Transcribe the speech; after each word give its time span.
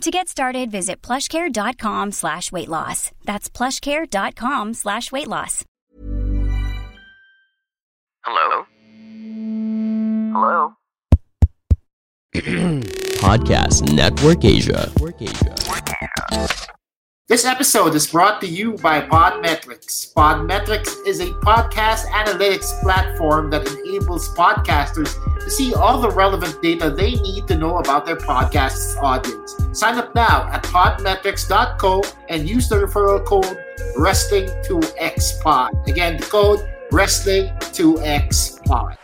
To 0.00 0.10
get 0.10 0.28
started, 0.28 0.70
visit 0.70 1.00
plushcare.com 1.02 2.12
slash 2.12 2.52
weight 2.52 2.68
loss. 2.68 3.10
That's 3.24 3.48
plushcare.com 3.48 4.74
slash 4.74 5.10
weight 5.12 5.28
loss. 5.28 5.64
Hello? 8.24 8.66
Hello? 10.32 10.72
Podcast 13.24 13.92
Network 13.94 14.44
Asia. 14.44 14.90
This 17.26 17.46
episode 17.46 17.94
is 17.94 18.08
brought 18.08 18.42
to 18.42 18.46
you 18.46 18.72
by 18.82 19.00
Podmetrics. 19.00 20.12
Podmetrics 20.12 20.94
is 21.06 21.20
a 21.20 21.30
podcast 21.40 22.04
analytics 22.08 22.78
platform 22.82 23.48
that 23.48 23.66
enables 23.66 24.28
podcasters 24.34 25.14
to 25.40 25.50
see 25.50 25.72
all 25.72 26.02
the 26.02 26.10
relevant 26.10 26.60
data 26.60 26.90
they 26.90 27.12
need 27.12 27.48
to 27.48 27.56
know 27.56 27.78
about 27.78 28.04
their 28.04 28.16
podcast's 28.16 28.98
audience. 28.98 29.56
Sign 29.72 29.96
up 29.96 30.14
now 30.14 30.46
at 30.52 30.64
podmetrics.co 30.64 32.02
and 32.28 32.46
use 32.46 32.68
the 32.68 32.76
referral 32.76 33.24
code 33.24 33.58
Wrestling2XPod. 33.96 35.88
Again, 35.88 36.18
the 36.18 36.26
code 36.26 36.60
Wrestling2XPod. 36.92 38.98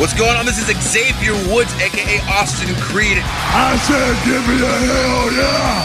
What's 0.00 0.14
going 0.14 0.34
on? 0.34 0.46
This 0.46 0.56
is 0.56 0.64
Xavier 0.80 1.34
Woods, 1.52 1.74
aka 1.74 2.20
Austin 2.30 2.74
Creed. 2.76 3.18
I 3.20 3.76
said, 3.84 4.16
give 4.24 4.40
me 4.48 4.56
a 4.56 4.78
hell 4.88 5.30
yeah! 5.36 5.84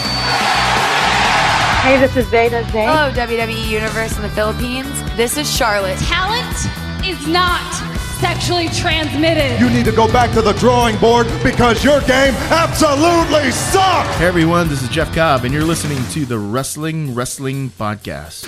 Hey, 1.81 1.99
this 1.99 2.15
is 2.15 2.25
Zeta 2.29 2.63
Zane. 2.71 2.87
Hello, 2.87 3.11
WWE 3.11 3.67
Universe 3.67 4.15
in 4.15 4.21
the 4.21 4.29
Philippines. 4.29 4.87
This 5.17 5.35
is 5.35 5.53
Charlotte. 5.53 5.97
Talent 5.99 6.55
is 7.05 7.27
not 7.27 7.59
sexually 8.21 8.69
transmitted. 8.69 9.59
You 9.59 9.69
need 9.69 9.83
to 9.83 9.91
go 9.91 10.07
back 10.07 10.31
to 10.35 10.41
the 10.41 10.53
drawing 10.53 10.97
board 10.97 11.27
because 11.43 11.83
your 11.83 11.99
game 11.99 12.33
absolutely 12.49 13.51
sucks! 13.51 14.15
Hey 14.15 14.27
everyone, 14.27 14.69
this 14.69 14.81
is 14.81 14.87
Jeff 14.87 15.13
Cobb, 15.13 15.43
and 15.43 15.53
you're 15.53 15.65
listening 15.65 16.01
to 16.11 16.25
the 16.25 16.39
Wrestling 16.39 17.13
Wrestling 17.13 17.69
Podcast. 17.71 18.47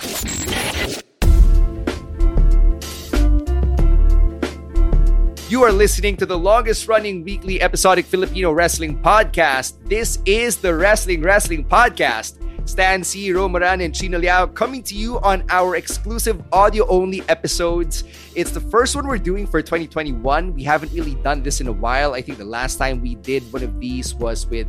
You 5.50 5.64
are 5.64 5.72
listening 5.72 6.18
to 6.18 6.26
the 6.26 6.38
longest 6.38 6.90
running 6.90 7.24
weekly 7.24 7.62
episodic 7.62 8.04
Filipino 8.04 8.52
wrestling 8.52 9.00
podcast. 9.00 9.80
This 9.88 10.20
is 10.26 10.58
the 10.58 10.76
Wrestling 10.76 11.22
Wrestling 11.22 11.64
Podcast. 11.64 12.36
Stan 12.68 13.02
C, 13.02 13.32
Romaran, 13.32 13.80
and 13.80 13.96
Chino 13.96 14.20
Liao 14.20 14.46
coming 14.48 14.84
to 14.84 14.94
you 14.94 15.22
on 15.22 15.46
our 15.48 15.78
exclusive 15.78 16.44
audio 16.52 16.86
only 16.90 17.24
episodes. 17.30 18.04
It's 18.36 18.52
the 18.52 18.60
first 18.60 18.94
one 18.94 19.08
we're 19.08 19.24
doing 19.24 19.48
for 19.48 19.62
2021. 19.62 20.54
We 20.54 20.64
haven't 20.64 20.92
really 20.92 21.16
done 21.24 21.44
this 21.44 21.62
in 21.62 21.68
a 21.68 21.72
while. 21.72 22.14
I 22.14 22.22
think 22.22 22.40
the 22.40 22.44
last 22.44 22.76
time 22.76 23.00
we 23.00 23.16
did 23.16 23.42
one 23.54 23.64
of 23.64 23.80
these 23.80 24.14
was 24.16 24.46
with, 24.48 24.68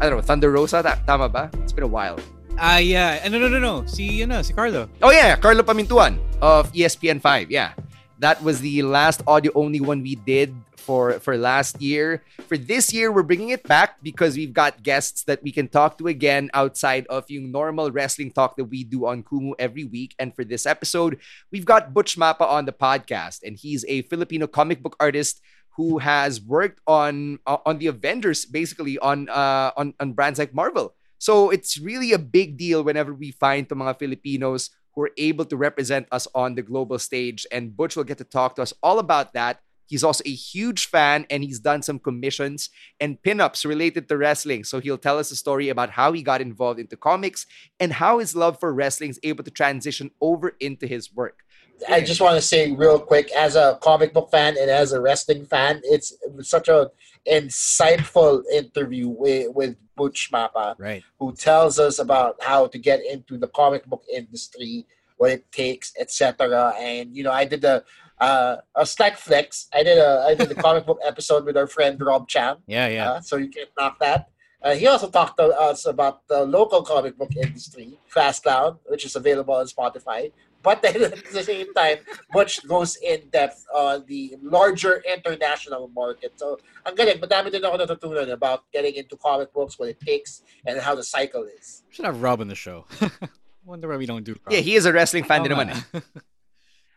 I 0.00 0.08
don't 0.08 0.16
know, 0.16 0.22
Thunder 0.22 0.50
Rosa. 0.50 0.80
Tama 1.06 1.28
ba? 1.28 1.50
It's 1.60 1.74
been 1.74 1.84
a 1.84 1.86
while. 1.86 2.18
Ah, 2.56 2.76
uh, 2.76 2.78
yeah. 2.78 3.28
No, 3.28 3.38
no, 3.38 3.48
no, 3.48 3.58
no. 3.58 3.84
See 3.84 4.08
Si, 4.08 4.22
ano, 4.22 4.40
si 4.40 4.54
Carlo. 4.54 4.88
Oh, 5.02 5.10
yeah. 5.10 5.36
Carlo 5.36 5.62
Pamintuan 5.62 6.16
of 6.40 6.72
ESPN 6.72 7.20
5. 7.20 7.50
Yeah. 7.50 7.76
That 8.18 8.42
was 8.42 8.60
the 8.60 8.82
last 8.82 9.22
audio 9.26 9.52
only 9.54 9.80
one 9.80 10.02
we 10.02 10.14
did 10.14 10.54
for 10.84 11.18
for 11.18 11.36
last 11.36 11.80
year. 11.80 12.22
For 12.46 12.60
this 12.60 12.92
year, 12.92 13.10
we're 13.10 13.26
bringing 13.26 13.50
it 13.50 13.64
back 13.64 13.98
because 14.04 14.36
we've 14.36 14.52
got 14.52 14.84
guests 14.84 15.24
that 15.24 15.42
we 15.42 15.50
can 15.50 15.66
talk 15.66 15.98
to 15.98 16.06
again 16.06 16.52
outside 16.52 17.08
of 17.08 17.24
yung 17.32 17.50
normal 17.50 17.90
wrestling 17.90 18.30
talk 18.30 18.56
that 18.60 18.68
we 18.68 18.84
do 18.84 19.08
on 19.08 19.24
Kumu 19.24 19.56
every 19.58 19.84
week. 19.84 20.14
And 20.20 20.36
for 20.36 20.44
this 20.44 20.66
episode, 20.68 21.18
we've 21.50 21.64
got 21.64 21.96
Butch 21.96 22.14
Mapa 22.20 22.44
on 22.44 22.68
the 22.68 22.76
podcast, 22.76 23.42
and 23.42 23.56
he's 23.56 23.84
a 23.88 24.02
Filipino 24.06 24.46
comic 24.46 24.84
book 24.84 24.94
artist 25.00 25.40
who 25.74 25.98
has 25.98 26.38
worked 26.38 26.78
on 26.86 27.40
uh, 27.48 27.58
on 27.66 27.78
the 27.80 27.88
Avengers, 27.88 28.44
basically 28.44 29.00
on 29.00 29.26
uh, 29.32 29.72
on 29.74 29.94
on 29.98 30.12
brands 30.12 30.38
like 30.38 30.54
Marvel. 30.54 30.94
So 31.18 31.48
it's 31.48 31.80
really 31.80 32.12
a 32.12 32.20
big 32.20 32.60
deal 32.60 32.84
whenever 32.84 33.14
we 33.14 33.32
find 33.32 33.66
to 33.68 33.74
mga 33.74 33.98
Filipinos 33.98 34.68
who 34.94 35.02
are 35.02 35.10
able 35.18 35.44
to 35.46 35.56
represent 35.56 36.06
us 36.12 36.28
on 36.34 36.54
the 36.54 36.62
global 36.62 36.98
stage. 36.98 37.46
And 37.50 37.76
Butch 37.76 37.96
will 37.96 38.04
get 38.04 38.18
to 38.18 38.24
talk 38.24 38.56
to 38.56 38.62
us 38.62 38.72
all 38.82 38.98
about 38.98 39.32
that. 39.34 39.60
He's 39.86 40.04
also 40.04 40.22
a 40.24 40.32
huge 40.32 40.86
fan 40.86 41.26
and 41.28 41.44
he's 41.44 41.60
done 41.60 41.82
some 41.82 41.98
commissions 41.98 42.70
and 43.00 43.20
pinups 43.20 43.66
related 43.66 44.08
to 44.08 44.16
wrestling. 44.16 44.64
So 44.64 44.80
he'll 44.80 44.98
tell 44.98 45.18
us 45.18 45.30
a 45.30 45.36
story 45.36 45.68
about 45.68 45.90
how 45.90 46.12
he 46.12 46.22
got 46.22 46.40
involved 46.40 46.80
into 46.80 46.96
comics 46.96 47.46
and 47.78 47.92
how 47.92 48.18
his 48.18 48.34
love 48.34 48.58
for 48.58 48.72
wrestling 48.72 49.10
is 49.10 49.20
able 49.22 49.44
to 49.44 49.50
transition 49.50 50.10
over 50.20 50.56
into 50.58 50.86
his 50.86 51.12
work. 51.12 51.43
I 51.88 52.00
just 52.00 52.20
want 52.20 52.36
to 52.36 52.42
say 52.42 52.72
real 52.72 52.98
quick, 52.98 53.30
as 53.32 53.56
a 53.56 53.78
comic 53.82 54.12
book 54.12 54.30
fan 54.30 54.56
and 54.58 54.70
as 54.70 54.92
a 54.92 55.00
wrestling 55.00 55.44
fan, 55.46 55.80
it's 55.84 56.14
such 56.42 56.68
a 56.68 56.90
insightful 57.28 58.42
interview 58.52 59.08
with, 59.08 59.54
with 59.54 59.76
Butch 59.96 60.30
Mapa, 60.32 60.76
right. 60.78 61.02
who 61.18 61.32
tells 61.34 61.78
us 61.78 61.98
about 61.98 62.36
how 62.42 62.66
to 62.66 62.78
get 62.78 63.04
into 63.04 63.38
the 63.38 63.48
comic 63.48 63.84
book 63.86 64.04
industry, 64.12 64.86
what 65.16 65.30
it 65.30 65.50
takes, 65.52 65.92
etc. 65.98 66.74
And 66.78 67.14
you 67.16 67.22
know, 67.22 67.32
I 67.32 67.44
did 67.44 67.64
a 67.64 67.84
uh, 68.20 68.56
a 68.74 68.86
stack 68.86 69.16
flex. 69.16 69.68
I 69.72 69.82
did 69.82 69.98
a 69.98 70.24
I 70.28 70.34
did 70.34 70.50
a 70.50 70.54
comic 70.54 70.86
book 70.86 70.98
episode 71.04 71.44
with 71.44 71.56
our 71.56 71.66
friend 71.66 72.00
Rob 72.00 72.28
Chan. 72.28 72.56
Yeah, 72.66 72.88
yeah. 72.88 73.10
Uh, 73.10 73.20
so 73.20 73.36
you 73.36 73.48
can't 73.48 73.70
knock 73.78 73.98
that. 74.00 74.28
Uh, 74.62 74.74
he 74.74 74.86
also 74.86 75.10
talked 75.10 75.36
to 75.36 75.44
us 75.44 75.84
about 75.84 76.26
the 76.26 76.42
local 76.42 76.82
comic 76.82 77.18
book 77.18 77.36
industry, 77.36 77.98
Fast 78.06 78.42
Clown, 78.44 78.78
which 78.86 79.04
is 79.04 79.14
available 79.14 79.54
on 79.54 79.66
Spotify. 79.66 80.32
But 80.64 80.80
then 80.80 81.04
at 81.12 81.20
the 81.30 81.44
same 81.44 81.72
time, 81.74 81.98
Butch 82.32 82.66
goes 82.66 82.96
in 82.96 83.28
depth 83.28 83.66
on 83.68 84.04
the 84.08 84.34
larger 84.40 85.04
international 85.04 85.92
market. 85.92 86.32
So, 86.40 86.58
ang 86.88 86.96
galing, 86.96 87.20
madami 87.20 87.52
din 87.52 87.60
ako 87.60 87.76
natutunan 87.84 88.32
about 88.32 88.64
getting 88.72 88.96
into 88.96 89.20
comic 89.20 89.52
books, 89.52 89.78
what 89.78 89.92
it 89.92 90.00
takes, 90.00 90.40
and 90.64 90.80
how 90.80 90.96
the 90.96 91.04
cycle 91.04 91.44
is. 91.44 91.84
We 91.92 91.94
should 91.94 92.08
have 92.08 92.24
Rob 92.24 92.40
in 92.40 92.48
the 92.48 92.56
show. 92.56 92.88
Wonder 93.68 93.88
why 93.88 94.00
we 94.00 94.08
don't 94.08 94.24
do 94.24 94.32
Rob. 94.32 94.56
Yeah, 94.56 94.64
he 94.64 94.74
is 94.74 94.88
a 94.88 94.92
wrestling 94.92 95.28
fan 95.28 95.44
oh, 95.44 95.44
din 95.44 95.52
naman 95.52 95.68
eh. 95.76 96.00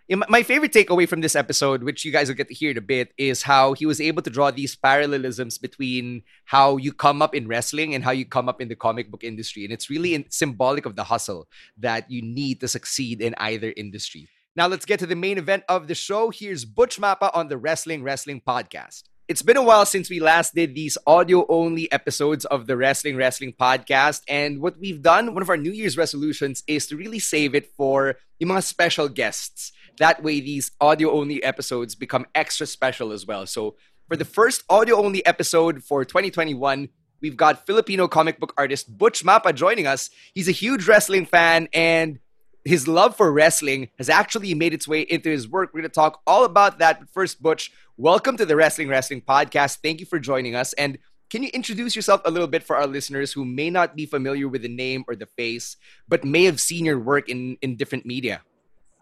Eh, 0.09 0.15
my 0.29 0.41
favorite 0.43 0.71
takeaway 0.71 1.07
from 1.07 1.21
this 1.21 1.35
episode, 1.35 1.83
which 1.83 2.05
you 2.05 2.11
guys 2.11 2.29
will 2.29 2.35
get 2.35 2.47
to 2.47 2.53
hear 2.53 2.71
in 2.71 2.77
a 2.77 2.81
bit, 2.81 3.13
is 3.17 3.43
how 3.43 3.73
he 3.73 3.85
was 3.85 3.99
able 3.99 4.21
to 4.21 4.29
draw 4.29 4.51
these 4.51 4.75
parallelisms 4.75 5.57
between 5.57 6.23
how 6.45 6.77
you 6.77 6.93
come 6.93 7.21
up 7.21 7.35
in 7.35 7.47
wrestling 7.47 7.93
and 7.93 8.03
how 8.03 8.11
you 8.11 8.25
come 8.25 8.47
up 8.47 8.61
in 8.61 8.69
the 8.69 8.75
comic 8.75 9.11
book 9.11 9.23
industry. 9.23 9.63
And 9.65 9.73
it's 9.73 9.89
really 9.89 10.25
symbolic 10.29 10.85
of 10.85 10.95
the 10.95 11.03
hustle 11.03 11.47
that 11.77 12.09
you 12.09 12.21
need 12.21 12.61
to 12.61 12.67
succeed 12.67 13.21
in 13.21 13.35
either 13.37 13.73
industry. 13.75 14.27
Now, 14.55 14.67
let's 14.67 14.85
get 14.85 14.99
to 14.99 15.05
the 15.05 15.15
main 15.15 15.37
event 15.37 15.63
of 15.69 15.87
the 15.87 15.95
show. 15.95 16.31
Here's 16.31 16.65
Butch 16.65 16.99
Mapa 16.99 17.29
on 17.33 17.47
the 17.47 17.57
Wrestling 17.57 18.01
Wrestling 18.01 18.41
Podcast. 18.41 19.03
It's 19.27 19.41
been 19.41 19.57
a 19.57 19.61
while 19.61 19.85
since 19.85 20.09
we 20.09 20.21
last 20.21 20.55
did 20.55 20.73
these 20.73 20.97
audio 21.05 21.45
only 21.49 21.91
episodes 21.91 22.45
of 22.45 22.65
the 22.65 22.77
Wrestling 22.77 23.17
Wrestling 23.17 23.51
podcast. 23.51 24.21
And 24.29 24.61
what 24.61 24.79
we've 24.79 25.01
done, 25.01 25.33
one 25.33 25.43
of 25.43 25.49
our 25.49 25.57
New 25.57 25.73
Year's 25.73 25.97
resolutions, 25.97 26.63
is 26.65 26.87
to 26.87 26.95
really 26.95 27.19
save 27.19 27.53
it 27.53 27.69
for 27.75 28.15
yung 28.39 28.51
mga 28.51 28.63
special 28.63 29.09
guests. 29.09 29.73
That 29.97 30.21
way, 30.21 30.39
these 30.41 30.71
audio 30.79 31.11
only 31.11 31.41
episodes 31.43 31.95
become 31.95 32.27
extra 32.35 32.67
special 32.67 33.11
as 33.11 33.25
well. 33.25 33.47
So, 33.47 33.75
for 34.07 34.15
the 34.15 34.25
first 34.25 34.63
audio 34.69 35.03
only 35.03 35.25
episode 35.25 35.83
for 35.83 36.05
2021, 36.05 36.87
we've 37.19 37.35
got 37.35 37.65
Filipino 37.65 38.07
comic 38.07 38.39
book 38.39 38.53
artist 38.57 38.95
Butch 38.95 39.23
Mapa 39.23 39.53
joining 39.53 39.87
us. 39.87 40.09
He's 40.33 40.47
a 40.47 40.53
huge 40.53 40.87
wrestling 40.87 41.25
fan 41.25 41.67
and 41.73 42.19
his 42.63 42.87
love 42.87 43.15
for 43.15 43.31
wrestling 43.31 43.89
has 43.97 44.09
actually 44.09 44.53
made 44.53 44.73
its 44.73 44.87
way 44.87 45.01
into 45.01 45.29
his 45.29 45.49
work. 45.49 45.71
We're 45.73 45.81
going 45.81 45.89
to 45.89 45.95
talk 45.95 46.21
all 46.27 46.45
about 46.45 46.79
that. 46.79 46.99
But 46.99 47.09
first, 47.09 47.41
Butch, 47.41 47.71
welcome 47.97 48.37
to 48.37 48.45
the 48.45 48.55
Wrestling 48.55 48.89
Wrestling 48.89 49.21
Podcast. 49.21 49.79
Thank 49.81 49.99
you 49.99 50.05
for 50.05 50.19
joining 50.19 50.55
us. 50.55 50.73
And 50.73 50.99
can 51.29 51.43
you 51.43 51.49
introduce 51.53 51.95
yourself 51.95 52.21
a 52.23 52.31
little 52.31 52.47
bit 52.47 52.63
for 52.63 52.75
our 52.75 52.87
listeners 52.87 53.33
who 53.33 53.45
may 53.45 53.69
not 53.69 53.95
be 53.95 54.05
familiar 54.05 54.47
with 54.47 54.61
the 54.61 54.69
name 54.69 55.03
or 55.07 55.15
the 55.15 55.25
face, 55.25 55.75
but 56.07 56.23
may 56.23 56.43
have 56.43 56.59
seen 56.59 56.85
your 56.85 56.99
work 56.99 57.29
in, 57.29 57.57
in 57.61 57.77
different 57.77 58.05
media? 58.05 58.41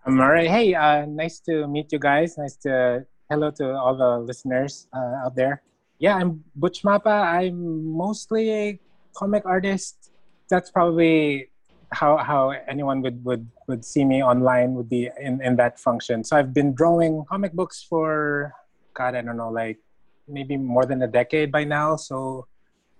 Um, 0.05 0.21
all 0.21 0.29
right. 0.29 0.47
Hey, 0.47 0.75
uh, 0.75 1.07
nice 1.07 1.39
to 1.49 1.65
meet 1.65 1.91
you 1.91 1.97
guys. 1.97 2.37
Nice 2.37 2.55
to 2.57 3.07
hello 3.27 3.49
to 3.57 3.73
all 3.73 3.97
the 3.97 4.21
listeners 4.21 4.85
uh, 4.93 5.25
out 5.25 5.35
there. 5.35 5.63
Yeah, 5.97 6.13
I'm 6.13 6.43
Butch 6.55 6.83
Mapa. 6.83 7.09
I'm 7.09 7.89
mostly 7.89 8.53
a 8.53 8.79
comic 9.17 9.47
artist. 9.47 10.11
That's 10.47 10.69
probably 10.69 11.49
how 11.89 12.17
how 12.17 12.53
anyone 12.69 13.01
would 13.01 13.25
would 13.25 13.49
would 13.65 13.83
see 13.83 14.05
me 14.05 14.21
online 14.21 14.75
would 14.75 14.89
be 14.89 15.09
in 15.19 15.41
in 15.41 15.55
that 15.55 15.79
function. 15.79 16.23
So 16.23 16.37
I've 16.37 16.53
been 16.53 16.77
drawing 16.77 17.25
comic 17.25 17.53
books 17.53 17.81
for 17.81 18.53
God, 18.93 19.15
I 19.15 19.25
don't 19.25 19.37
know, 19.37 19.49
like 19.49 19.81
maybe 20.27 20.55
more 20.55 20.85
than 20.85 21.01
a 21.01 21.09
decade 21.09 21.51
by 21.51 21.63
now. 21.63 21.95
So 21.95 22.45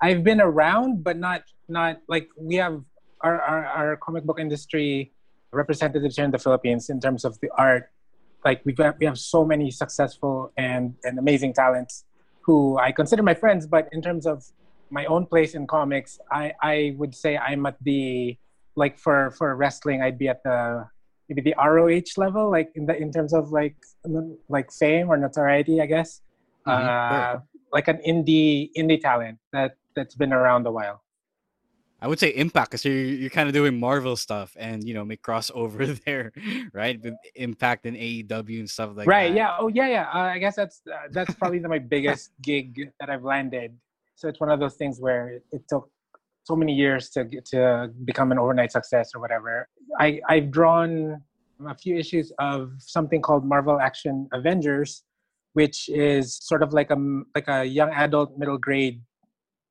I've 0.01 0.23
been 0.23 0.41
around, 0.41 1.03
but 1.03 1.21
not 1.21 1.45
not 1.69 2.01
like 2.09 2.29
we 2.33 2.55
have 2.55 2.81
our, 3.21 3.39
our, 3.41 3.65
our 3.65 3.97
comic 3.97 4.23
book 4.23 4.39
industry 4.39 5.13
representatives 5.55 6.15
here 6.15 6.25
in 6.25 6.31
the 6.31 6.39
Philippines 6.39 6.89
in 6.89 6.99
terms 6.99 7.25
of 7.25 7.39
the 7.39 7.49
art. 7.57 7.89
Like 8.43 8.61
we've 8.65 8.77
we 8.99 9.05
have 9.05 9.17
so 9.17 9.43
many 9.43 9.71
successful 9.71 10.51
and, 10.57 10.93
and 11.03 11.17
amazing 11.17 11.53
talents 11.53 12.05
who 12.41 12.77
I 12.77 12.91
consider 12.91 13.23
my 13.23 13.33
friends, 13.33 13.65
but 13.65 13.89
in 13.91 14.01
terms 14.01 14.27
of 14.27 14.45
my 14.91 15.05
own 15.05 15.25
place 15.25 15.55
in 15.55 15.65
comics, 15.65 16.19
I, 16.31 16.53
I 16.61 16.95
would 16.97 17.15
say 17.15 17.37
I'm 17.37 17.65
at 17.65 17.77
the 17.81 18.37
like 18.75 18.99
for 18.99 19.31
for 19.31 19.55
wrestling, 19.55 20.01
I'd 20.03 20.19
be 20.19 20.27
at 20.27 20.43
the 20.43 20.85
maybe 21.27 21.41
the 21.41 21.55
ROH 21.57 22.13
level, 22.17 22.51
like 22.51 22.71
in 22.75 22.85
the 22.85 22.95
in 22.95 23.11
terms 23.11 23.33
of 23.33 23.51
like 23.51 23.75
like 24.47 24.71
fame 24.71 25.09
or 25.09 25.17
notoriety, 25.17 25.81
I 25.81 25.87
guess. 25.87 26.21
Mm-hmm. 26.67 27.37
Uh, 27.37 27.39
like 27.71 27.87
an 27.87 27.99
indie 28.07 28.69
indie 28.77 29.01
talent 29.01 29.39
that 29.53 29.77
that's 29.95 30.15
been 30.15 30.33
around 30.33 30.67
a 30.67 30.71
while. 30.71 31.01
I 32.05 32.07
would 32.07 32.19
say 32.19 32.29
Impact 32.35 32.69
because 32.69 32.85
you're 32.85 32.93
you're 32.93 33.31
kind 33.31 33.49
of 33.49 33.55
doing 33.55 33.79
Marvel 33.79 34.15
stuff 34.15 34.55
and 34.59 34.87
you 34.87 34.93
know 34.93 35.03
make 35.03 35.23
crossover 35.23 35.99
there, 36.05 36.33
right? 36.71 37.01
With 37.01 37.15
Impact 37.33 37.87
and 37.87 37.97
AEW 37.97 38.59
and 38.59 38.69
stuff 38.69 38.91
like 38.95 39.07
right, 39.07 39.23
that. 39.23 39.29
Right? 39.29 39.35
Yeah. 39.35 39.57
Oh 39.59 39.69
yeah, 39.69 39.87
yeah. 39.87 40.07
Uh, 40.13 40.35
I 40.35 40.37
guess 40.37 40.55
that's 40.55 40.83
uh, 40.85 41.07
that's 41.09 41.33
probably 41.33 41.57
my 41.61 41.79
biggest 41.79 42.29
gig 42.43 42.91
that 42.99 43.09
I've 43.09 43.23
landed. 43.23 43.75
So 44.13 44.27
it's 44.29 44.39
one 44.39 44.51
of 44.51 44.59
those 44.59 44.75
things 44.75 45.01
where 45.01 45.29
it, 45.29 45.45
it 45.51 45.63
took 45.67 45.89
so 46.43 46.55
many 46.55 46.73
years 46.73 47.09
to 47.09 47.25
get, 47.25 47.43
to 47.45 47.89
become 48.05 48.31
an 48.31 48.37
overnight 48.37 48.71
success 48.71 49.15
or 49.15 49.19
whatever. 49.19 49.67
I 49.99 50.21
I've 50.29 50.51
drawn 50.51 51.23
a 51.67 51.73
few 51.73 51.97
issues 51.97 52.31
of 52.37 52.73
something 52.77 53.19
called 53.19 53.43
Marvel 53.43 53.79
Action 53.79 54.29
Avengers, 54.31 55.01
which 55.53 55.89
is 55.89 56.35
sort 56.35 56.61
of 56.61 56.71
like 56.71 56.91
a 56.91 56.97
like 57.33 57.47
a 57.47 57.65
young 57.65 57.89
adult 57.89 58.37
middle 58.37 58.59
grade 58.59 59.01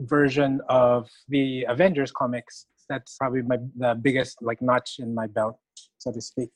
version 0.00 0.60
of 0.68 1.08
the 1.28 1.64
Avengers 1.68 2.10
comics. 2.10 2.66
That's 2.88 3.16
probably 3.16 3.42
my 3.42 3.58
the 3.76 3.94
biggest 3.94 4.42
like 4.42 4.60
notch 4.60 4.96
in 4.98 5.14
my 5.14 5.26
belt, 5.26 5.58
so 5.98 6.12
to 6.12 6.20
speak. 6.20 6.52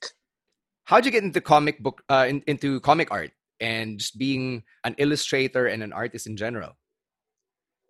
How'd 0.84 1.04
you 1.04 1.10
get 1.10 1.24
into 1.24 1.40
comic 1.40 1.82
book 1.82 2.02
uh, 2.08 2.26
in, 2.28 2.42
into 2.46 2.80
comic 2.80 3.10
art 3.10 3.30
and 3.60 3.98
just 3.98 4.18
being 4.18 4.62
an 4.84 4.94
illustrator 4.98 5.66
and 5.66 5.82
an 5.82 5.92
artist 5.92 6.26
in 6.26 6.36
general? 6.36 6.76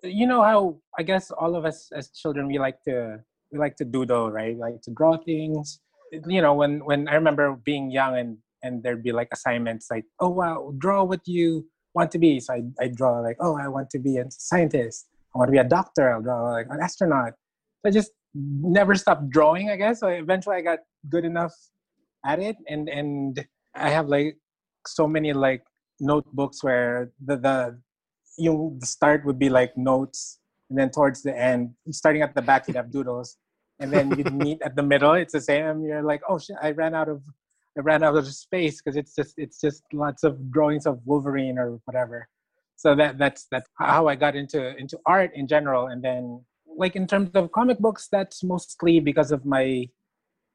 You 0.03 0.27
know 0.27 0.43
how 0.43 0.79
I 0.99 1.03
guess 1.03 1.31
all 1.31 1.57
of 1.57 1.65
us 1.65 1.91
as 1.93 2.11
children 2.11 2.47
we 2.47 2.59
like 2.59 2.83
to 2.85 3.19
we 3.51 3.59
like 3.59 3.77
to 3.77 3.85
doodle, 3.85 4.31
right? 4.31 4.57
Like 4.57 4.83
to 4.83 4.91
draw 4.93 5.17
things. 5.17 5.81
You 6.13 6.43
know, 6.43 6.55
when 6.55 6.85
when 6.85 7.09
I 7.09 7.15
remember 7.15 7.59
being 7.65 7.91
young 7.91 8.17
and 8.17 8.39
and 8.63 8.83
there'd 8.83 9.03
be 9.03 9.13
like 9.13 9.29
assignments 9.33 9.89
like, 9.91 10.05
oh 10.21 10.31
wow, 10.31 10.73
draw 10.79 11.03
what 11.03 11.27
you 11.27 11.67
want 11.95 12.11
to 12.13 12.19
be. 12.19 12.39
So 12.39 12.55
I 12.55 12.63
I 12.81 12.89
draw 12.89 13.19
like, 13.19 13.37
oh 13.41 13.59
I 13.59 13.67
want 13.67 13.91
to 13.91 13.99
be 13.99 14.19
a 14.19 14.31
scientist 14.31 15.07
I 15.39 15.47
want 15.47 15.49
to 15.49 15.53
be 15.53 15.59
a 15.59 15.65
doctor. 15.65 16.13
I'll 16.13 16.21
draw 16.21 16.51
like 16.51 16.67
an 16.69 16.81
astronaut. 16.83 17.33
So 17.81 17.89
I 17.89 17.93
just 17.93 18.11
never 18.35 18.97
stopped 18.97 19.31
drawing, 19.31 19.71
I 19.71 19.77
guess. 19.77 20.01
So 20.01 20.09
eventually 20.09 20.57
I 20.57 20.63
got 20.63 20.81
good 21.09 21.25
enough 21.25 21.55
at 22.27 22.41
it. 22.41 22.57
And, 22.67 22.89
and 22.89 23.47
I 23.77 23.91
have 23.91 24.09
like 24.09 24.37
so 24.85 25.07
many 25.07 25.33
like 25.33 25.63
notebooks 26.01 26.65
where 26.65 27.13
the, 27.25 27.37
the, 27.37 27.81
you 28.37 28.77
the 28.81 28.87
start 28.87 29.25
would 29.27 29.39
be 29.39 29.49
like 29.49 29.77
notes. 29.77 30.41
And 30.71 30.79
then 30.79 30.91
towards 30.91 31.23
the 31.23 31.39
end, 31.39 31.71
starting 31.93 32.23
at 32.23 32.35
the 32.35 32.43
back, 32.43 32.67
you'd 32.67 32.77
have 32.77 32.91
doodles. 32.91 33.37
And 33.79 33.93
then 33.93 34.11
you'd 34.19 34.35
meet 34.45 34.61
at 34.63 34.75
the 34.75 34.83
middle. 34.83 35.13
It's 35.13 35.35
the 35.35 35.41
same. 35.41 35.85
You're 35.85 36.03
like, 36.03 36.23
oh 36.29 36.41
shit, 36.41 36.57
I 36.61 36.73
ran 36.73 36.97
out 36.97 37.09
of 37.09 37.23
I 37.77 37.81
ran 37.83 38.03
out 38.03 38.17
of 38.17 38.27
space 38.27 38.83
because 38.83 38.97
it's 38.97 39.15
just 39.15 39.35
it's 39.37 39.61
just 39.61 39.85
lots 39.93 40.25
of 40.25 40.51
drawings 40.51 40.85
of 40.85 40.99
Wolverine 41.07 41.59
or 41.59 41.79
whatever 41.85 42.29
so 42.79 42.95
that 42.95 43.19
that's 43.19 43.49
that's 43.51 43.69
how 43.75 44.07
I 44.07 44.15
got 44.15 44.37
into 44.37 44.77
into 44.79 45.01
art 45.05 45.33
in 45.35 45.49
general. 45.49 45.89
And 45.89 46.01
then 46.03 46.45
like 46.77 46.95
in 46.95 47.09
terms 47.09 47.31
of 47.35 47.51
comic 47.51 47.81
books, 47.81 48.07
that's 48.11 48.45
mostly 48.45 49.01
because 49.01 49.33
of 49.33 49.45
my 49.45 49.89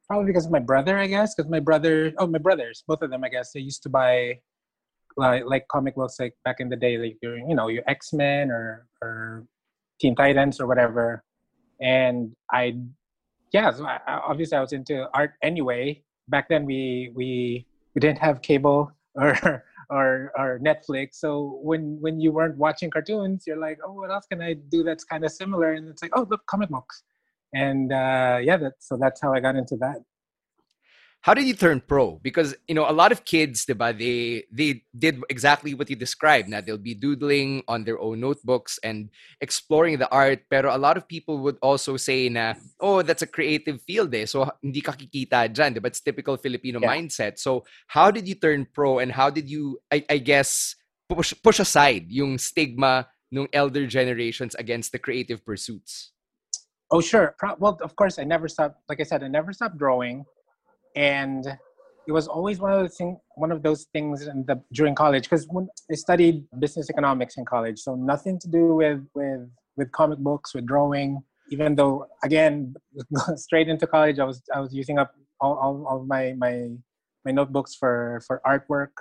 probably 0.08 0.28
because 0.28 0.46
of 0.46 0.52
my 0.52 0.60
brother, 0.60 0.98
I 0.98 1.08
guess. 1.08 1.36
Because 1.36 1.52
my 1.52 1.60
brother, 1.60 2.14
oh 2.18 2.28
my 2.28 2.38
brothers, 2.40 2.82
both 2.88 3.02
of 3.02 3.10
them, 3.10 3.26
I 3.26 3.30
guess, 3.30 3.52
they 3.52 3.60
used 3.60 3.84
to 3.84 3.90
buy 3.90 4.40
like 5.18 5.44
like 5.46 5.68
comic 5.68 5.96
books 5.96 6.16
like 6.18 6.34
back 6.46 6.62
in 6.62 6.70
the 6.70 6.78
day, 6.78 6.98
like 6.98 7.18
your 7.22 7.38
you 7.38 7.56
know 7.56 7.68
your 7.68 7.84
X 7.88 8.14
Men 8.14 8.50
or 8.50 8.88
or 9.02 9.46
Teen 10.00 10.16
Titans 10.16 10.62
or 10.62 10.66
whatever. 10.66 11.26
And 11.82 12.32
I, 12.50 12.78
yeah, 13.52 13.70
so 13.72 13.86
I, 13.86 14.00
obviously 14.08 14.58
I 14.58 14.62
was 14.62 14.72
into 14.72 15.10
art 15.14 15.34
anyway. 15.44 16.02
Back 16.30 16.48
then 16.48 16.64
we 16.64 17.12
we 17.14 17.68
we 17.94 18.00
didn't 18.00 18.20
have 18.20 18.42
cable 18.42 18.94
or 19.16 19.66
or 19.90 20.32
or 20.38 20.60
Netflix. 20.60 21.16
So 21.16 21.60
when 21.62 21.98
when 22.02 22.20
you 22.20 22.32
weren't 22.32 22.58
watching 22.58 22.90
cartoons, 22.90 23.44
you're 23.48 23.58
like, 23.58 23.80
oh, 23.86 23.94
what 23.94 24.12
else 24.12 24.26
can 24.28 24.42
I 24.42 24.54
do 24.54 24.84
that's 24.84 25.04
kind 25.04 25.24
of 25.26 25.32
similar? 25.32 25.74
And 25.74 25.88
it's 25.88 26.02
like, 26.02 26.12
oh, 26.16 26.28
look, 26.30 26.46
comic 26.48 26.70
books. 26.70 27.04
And 27.54 27.92
uh, 27.92 28.40
yeah, 28.42 28.58
that 28.58 28.74
so 28.80 28.98
that's 28.98 29.22
how 29.22 29.34
I 29.34 29.40
got 29.40 29.56
into 29.56 29.76
that 29.78 29.98
how 31.24 31.34
did 31.34 31.48
you 31.48 31.56
turn 31.56 31.80
pro? 31.80 32.20
Because 32.20 32.54
you 32.68 32.76
know 32.76 32.84
a 32.84 32.92
lot 32.92 33.14
of 33.16 33.24
kids, 33.24 33.66
diba, 33.66 33.96
they 33.96 34.44
they 34.52 34.84
did 34.92 35.24
exactly 35.32 35.74
what 35.74 35.90
you 35.90 35.96
described. 35.96 36.52
Now 36.52 36.60
they'll 36.60 36.78
be 36.78 36.94
doodling 36.94 37.64
on 37.66 37.88
their 37.88 37.98
own 37.98 38.20
notebooks 38.20 38.78
and 38.84 39.08
exploring 39.40 40.04
the 40.04 40.12
art. 40.12 40.44
Pero 40.52 40.76
a 40.76 40.78
lot 40.78 41.00
of 41.00 41.08
people 41.08 41.40
would 41.40 41.56
also 41.64 41.96
say 41.96 42.28
na, 42.28 42.60
oh, 42.84 43.02
that's 43.02 43.24
a 43.24 43.32
creative 43.32 43.80
field 43.88 44.14
eh. 44.14 44.28
So 44.28 44.52
hindi 44.60 44.84
ka 44.84 44.92
kikita 45.00 45.48
dyan, 45.48 45.80
diba? 45.80 45.88
It's 45.88 46.04
typical 46.04 46.36
Filipino 46.36 46.84
yeah. 46.84 46.92
mindset. 46.92 47.40
So 47.40 47.64
how 47.88 48.12
did 48.12 48.28
you 48.28 48.36
turn 48.36 48.68
pro 48.68 49.00
and 49.00 49.10
how 49.10 49.32
did 49.32 49.50
you, 49.50 49.80
I, 49.88 50.04
I 50.12 50.18
guess, 50.20 50.76
push, 51.08 51.32
push 51.40 51.60
aside 51.64 52.12
yung 52.12 52.38
stigma 52.38 53.08
ng 53.32 53.48
elder 53.56 53.88
generations 53.88 54.60
against 54.60 54.92
the 54.92 55.00
creative 55.00 55.40
pursuits? 55.48 56.12
Oh, 56.92 57.00
sure. 57.00 57.34
Well, 57.58 57.80
of 57.82 57.96
course, 57.96 58.20
I 58.20 58.28
never 58.28 58.52
stopped. 58.52 58.84
Like 58.90 59.00
I 59.00 59.08
said, 59.08 59.24
I 59.24 59.32
never 59.32 59.54
stopped 59.56 59.80
drawing 59.80 60.28
and 60.96 61.46
it 62.08 62.12
was 62.12 62.28
always 62.28 62.60
one 62.60 62.72
of 62.74 62.84
the 62.84 62.90
thing, 62.90 63.18
one 63.36 63.52
of 63.52 63.64
those 63.64 63.86
things 63.94 64.28
in 64.28 64.46
the, 64.46 64.62
during 64.74 64.94
college 64.94 65.24
because 65.24 65.48
I 65.92 65.96
studied 65.96 66.46
business 66.60 66.90
economics 66.90 67.38
in 67.38 67.46
college, 67.46 67.80
so 67.80 67.96
nothing 67.96 68.40
to 68.40 68.48
do 68.48 68.76
with 68.76 69.02
with 69.14 69.50
with 69.76 69.92
comic 69.92 70.20
books, 70.20 70.54
with 70.54 70.66
drawing. 70.66 71.24
Even 71.52 71.76
though, 71.76 72.08
again, 72.24 72.74
straight 73.36 73.68
into 73.68 73.88
college, 73.88 74.20
I 74.20 74.26
was 74.26 74.42
I 74.54 74.60
was 74.60 74.74
using 74.74 75.00
up 75.00 75.14
all, 75.40 75.58
all, 75.58 75.86
all 75.88 76.06
my 76.06 76.34
my 76.38 76.70
my 77.26 77.32
notebooks 77.32 77.76
for 77.76 78.22
for 78.28 78.42
artwork, 78.46 78.92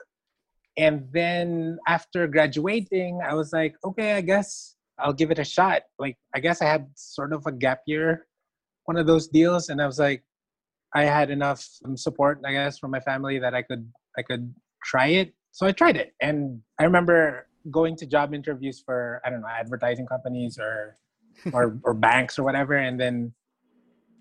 and 0.76 1.08
then 1.12 1.78
after 1.88 2.26
graduating, 2.26 3.20
I 3.26 3.34
was 3.34 3.52
like, 3.52 3.74
okay, 3.84 4.14
I 4.14 4.20
guess 4.20 4.76
I'll 4.98 5.12
give 5.12 5.30
it 5.30 5.38
a 5.38 5.44
shot. 5.44 5.82
Like, 5.98 6.16
I 6.34 6.40
guess 6.40 6.62
I 6.62 6.66
had 6.66 6.86
sort 6.94 7.32
of 7.32 7.46
a 7.46 7.52
gap 7.52 7.80
year, 7.86 8.26
one 8.84 8.96
of 8.96 9.06
those 9.06 9.26
deals, 9.28 9.68
and 9.68 9.82
I 9.82 9.86
was 9.86 9.98
like, 9.98 10.22
I 10.94 11.04
had 11.04 11.30
enough 11.30 11.66
um, 11.84 11.96
support, 11.96 12.40
I 12.44 12.52
guess, 12.52 12.78
from 12.78 12.90
my 12.90 13.00
family 13.00 13.38
that 13.38 13.54
I 13.54 13.62
could 13.62 13.88
I 14.18 14.22
could 14.22 14.54
try 14.84 15.08
it. 15.08 15.34
So 15.52 15.66
I 15.66 15.72
tried 15.72 15.96
it, 15.96 16.12
and 16.20 16.60
I 16.78 16.84
remember 16.84 17.46
going 17.70 17.96
to 17.96 18.06
job 18.06 18.34
interviews 18.34 18.82
for 18.84 19.20
I 19.24 19.30
don't 19.30 19.40
know 19.40 19.48
advertising 19.48 20.06
companies 20.06 20.58
or 20.58 20.96
or 21.52 21.78
or 21.84 21.94
banks 21.94 22.38
or 22.38 22.42
whatever, 22.42 22.74
and 22.74 23.00
then 23.00 23.32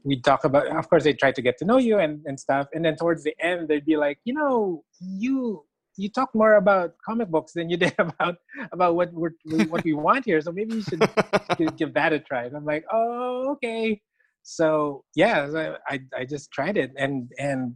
we'd 0.04 0.24
talk 0.24 0.46
about. 0.46 0.68
Of 0.68 0.90
course, 0.90 1.04
they 1.04 1.14
try 1.14 1.32
to 1.32 1.42
get 1.42 1.58
to 1.60 1.66
know 1.66 1.78
you 1.78 2.00
and 2.00 2.22
and 2.26 2.40
stuff, 2.40 2.68
and 2.74 2.86
then 2.86 2.96
towards 2.96 3.24
the 3.24 3.36
end, 3.40 3.68
they'd 3.68 3.86
be 3.86 3.98
like, 3.98 4.20
you 4.24 4.34
know, 4.34 4.84
you 5.00 5.66
you 5.98 6.10
talk 6.10 6.34
more 6.34 6.56
about 6.56 6.94
comic 7.06 7.28
books 7.28 7.52
than 7.52 7.70
you 7.70 7.76
did 7.86 7.94
about 7.98 8.38
about 8.72 8.96
what 8.96 9.12
we're 9.12 9.36
what 9.68 9.84
we 9.84 9.94
want 9.94 10.24
here. 10.24 10.40
So 10.40 10.54
maybe 10.54 10.76
you 10.76 10.84
should 10.84 11.04
give 11.78 11.94
that 11.96 12.14
a 12.14 12.20
try. 12.20 12.46
And 12.46 12.56
I'm 12.56 12.66
like, 12.66 12.86
oh, 12.92 13.52
okay 13.54 14.02
so 14.44 15.04
yeah 15.16 15.76
I, 15.90 16.00
I 16.18 16.26
just 16.26 16.52
tried 16.52 16.78
it 16.78 16.92
and 16.98 17.32
and 17.38 17.76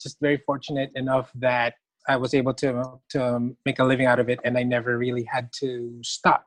just 0.00 0.18
very 0.20 0.38
fortunate 0.46 0.90
enough 0.94 1.30
that 1.36 1.74
i 2.08 2.16
was 2.16 2.34
able 2.34 2.54
to 2.54 2.84
to 3.10 3.50
make 3.64 3.78
a 3.78 3.84
living 3.84 4.06
out 4.06 4.18
of 4.18 4.28
it 4.28 4.38
and 4.44 4.56
i 4.58 4.62
never 4.62 4.98
really 4.98 5.24
had 5.24 5.50
to 5.60 5.98
stop. 6.02 6.46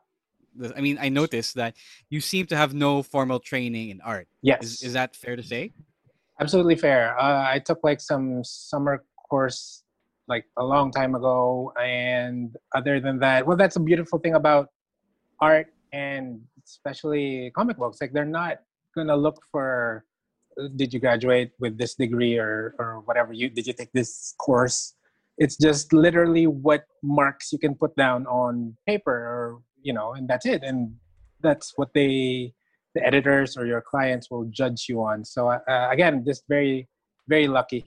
I 0.76 0.82
mean 0.82 0.98
i 1.02 1.10
noticed 1.10 1.56
that 1.56 1.76
you 2.10 2.22
seem 2.22 2.46
to 2.48 2.58
have 2.58 2.74
no 2.74 3.04
formal 3.04 3.40
training 3.40 3.90
in 3.90 4.02
art. 4.02 4.28
Yes 4.42 4.64
is, 4.64 4.84
is 4.84 4.94
that 4.94 5.16
fair 5.16 5.36
to 5.36 5.44
say? 5.44 5.74
Absolutely 6.40 6.76
fair. 6.76 7.20
Uh, 7.20 7.46
i 7.48 7.60
took 7.60 7.80
like 7.84 8.02
some 8.02 8.44
summer 8.44 9.04
course 9.30 9.84
like 10.28 10.46
a 10.58 10.64
long 10.64 10.92
time 10.92 11.16
ago 11.16 11.72
and 11.82 12.56
other 12.76 13.00
than 13.00 13.20
that 13.20 13.46
well 13.46 13.58
that's 13.58 13.76
a 13.76 13.80
beautiful 13.80 14.20
thing 14.20 14.36
about 14.36 14.70
art 15.40 15.68
and 15.94 16.42
especially 16.66 17.52
comic 17.56 17.78
books. 17.78 17.98
Like 18.02 18.14
they're 18.14 18.26
not 18.26 18.60
going 18.98 19.14
to 19.14 19.16
look 19.16 19.40
for 19.52 20.04
uh, 20.58 20.68
did 20.76 20.94
you 20.94 21.00
graduate 21.00 21.52
with 21.60 21.78
this 21.78 21.94
degree 21.96 22.38
or 22.38 22.74
or 22.82 22.90
whatever 23.06 23.32
you 23.32 23.48
did 23.50 23.66
you 23.70 23.74
take 23.74 23.94
this 23.94 24.34
course? 24.42 24.98
It's 25.38 25.58
just 25.58 25.94
literally 25.94 26.48
what 26.48 26.84
marks 27.04 27.54
you 27.54 27.60
can 27.60 27.76
put 27.76 27.96
down 27.96 28.26
on 28.26 28.76
paper 28.90 29.14
or 29.14 29.62
you 29.82 29.94
know 29.94 30.14
and 30.18 30.28
that's 30.28 30.46
it. 30.46 30.62
And 30.64 30.98
that's 31.46 31.74
what 31.78 31.94
they 31.94 32.54
the 32.96 33.06
editors 33.06 33.56
or 33.58 33.66
your 33.66 33.82
clients 33.82 34.32
will 34.32 34.46
judge 34.50 34.90
you 34.90 34.98
on. 35.04 35.24
So 35.24 35.50
uh, 35.50 35.88
again 35.92 36.26
just 36.26 36.44
very 36.50 36.90
very 37.28 37.48
lucky. 37.48 37.86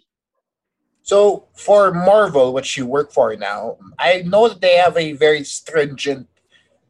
So 1.03 1.49
for 1.55 1.91
marvel 1.93 2.53
which 2.53 2.77
you 2.77 2.85
work 2.87 3.11
for 3.11 3.35
now 3.35 3.79
i 3.99 4.23
know 4.23 4.49
that 4.49 4.61
they 4.61 4.77
have 4.77 4.97
a 4.97 5.13
very 5.13 5.43
stringent 5.43 6.29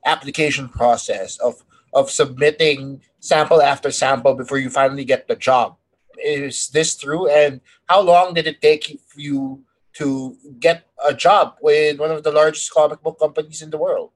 application 0.04 0.68
process 0.68 1.38
of 1.38 1.62
of 1.92 2.10
submitting 2.10 3.00
sample 3.20 3.62
after 3.62 3.90
sample 3.90 4.34
before 4.34 4.58
you 4.58 4.70
finally 4.70 5.04
get 5.04 5.28
the 5.28 5.36
job. 5.36 5.76
Is 6.18 6.68
this 6.68 6.96
true? 6.96 7.28
And 7.28 7.60
how 7.88 8.00
long 8.00 8.34
did 8.34 8.46
it 8.46 8.60
take 8.60 9.00
you 9.16 9.62
to 9.94 10.36
get 10.58 10.84
a 11.06 11.14
job 11.14 11.56
with 11.62 11.98
one 11.98 12.10
of 12.10 12.22
the 12.22 12.32
largest 12.32 12.72
comic 12.72 13.02
book 13.02 13.18
companies 13.18 13.62
in 13.62 13.70
the 13.70 13.78
world? 13.78 14.10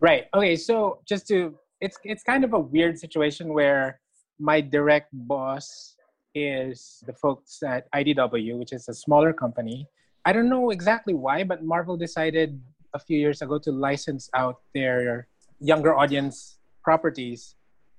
Right. 0.00 0.26
Okay. 0.34 0.56
So 0.56 1.00
just 1.06 1.26
to, 1.28 1.54
it's 1.80 1.98
it's 2.04 2.22
kind 2.22 2.44
of 2.44 2.52
a 2.52 2.58
weird 2.58 2.98
situation 2.98 3.54
where 3.54 4.00
my 4.38 4.60
direct 4.60 5.10
boss 5.12 5.96
is 6.34 7.02
the 7.06 7.12
folks 7.12 7.62
at 7.62 7.90
IDW, 7.92 8.58
which 8.58 8.72
is 8.72 8.88
a 8.88 8.94
smaller 8.94 9.32
company. 9.32 9.88
I 10.24 10.32
don't 10.32 10.48
know 10.48 10.70
exactly 10.70 11.14
why, 11.14 11.42
but 11.42 11.64
Marvel 11.64 11.96
decided 11.96 12.60
a 12.94 12.98
few 12.98 13.18
years 13.18 13.42
ago 13.42 13.58
to 13.58 13.72
license 13.72 14.30
out 14.34 14.60
their 14.74 15.26
younger 15.60 15.96
audience 15.96 16.58
properties, 16.82 17.56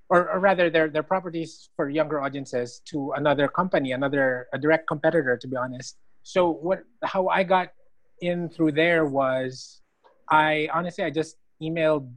or, 0.10 0.30
or 0.30 0.39
rather, 0.39 0.70
their 0.70 0.89
their 0.89 1.04
properties 1.04 1.70
for 1.75 1.89
younger 1.89 2.22
audiences 2.22 2.82
to 2.86 3.13
another 3.16 3.48
company, 3.48 3.92
another 3.92 4.48
a 4.54 4.58
direct 4.58 4.88
competitor, 4.88 5.38
to 5.38 5.48
be 5.48 5.56
honest. 5.56 5.98
So 6.24 6.50
what 6.50 6.84
how 7.04 7.28
I 7.28 7.44
got 7.44 7.70
in 8.22 8.50
through 8.50 8.74
there 8.74 9.06
was 9.06 9.82
I 10.30 10.68
honestly 10.74 11.04
I 11.04 11.10
just 11.10 11.38
emailed 11.62 12.10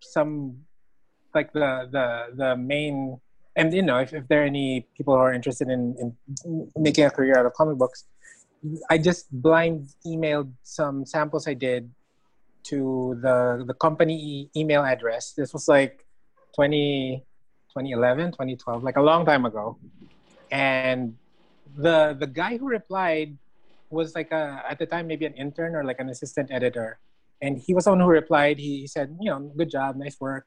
some 0.00 0.58
like 1.34 1.52
the 1.52 1.88
the 1.90 2.06
the 2.36 2.56
main 2.56 3.20
and 3.56 3.72
you 3.74 3.82
know 3.82 3.98
if, 3.98 4.12
if 4.12 4.26
there 4.28 4.42
are 4.42 4.46
any 4.46 4.86
people 4.96 5.14
who 5.14 5.20
are 5.20 5.32
interested 5.32 5.68
in, 5.68 5.94
in 6.00 6.70
making 6.76 7.04
a 7.04 7.10
career 7.10 7.36
out 7.38 7.46
of 7.46 7.52
comic 7.54 7.76
books 7.76 8.04
i 8.90 8.96
just 8.96 9.30
blind 9.30 9.90
emailed 10.06 10.50
some 10.62 11.04
samples 11.04 11.46
i 11.46 11.54
did 11.54 11.90
to 12.62 13.18
the 13.22 13.64
the 13.66 13.74
company 13.74 14.50
email 14.56 14.82
address 14.84 15.32
this 15.32 15.52
was 15.52 15.68
like 15.68 16.06
20 16.54 17.24
2011 17.70 18.32
2012 18.32 18.82
like 18.82 18.96
a 18.96 19.02
long 19.02 19.24
time 19.24 19.44
ago. 19.44 19.76
And 20.50 21.16
the 21.76 22.16
the 22.18 22.26
guy 22.26 22.56
who 22.56 22.68
replied 22.68 23.36
was 23.90 24.14
like 24.14 24.32
a 24.32 24.64
at 24.68 24.78
the 24.78 24.86
time 24.86 25.06
maybe 25.06 25.26
an 25.26 25.34
intern 25.34 25.74
or 25.74 25.84
like 25.84 26.00
an 26.00 26.08
assistant 26.08 26.50
editor. 26.50 26.98
And 27.40 27.58
he 27.58 27.74
was 27.74 27.84
the 27.84 27.90
one 27.90 28.00
who 28.00 28.06
replied. 28.06 28.58
He, 28.58 28.86
said 28.86 29.16
you 29.20 29.30
know 29.30 29.52
good 29.56 29.70
job 29.70 29.96
nice 29.96 30.18
work. 30.20 30.46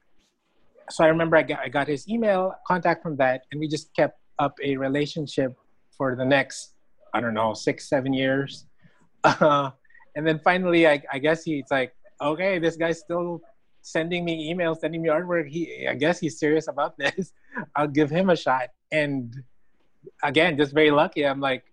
So 0.90 1.06
I 1.06 1.08
remember 1.08 1.38
I 1.38 1.44
got, 1.44 1.60
I 1.60 1.70
got 1.70 1.88
his 1.88 2.08
email 2.10 2.54
contact 2.68 3.02
from 3.02 3.16
that, 3.18 3.46
and 3.52 3.60
we 3.62 3.68
just 3.68 3.96
kept 3.96 4.20
up 4.40 4.56
a 4.62 4.76
relationship 4.76 5.56
for 5.98 6.16
the 6.16 6.26
next, 6.26 6.74
I 7.14 7.22
don't 7.22 7.34
know, 7.34 7.54
six, 7.54 7.88
seven 7.88 8.12
years. 8.12 8.66
Uh, 9.24 9.72
and 10.16 10.28
then 10.28 10.40
finally, 10.40 10.88
I, 10.88 11.02
I 11.14 11.20
guess 11.20 11.44
he's 11.44 11.70
like, 11.72 11.94
okay, 12.20 12.60
this 12.60 12.76
guy's 12.76 13.00
still 13.00 13.42
sending 13.82 14.26
me 14.26 14.54
emails, 14.54 14.78
sending 14.78 15.02
me 15.02 15.10
artwork. 15.10 15.50
He, 15.50 15.88
I 15.88 15.96
guess 15.96 16.20
he's 16.20 16.40
serious 16.40 16.68
about 16.68 16.98
this. 17.00 17.34
I'll 17.76 17.88
give 17.88 18.10
him 18.10 18.30
a 18.30 18.36
shot. 18.36 18.70
And 18.92 19.34
again, 20.24 20.58
just 20.58 20.74
very 20.74 20.92
lucky. 20.92 21.26
I'm 21.26 21.40
like, 21.40 21.64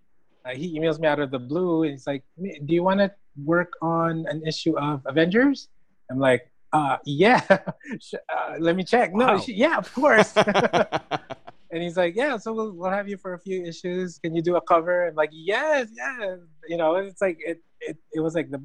uh, 0.45 0.51
he 0.51 0.79
emails 0.79 0.99
me 0.99 1.09
out 1.09 1.21
of 1.21 1.31
the 1.31 1.39
blue, 1.39 1.83
and 1.83 1.93
he's 1.93 2.07
like, 2.07 2.23
do 2.39 2.75
you 2.75 2.83
want 2.83 3.01
to 3.01 3.11
work 3.45 3.73
on 3.83 4.25
an 4.29 4.47
issue 4.47 4.79
of 4.79 5.03
Avengers? 5.07 5.69
I'm 6.11 6.19
like, 6.19 6.51
uh, 6.73 6.99
yeah, 7.05 7.43
uh, 7.51 8.55
let 8.59 8.77
me 8.77 8.85
check. 8.85 9.15
No, 9.15 9.27
wow. 9.27 9.39
she, 9.39 9.55
yeah, 9.55 9.77
of 9.77 9.93
course. 9.93 10.33
and 10.37 11.83
he's 11.83 11.97
like, 11.97 12.15
yeah, 12.15 12.37
so 12.37 12.53
we'll, 12.53 12.73
we'll 12.73 12.91
have 12.91 13.09
you 13.09 13.17
for 13.17 13.35
a 13.35 13.39
few 13.39 13.65
issues. 13.65 14.19
Can 14.19 14.35
you 14.35 14.43
do 14.43 14.57
a 14.57 14.61
cover? 14.61 15.07
And 15.07 15.17
like, 15.17 15.31
yes, 15.33 15.89
yes. 15.95 16.39
You 16.67 16.77
know, 16.77 16.97
it's 16.97 17.21
like 17.21 17.39
it, 17.41 17.63
it, 17.81 17.97
it 18.13 18.21
was 18.21 18.35
like 18.35 18.51
the, 18.51 18.63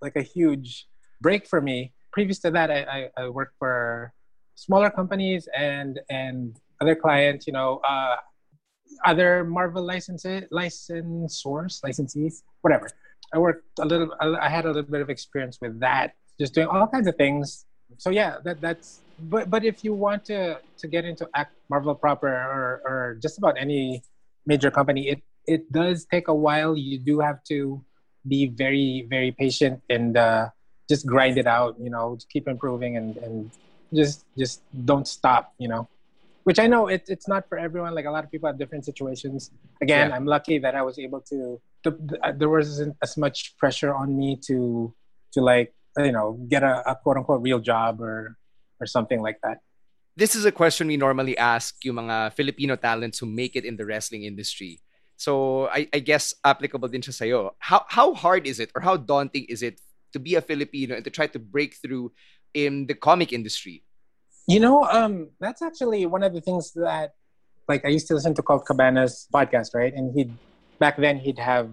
like 0.00 0.16
a 0.16 0.22
huge 0.22 0.86
break 1.20 1.46
for 1.46 1.60
me. 1.60 1.93
Previous 2.14 2.38
to 2.40 2.50
that, 2.52 2.70
I, 2.70 2.80
I, 2.96 3.24
I 3.24 3.28
worked 3.28 3.58
for 3.58 4.12
smaller 4.54 4.88
companies 4.88 5.48
and 5.56 6.00
and 6.08 6.56
other 6.80 6.94
clients. 6.94 7.46
You 7.46 7.52
know, 7.52 7.82
uh, 7.82 8.16
other 9.04 9.44
Marvel 9.44 9.84
licenses, 9.84 10.44
licensors, 10.52 11.82
licensees, 11.82 12.42
whatever. 12.62 12.88
I 13.34 13.38
worked 13.38 13.66
a 13.80 13.84
little. 13.84 14.14
I 14.20 14.48
had 14.48 14.64
a 14.64 14.68
little 14.68 14.90
bit 14.90 15.02
of 15.02 15.10
experience 15.10 15.58
with 15.60 15.80
that 15.80 16.14
just 16.38 16.54
doing 16.54 16.66
all 16.66 16.86
kinds 16.86 17.06
of 17.06 17.16
things. 17.16 17.66
So 17.98 18.10
yeah, 18.10 18.38
that 18.44 18.60
that's. 18.60 19.00
But 19.18 19.50
but 19.50 19.64
if 19.64 19.84
you 19.84 19.94
want 19.94 20.24
to 20.26 20.58
to 20.78 20.86
get 20.88 21.04
into 21.04 21.28
act 21.34 21.54
Marvel 21.70 21.94
proper 21.94 22.28
or 22.28 22.82
or 22.84 23.18
just 23.22 23.38
about 23.38 23.56
any 23.58 24.02
major 24.46 24.70
company, 24.70 25.08
it 25.08 25.22
it 25.46 25.70
does 25.70 26.06
take 26.10 26.28
a 26.28 26.34
while. 26.34 26.76
You 26.76 26.98
do 26.98 27.20
have 27.20 27.42
to 27.50 27.82
be 28.26 28.46
very 28.46 29.06
very 29.08 29.30
patient 29.30 29.82
and 29.90 30.16
uh, 30.16 30.48
just 30.94 31.04
grind 31.06 31.36
it 31.42 31.48
out. 31.56 31.72
You 31.80 31.90
know, 31.94 32.06
keep 32.32 32.46
improving 32.54 32.92
and 32.98 33.10
and 33.24 33.34
just 33.98 34.24
just 34.38 34.62
don't 34.90 35.06
stop. 35.06 35.52
You 35.62 35.68
know, 35.72 35.82
which 36.48 36.58
I 36.64 36.66
know 36.66 36.82
it, 36.94 37.02
it's 37.14 37.28
not 37.28 37.48
for 37.48 37.56
everyone. 37.66 37.92
Like 37.98 38.06
a 38.06 38.14
lot 38.16 38.24
of 38.24 38.30
people 38.30 38.46
have 38.50 38.58
different 38.62 38.84
situations. 38.90 39.50
Again, 39.82 40.10
yeah. 40.10 40.16
I'm 40.16 40.26
lucky 40.26 40.56
that 40.64 40.74
I 40.74 40.82
was 40.82 40.96
able 40.98 41.22
to. 41.32 41.38
to 41.84 41.88
there 42.40 42.48
wasn't 42.48 42.96
as 43.06 43.12
much 43.24 43.38
pressure 43.60 43.92
on 43.92 44.08
me 44.20 44.38
to 44.48 44.56
to 45.34 45.38
like 45.52 45.74
you 45.98 46.14
know 46.16 46.38
get 46.48 46.62
a, 46.62 46.74
a 46.90 46.94
quote 46.96 47.18
unquote 47.18 47.42
real 47.48 47.60
job 47.60 48.00
or 48.00 48.36
or 48.80 48.86
something 48.86 49.20
like 49.20 49.38
that 49.44 49.58
this 50.16 50.34
is 50.34 50.44
a 50.44 50.52
question 50.54 50.86
we 50.86 50.96
normally 50.96 51.36
ask 51.36 51.74
yung 51.82 52.06
mga 52.06 52.34
Filipino 52.34 52.76
talents 52.76 53.18
who 53.18 53.26
make 53.26 53.56
it 53.58 53.64
in 53.64 53.76
the 53.76 53.84
wrestling 53.84 54.22
industry. 54.22 54.80
So 55.16 55.66
I, 55.68 55.88
I 55.92 55.98
guess 55.98 56.34
applicable 56.44 56.88
din 56.88 57.02
siya 57.02 57.14
sa'yo. 57.14 57.40
How, 57.58 57.84
how 57.88 58.14
hard 58.14 58.46
is 58.46 58.58
it 58.58 58.70
or 58.74 58.80
how 58.82 58.96
daunting 58.96 59.46
is 59.48 59.62
it 59.62 59.80
to 60.14 60.18
be 60.18 60.34
a 60.34 60.40
Filipino 60.40 60.96
and 60.96 61.04
to 61.04 61.10
try 61.10 61.26
to 61.28 61.38
break 61.38 61.76
through 61.82 62.12
in 62.54 62.86
the 62.86 62.94
comic 62.94 63.32
industry? 63.32 63.82
You 64.46 64.60
know, 64.60 64.84
um, 64.88 65.30
that's 65.40 65.60
actually 65.60 66.06
one 66.06 66.22
of 66.22 66.32
the 66.32 66.40
things 66.40 66.72
that, 66.74 67.12
like, 67.68 67.84
I 67.84 67.88
used 67.88 68.06
to 68.08 68.14
listen 68.14 68.34
to 68.34 68.42
Colt 68.42 68.64
Cabana's 68.64 69.26
podcast, 69.32 69.74
right? 69.74 69.92
And 69.92 70.14
he'd, 70.14 70.32
back 70.78 70.96
then, 70.96 71.18
he'd 71.18 71.38
have 71.38 71.70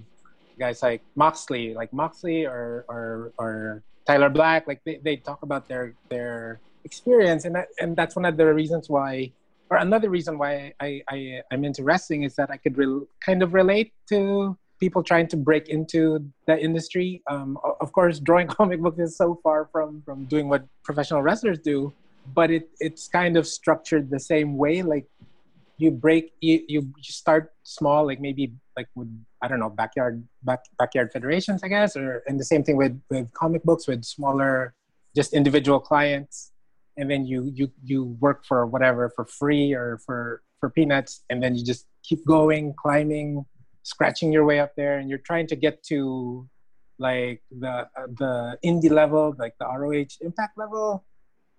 guys 0.60 0.82
like 0.82 1.02
Moxley, 1.16 1.74
like 1.74 1.92
Moxley 1.92 2.46
or, 2.46 2.86
or, 2.88 3.34
or 3.38 3.84
Tyler 4.06 4.30
Black, 4.30 4.68
like 4.68 4.82
they, 4.86 5.00
they 5.04 5.16
talk 5.16 5.44
about 5.44 5.68
their 5.68 5.94
their 6.10 6.60
experience, 6.84 7.46
and 7.46 7.56
that, 7.56 7.68
and 7.80 7.96
that's 7.96 8.16
one 8.16 8.26
of 8.26 8.38
the 8.38 8.54
reasons 8.54 8.90
why, 8.90 9.32
or 9.70 9.78
another 9.78 10.10
reason 10.10 10.38
why 10.38 10.74
I, 10.80 11.02
I 11.08 11.42
I'm 11.52 11.64
into 11.64 11.84
wrestling 11.84 12.24
is 12.24 12.36
that 12.36 12.50
I 12.50 12.58
could 12.58 12.78
re- 12.78 13.06
kind 13.24 13.44
of 13.44 13.54
relate 13.54 13.94
to 14.10 14.58
people 14.82 15.04
trying 15.04 15.28
to 15.28 15.38
break 15.38 15.70
into 15.70 16.26
the 16.48 16.60
industry. 16.60 17.22
Um, 17.30 17.58
of 17.80 17.94
course, 17.94 18.20
drawing 18.20 18.48
comic 18.58 18.82
books 18.82 19.00
is 19.00 19.16
so 19.16 19.40
far 19.44 19.70
from 19.72 20.02
from 20.04 20.26
doing 20.26 20.50
what 20.50 20.66
professional 20.84 21.22
wrestlers 21.22 21.60
do, 21.60 21.94
but 22.34 22.52
it 22.52 22.70
it's 22.80 23.08
kind 23.08 23.38
of 23.38 23.48
structured 23.48 24.10
the 24.10 24.20
same 24.20 24.58
way. 24.58 24.82
Like 24.82 25.06
you 25.78 25.92
break, 25.92 26.34
you 26.42 26.66
you 26.68 26.92
start 27.02 27.54
small, 27.64 28.06
like 28.06 28.20
maybe 28.20 28.52
like 28.76 28.90
with 28.96 29.08
I 29.42 29.48
don't 29.48 29.60
know 29.60 29.70
backyard 29.70 30.24
back, 30.44 30.62
backyard 30.78 31.14
federations, 31.14 31.64
I 31.64 31.70
guess, 31.70 31.96
or 31.96 32.24
and 32.28 32.38
the 32.40 32.46
same 32.46 32.64
thing 32.64 32.76
with 32.76 33.00
with 33.10 33.32
comic 33.34 33.64
books 33.64 33.88
with 33.88 34.04
smaller, 34.04 34.74
just 35.16 35.34
individual 35.34 35.80
clients, 35.80 36.52
and 36.98 37.10
then 37.10 37.26
you 37.26 37.52
you 37.54 37.72
you 37.84 38.18
work 38.20 38.44
for 38.46 38.66
whatever 38.66 39.10
for 39.16 39.26
free 39.26 39.74
or 39.74 40.00
for 40.06 40.42
for 40.60 40.70
peanuts, 40.70 41.24
and 41.30 41.42
then 41.42 41.56
you 41.56 41.64
just 41.64 41.88
keep 42.04 42.26
going, 42.26 42.74
climbing, 42.78 43.46
scratching 43.84 44.32
your 44.32 44.46
way 44.46 44.60
up 44.60 44.76
there, 44.76 44.98
and 45.00 45.10
you're 45.10 45.26
trying 45.26 45.48
to 45.48 45.56
get 45.56 45.84
to 45.84 46.48
like 47.00 47.42
the 47.52 47.70
uh, 47.70 48.08
the 48.18 48.58
indie 48.64 48.92
level, 48.92 49.36
like 49.38 49.56
the 49.60 49.66
ROH 49.66 50.18
Impact 50.22 50.58
level, 50.58 51.06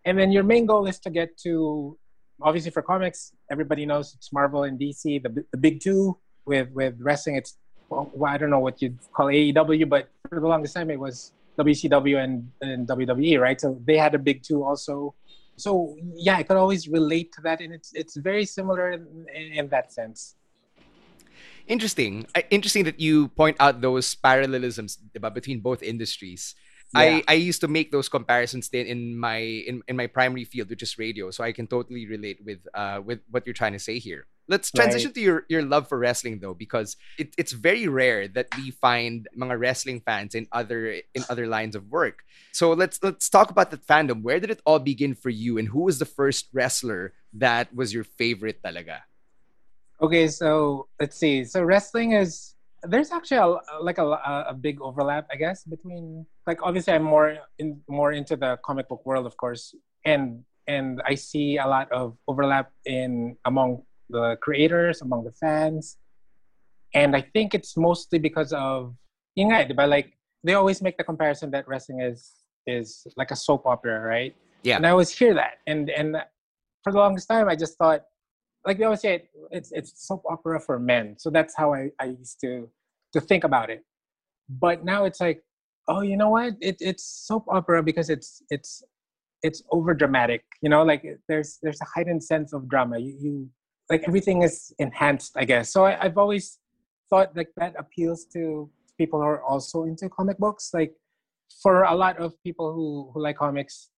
and 0.05 0.19
then 0.19 0.33
your 0.33 0.45
main 0.45 0.67
goal 0.67 0.87
is 0.87 0.99
to 1.01 1.11
get 1.11 1.37
to 1.39 1.99
obviously 2.41 2.71
for 2.71 2.83
comics, 2.83 3.33
everybody 3.51 3.87
knows 3.87 4.15
it's 4.15 4.33
Marvel 4.33 4.65
and 4.65 4.79
DC, 4.79 5.23
the 5.23 5.45
the 5.53 5.59
big 5.59 5.81
two 5.81 6.19
with 6.45 6.71
with 6.73 6.95
wrestling, 7.01 7.37
it's 7.37 7.57
well, 7.89 8.11
I 8.27 8.39
don't 8.39 8.51
know 8.51 8.59
what 8.59 8.81
you'd 8.81 8.99
call 9.13 9.27
AEW, 9.27 9.89
but 9.89 10.09
for 10.29 10.41
the 10.41 10.47
longest 10.47 10.75
time 10.75 10.91
it 10.91 10.99
was 10.99 11.33
WCW 11.59 12.23
and, 12.25 12.51
and 12.63 12.89
WWE, 12.89 13.39
right? 13.39 13.61
So 13.61 13.79
they 13.85 13.99
had 13.99 14.15
a 14.15 14.19
big 14.19 14.43
two 14.43 14.65
also. 14.65 15.15
So 15.57 15.97
yeah, 16.15 16.37
I 16.37 16.43
could 16.43 16.57
always 16.57 16.89
relate 16.89 17.33
to 17.35 17.43
that, 17.43 17.61
and 17.61 17.73
it's 17.73 17.93
it's 17.93 18.17
very 18.17 18.47
similar 18.47 18.93
in, 18.93 19.27
in 19.35 19.69
that 19.69 19.93
sense. 19.93 20.37
Interesting. 21.67 22.27
Interesting 22.51 22.85
that 22.85 23.01
you 23.01 23.29
point 23.29 23.57
out 23.61 23.81
those 23.81 24.15
parallelisms 24.15 24.97
between 25.35 25.61
both 25.61 25.83
industries. 25.83 26.55
I, 26.95 27.25
I 27.27 27.35
used 27.35 27.63
to 27.63 27.69
make 27.69 27.91
those 27.91 28.09
comparisons 28.09 28.69
then 28.69 28.85
in 28.85 29.17
my 29.17 29.39
in, 29.39 29.83
in 29.89 29.97
my 29.97 30.07
primary 30.07 30.45
field, 30.45 30.69
which 30.69 30.83
is 30.83 30.99
radio. 30.99 31.31
So 31.31 31.43
I 31.43 31.53
can 31.53 31.67
totally 31.67 32.07
relate 32.07 32.45
with 32.45 32.61
uh 32.75 33.01
with 33.03 33.21
what 33.31 33.47
you're 33.47 33.55
trying 33.57 33.73
to 33.73 33.79
say 33.79 33.99
here. 33.99 34.27
Let's 34.49 34.71
transition 34.71 35.09
right. 35.09 35.15
to 35.15 35.21
your, 35.21 35.47
your 35.49 35.63
love 35.63 35.89
for 35.89 35.97
wrestling 35.99 36.41
though, 36.41 36.53
because 36.53 36.97
it, 37.17 37.33
it's 37.39 37.53
very 37.53 37.89
rare 37.89 38.29
that 38.29 38.49
we 38.59 38.73
find 38.73 39.29
mga 39.39 39.59
wrestling 39.59 40.01
fans 40.05 40.35
in 40.35 40.49
other 40.53 41.01
in 41.15 41.25
other 41.31 41.47
lines 41.47 41.75
of 41.77 41.89
work. 41.89 42.25
So 42.53 42.73
let's 42.73 42.99
let's 43.03 43.31
talk 43.31 43.51
about 43.51 43.71
that 43.71 43.87
fandom. 43.87 44.21
Where 44.23 44.41
did 44.41 44.51
it 44.51 44.61
all 44.67 44.79
begin 44.79 45.15
for 45.15 45.31
you, 45.31 45.57
and 45.57 45.69
who 45.69 45.89
was 45.89 45.99
the 45.99 46.05
first 46.05 46.49
wrestler 46.53 47.15
that 47.33 47.75
was 47.75 47.95
your 47.95 48.05
favorite 48.05 48.61
talaga? 48.63 49.09
Okay, 50.03 50.27
so 50.27 50.89
let's 50.99 51.17
see. 51.17 51.45
So 51.45 51.63
wrestling 51.63 52.13
is 52.13 52.55
there's 52.83 53.13
actually 53.13 53.39
a, 53.39 53.81
like 53.81 53.99
a, 53.99 54.05
a 54.49 54.55
big 54.55 54.81
overlap, 54.81 55.29
I 55.31 55.37
guess, 55.37 55.63
between 55.63 56.27
like 56.47 56.59
obviously 56.63 56.93
I'm 56.93 57.05
more 57.05 57.39
in 57.59 57.81
more 57.89 58.13
into 58.13 58.35
the 58.37 58.59
comic 58.65 58.89
book 58.89 59.07
world, 59.07 59.27
of 59.27 59.37
course, 59.37 59.75
and 60.05 60.43
and 60.67 61.01
I 61.07 61.15
see 61.15 61.59
a 61.59 61.67
lot 61.67 61.91
of 61.93 62.17
overlap 62.27 62.73
in 62.85 63.37
among 63.45 63.83
the 64.11 64.37
creators, 64.43 65.03
among 65.03 65.25
the 65.25 65.33
fans, 65.33 65.97
and 66.95 67.15
I 67.15 67.21
think 67.21 67.55
it's 67.55 67.77
mostly 67.77 68.19
because 68.19 68.53
of 68.53 68.95
yun 69.37 69.51
nga, 69.51 69.63
eh, 69.63 69.69
diba? 69.69 69.89
Like 69.89 70.19
they 70.43 70.55
always 70.55 70.83
make 70.83 70.99
the 70.99 71.05
comparison 71.05 71.53
that 71.53 71.69
wrestling 71.69 72.01
is 72.01 72.43
is 72.67 73.07
like 73.17 73.31
a 73.31 73.37
soap 73.37 73.67
opera, 73.67 74.01
right? 74.01 74.35
Yeah. 74.65 74.77
And 74.77 74.87
I 74.87 74.91
always 74.91 75.11
hear 75.11 75.35
that, 75.35 75.63
and 75.69 75.91
and 75.91 76.17
for 76.83 76.93
the 76.93 76.99
longest 76.99 77.29
time, 77.29 77.49
I 77.49 77.55
just 77.55 77.79
thought, 77.79 78.03
like 78.65 78.79
they 78.79 78.85
always 78.85 79.01
say, 79.01 79.29
it's 79.51 79.73
it's 79.73 80.07
soap 80.07 80.23
opera 80.29 80.61
for 80.61 80.79
men. 80.79 81.17
So 81.19 81.31
that's 81.31 81.55
how 81.57 81.75
I, 81.75 81.91
I 82.01 82.07
used 82.07 82.41
to 82.41 82.69
to 83.13 83.21
think 83.21 83.45
about 83.45 83.71
it. 83.71 83.85
But 84.49 84.85
now 84.85 85.05
it's 85.05 85.21
like, 85.21 85.43
oh, 85.89 86.03
you 86.03 86.17
know 86.17 86.31
what? 86.31 86.55
It, 86.61 86.77
it's 86.81 87.05
soap 87.05 87.45
opera 87.49 87.83
because 87.83 88.11
it's 88.11 88.43
it's 88.51 88.83
it's 89.43 89.63
over 89.71 89.95
dramatic. 89.95 90.45
You 90.63 90.71
know, 90.71 90.83
like 90.83 91.05
there's 91.29 91.59
there's 91.63 91.81
a 91.81 91.87
heightened 91.95 92.23
sense 92.23 92.53
of 92.53 92.69
drama. 92.69 92.99
You, 92.99 93.17
you 93.21 93.51
like 93.91 94.05
everything 94.07 94.43
is 94.43 94.73
enhanced, 94.79 95.33
I 95.37 95.45
guess. 95.45 95.73
So 95.73 95.85
I, 95.85 96.05
I've 96.05 96.19
always 96.19 96.59
thought 97.11 97.37
like 97.37 97.51
that 97.57 97.75
appeals 97.79 98.25
to 98.33 98.71
people 98.97 99.21
who 99.21 99.27
are 99.27 99.43
also 99.43 99.85
into 99.85 100.09
comic 100.09 100.39
books. 100.39 100.71
Like 100.73 100.95
for 101.63 101.83
a 101.83 101.95
lot 101.95 102.19
of 102.19 102.41
people 102.43 102.73
who 102.73 103.11
who 103.13 103.23
like 103.23 103.37
comics, 103.37 103.91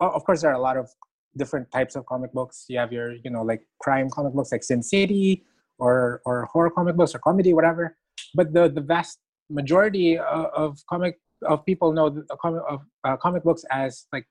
of 0.00 0.24
course 0.24 0.42
there 0.42 0.50
are 0.50 0.54
a 0.54 0.60
lot 0.60 0.76
of 0.76 0.88
different 1.36 1.70
types 1.70 1.96
of 1.96 2.06
comic 2.06 2.32
books. 2.32 2.66
You 2.68 2.78
have 2.78 2.92
your 2.92 3.12
you 3.24 3.30
know 3.30 3.42
like 3.42 3.62
crime 3.80 4.08
comic 4.10 4.32
books 4.34 4.52
like 4.52 4.62
Sin 4.62 4.82
City, 4.82 5.44
or 5.78 6.20
or 6.24 6.46
horror 6.52 6.70
comic 6.70 6.96
books 6.96 7.14
or 7.14 7.18
comedy, 7.18 7.52
whatever. 7.52 7.96
But 8.34 8.52
the 8.52 8.68
the 8.68 8.80
vast 8.80 9.18
majority 9.50 10.18
of, 10.18 10.46
of 10.54 10.78
comic 10.88 11.18
of 11.46 11.64
people 11.66 11.92
know 11.92 12.08
the 12.08 12.36
comic 12.40 12.62
of 12.68 12.80
uh, 13.04 13.16
comic 13.16 13.42
books 13.44 13.64
as 13.70 14.06
like 14.12 14.26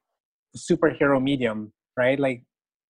superhero 0.55 1.21
medium, 1.21 1.73
right? 1.97 2.19
Like 2.19 2.43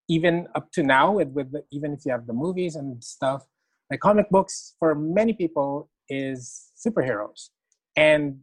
even 0.10 0.48
up 0.56 0.72
to 0.74 0.84
now, 0.84 1.12
with, 1.12 1.30
with 1.30 1.51
the, 1.51 1.63
even 1.72 1.94
if 1.94 2.06
you 2.06 2.12
have 2.12 2.27
the 2.27 2.34
movies 2.34 2.75
and 2.75 3.03
stuff, 3.03 3.46
like 3.89 4.00
comic 4.00 4.30
books 4.30 4.75
for 4.80 4.96
many 4.96 5.34
people 5.34 5.89
is 6.10 6.72
superheroes, 6.86 7.50
and 7.96 8.39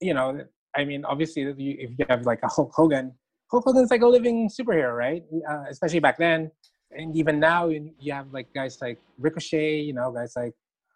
you 0.00 0.14
know, 0.14 0.40
I 0.76 0.84
mean, 0.84 1.04
obviously, 1.04 1.42
if 1.42 1.58
you, 1.58 1.76
if 1.78 1.90
you 1.98 2.06
have 2.08 2.26
like 2.26 2.40
a 2.42 2.48
Hulk 2.48 2.72
Hogan, 2.74 3.12
Hulk 3.52 3.64
Hogan's 3.66 3.90
like 3.90 4.00
a 4.00 4.06
living 4.06 4.48
superhero, 4.48 4.96
right? 4.96 5.22
Uh, 5.48 5.64
especially 5.68 6.00
back 6.00 6.16
then, 6.16 6.50
and 6.90 7.14
even 7.14 7.38
now, 7.38 7.68
you 7.68 8.12
have 8.12 8.32
like 8.32 8.52
guys 8.54 8.78
like 8.80 8.98
Ricochet, 9.18 9.80
you 9.80 9.92
know, 9.92 10.10
guys 10.10 10.32
like 10.34 10.54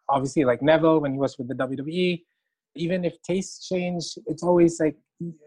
obviously 0.09 0.45
like 0.45 0.63
Neville 0.63 1.01
when 1.01 1.13
he 1.13 1.19
was 1.19 1.37
with 1.39 1.49
the 1.49 1.55
WWE. 1.55 2.23
Even 2.75 3.05
if 3.05 3.15
tastes 3.23 3.69
change, 3.69 4.05
it's 4.27 4.43
always 4.43 4.81
like 4.81 4.97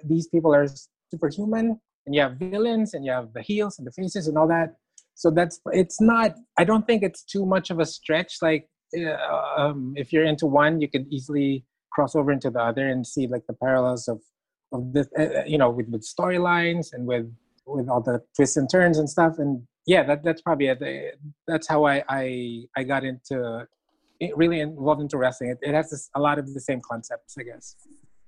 these 0.06 0.28
people 0.28 0.54
are 0.54 0.68
superhuman, 1.12 1.80
and 2.06 2.16
you 2.16 2.22
have 2.22 2.34
villains, 2.34 2.94
and 2.94 3.04
you 3.04 3.12
have 3.12 3.34
the 3.34 3.42
heels 3.42 3.80
and 3.80 3.88
the 3.88 3.92
faces 3.92 4.28
and 4.28 4.38
all 4.38 4.48
that. 4.48 4.76
So 5.16 5.32
that's 5.32 5.60
it's 5.74 6.00
not. 6.00 6.36
I 6.60 6.64
don't 6.64 6.86
think 6.86 7.02
it's 7.02 7.24
too 7.24 7.44
much 7.44 7.72
of 7.72 7.80
a 7.80 7.86
stretch. 7.86 8.38
Like 8.40 8.70
uh, 8.96 9.18
um, 9.58 9.94
if 9.96 10.14
you're 10.14 10.26
into 10.26 10.46
one, 10.46 10.80
you 10.80 10.88
could 10.88 11.08
easily 11.12 11.66
cross 11.92 12.16
over 12.16 12.32
into 12.32 12.52
the 12.52 12.60
other 12.60 12.88
and 12.88 13.06
see 13.06 13.26
like 13.26 13.48
the 13.48 13.54
parallels 13.54 14.08
of 14.08 14.22
of 14.72 14.94
the 14.94 15.08
uh, 15.18 15.44
you 15.46 15.58
know 15.58 15.70
with 15.70 15.88
with 15.90 16.04
storylines 16.04 16.94
and 16.94 17.06
with 17.06 17.32
with 17.66 17.90
all 17.90 18.02
the 18.02 18.22
twists 18.36 18.58
and 18.58 18.70
turns 18.70 18.98
and 18.98 19.10
stuff. 19.10 19.38
And 19.38 19.64
yeah, 19.86 20.04
that 20.04 20.24
that's 20.24 20.42
probably 20.42 20.68
it. 20.68 21.20
That's 21.48 21.68
how 21.68 21.86
I 21.86 22.04
I 22.10 22.64
I 22.76 22.84
got 22.84 23.04
into 23.04 23.68
really 24.36 24.60
involved 24.60 25.02
into 25.02 25.18
wrestling. 25.18 25.52
It, 25.52 25.60
it 25.62 25.74
has 25.74 25.92
this, 25.92 26.10
a 26.16 26.20
lot 26.20 26.40
of 26.40 26.54
the 26.54 26.60
same 26.60 26.82
concepts, 26.82 27.38
I 27.38 27.44
guess. 27.44 27.76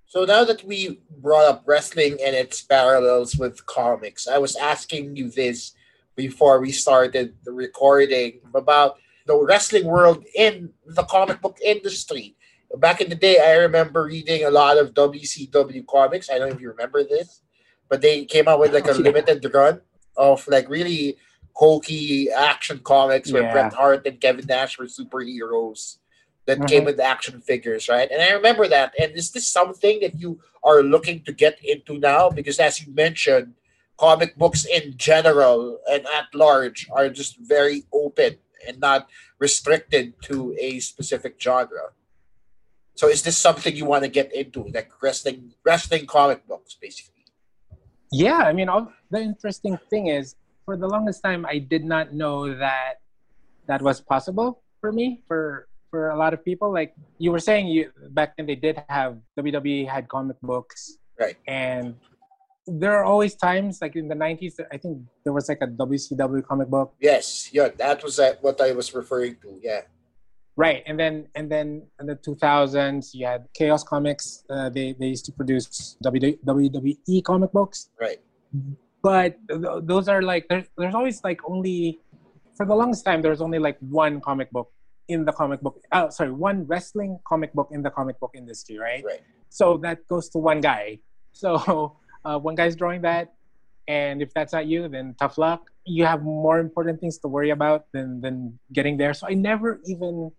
So 0.06 0.26
now 0.26 0.44
that 0.44 0.64
we 0.64 1.00
brought 1.20 1.46
up 1.46 1.64
wrestling 1.66 2.18
and 2.24 2.36
its 2.36 2.62
parallels 2.62 3.38
with 3.38 3.66
comics, 3.66 4.28
I 4.28 4.38
was 4.38 4.56
asking 4.56 5.16
you 5.16 5.30
this 5.30 5.74
before 6.16 6.60
we 6.60 6.72
started 6.72 7.34
the 7.44 7.52
recording 7.52 8.42
about 8.54 8.98
the 9.26 9.38
wrestling 9.38 9.86
world 9.86 10.26
in 10.36 10.72
the 10.86 11.04
comic 11.04 11.42
book 11.42 11.58
industry. 11.64 12.36
Back 12.78 13.02
in 13.02 13.10
the 13.10 13.16
day, 13.16 13.38
I 13.40 13.56
remember 13.58 14.04
reading 14.04 14.46
a 14.46 14.50
lot 14.50 14.78
of 14.78 14.94
WCW 14.94 15.86
comics. 15.88 16.30
I 16.30 16.38
don't 16.38 16.50
know 16.50 16.56
if 16.56 16.62
you 16.62 16.70
remember 16.70 17.04
this, 17.04 17.42
but 17.90 18.02
they 18.02 18.26
came 18.26 18.48
out 18.48 18.60
with 18.60 18.74
like 18.74 18.88
a 18.88 18.94
limited 19.08 19.46
run 19.54 19.82
of 20.16 20.48
like 20.48 20.70
really 20.70 21.18
hokey 21.54 22.30
action 22.32 22.80
comics 22.80 23.32
where 23.32 23.44
Yeah. 23.44 23.52
Bret 23.52 23.74
Hart 23.74 24.08
and 24.08 24.20
Kevin 24.22 24.46
Nash 24.46 24.80
were 24.80 24.86
superheroes 24.86 25.98
that 26.46 26.60
Mhm. 26.60 26.68
came 26.68 26.86
with 26.86 27.00
action 27.00 27.42
figures, 27.42 27.90
right? 27.90 28.10
And 28.10 28.22
I 28.22 28.32
remember 28.32 28.68
that. 28.68 28.94
And 28.98 29.16
is 29.16 29.32
this 29.32 29.48
something 29.48 30.00
that 30.00 30.18
you 30.20 30.40
are 30.64 30.82
looking 30.82 31.24
to 31.26 31.32
get 31.34 31.60
into 31.64 31.98
now? 32.00 32.30
Because 32.30 32.60
as 32.60 32.82
you 32.82 32.94
mentioned, 32.94 33.56
comic 33.98 34.36
books 34.38 34.66
in 34.66 34.96
general 34.98 35.80
and 35.90 36.08
at 36.08 36.34
large 36.34 36.88
are 36.92 37.10
just 37.10 37.38
very 37.38 37.84
open 37.94 38.38
and 38.68 38.80
not 38.80 39.10
restricted 39.40 40.14
to 40.24 40.56
a 40.60 40.80
specific 40.80 41.36
genre. 41.40 41.92
So 42.96 43.08
is 43.08 43.24
this 43.24 43.38
something 43.38 43.76
you 43.76 43.86
want 43.86 44.04
to 44.04 44.10
get 44.10 44.34
into, 44.34 44.64
like 44.74 44.92
wrestling, 45.02 45.54
wrestling 45.66 46.06
comic 46.06 46.46
books, 46.48 46.78
basically? 46.80 47.26
Yeah, 48.12 48.40
I 48.40 48.54
mean, 48.54 48.70
all, 48.70 48.92
the 49.10 49.20
interesting 49.20 49.80
thing 49.90 50.08
is, 50.08 50.36
for 50.66 50.78
the 50.78 50.88
longest 50.88 51.24
time, 51.24 51.46
I 51.46 51.58
did 51.60 51.84
not 51.84 52.14
know 52.14 52.54
that 52.54 52.96
that 53.68 53.82
was 53.82 54.02
possible 54.02 54.62
for 54.80 54.92
me. 54.92 55.24
For 55.28 55.68
for 55.90 56.10
a 56.10 56.18
lot 56.18 56.34
of 56.34 56.44
people, 56.44 56.72
like 56.72 56.94
you 57.18 57.32
were 57.32 57.40
saying, 57.40 57.68
you 57.68 57.92
back 58.12 58.36
then 58.38 58.46
they 58.46 58.56
did 58.56 58.82
have 58.88 59.18
WWE 59.40 59.88
had 59.88 60.08
comic 60.08 60.38
books, 60.42 60.98
right? 61.20 61.36
And 61.48 61.96
there 62.68 62.96
are 62.96 63.04
always 63.04 63.36
times, 63.36 63.82
like 63.82 63.96
in 63.96 64.08
the 64.08 64.16
'90s, 64.16 64.60
I 64.72 64.78
think 64.78 65.00
there 65.24 65.34
was 65.34 65.50
like 65.50 65.60
a 65.62 65.68
WCW 65.68 66.46
comic 66.46 66.68
book, 66.68 66.94
Yes, 67.00 67.50
yeah, 67.52 67.70
that 67.78 68.04
was 68.04 68.20
uh, 68.20 68.36
what 68.42 68.62
I 68.62 68.72
was 68.72 68.94
referring 68.94 69.38
to. 69.42 69.60
Yeah, 69.62 69.82
right? 70.62 70.84
And 70.86 70.98
then 71.02 71.28
and 71.34 71.52
then 71.54 71.68
in 72.00 72.06
the 72.06 72.16
2000s, 72.16 73.16
you 73.18 73.26
had 73.26 73.42
Chaos 73.58 73.84
Comics. 73.84 74.44
Uh, 74.50 74.70
they 74.70 74.94
they 75.00 75.08
used 75.16 75.26
to 75.26 75.34
produce 75.34 75.98
WWE 76.06 77.24
comic 77.24 77.52
books. 77.52 77.90
right. 78.00 78.20
but 79.02 79.30
th- 79.50 79.82
those 79.90 80.08
are 80.08 80.22
like 80.22 80.46
there's, 80.50 80.68
there's 80.78 80.94
always 80.94 81.18
like 81.24 81.42
only 81.50 82.00
for 82.56 82.66
the 82.70 82.76
longest 82.76 83.04
time 83.08 83.20
there's 83.26 83.42
only 83.42 83.58
like 83.58 83.78
one 83.80 84.22
comic 84.22 84.50
book 84.52 84.70
in 85.08 85.26
the 85.26 85.32
comic 85.32 85.60
book 85.66 85.82
oh 85.98 86.10
sorry 86.10 86.32
one 86.32 86.68
wrestling 86.68 87.18
comic 87.26 87.52
book 87.58 87.70
in 87.72 87.82
the 87.82 87.90
comic 87.90 88.20
book 88.20 88.34
industry 88.36 88.78
right 88.78 89.04
right 89.04 89.24
so 89.50 89.78
that 89.78 89.98
goes 90.08 90.30
to 90.30 90.38
one 90.38 90.62
guy 90.62 91.00
so 91.34 91.98
uh, 92.26 92.38
one 92.38 92.56
guy's 92.56 92.76
drawing 92.76 93.02
that 93.02 93.34
and 93.88 94.22
if 94.22 94.30
that's 94.36 94.54
not 94.54 94.68
you 94.68 94.88
then 94.88 95.16
tough 95.20 95.38
luck 95.38 95.72
you 95.86 96.06
have 96.06 96.22
more 96.22 96.60
important 96.60 97.00
things 97.02 97.18
to 97.18 97.28
worry 97.28 97.50
about 97.50 97.86
than 97.94 98.22
than 98.22 98.60
getting 98.72 98.96
there 99.02 99.14
so 99.14 99.26
i 99.28 99.34
never 99.34 99.80
even 99.86 100.32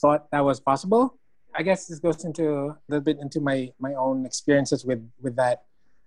thought 0.00 0.30
that 0.32 0.44
was 0.44 0.58
possible 0.60 1.04
i 1.54 1.62
guess 1.62 1.86
this 1.88 1.98
goes 1.98 2.24
into 2.28 2.44
a 2.66 2.76
little 2.88 3.04
bit 3.08 3.18
into 3.24 3.40
my 3.40 3.58
my 3.86 3.92
own 3.94 4.24
experiences 4.30 4.84
with 4.88 5.02
with 5.24 5.34
that 5.36 5.56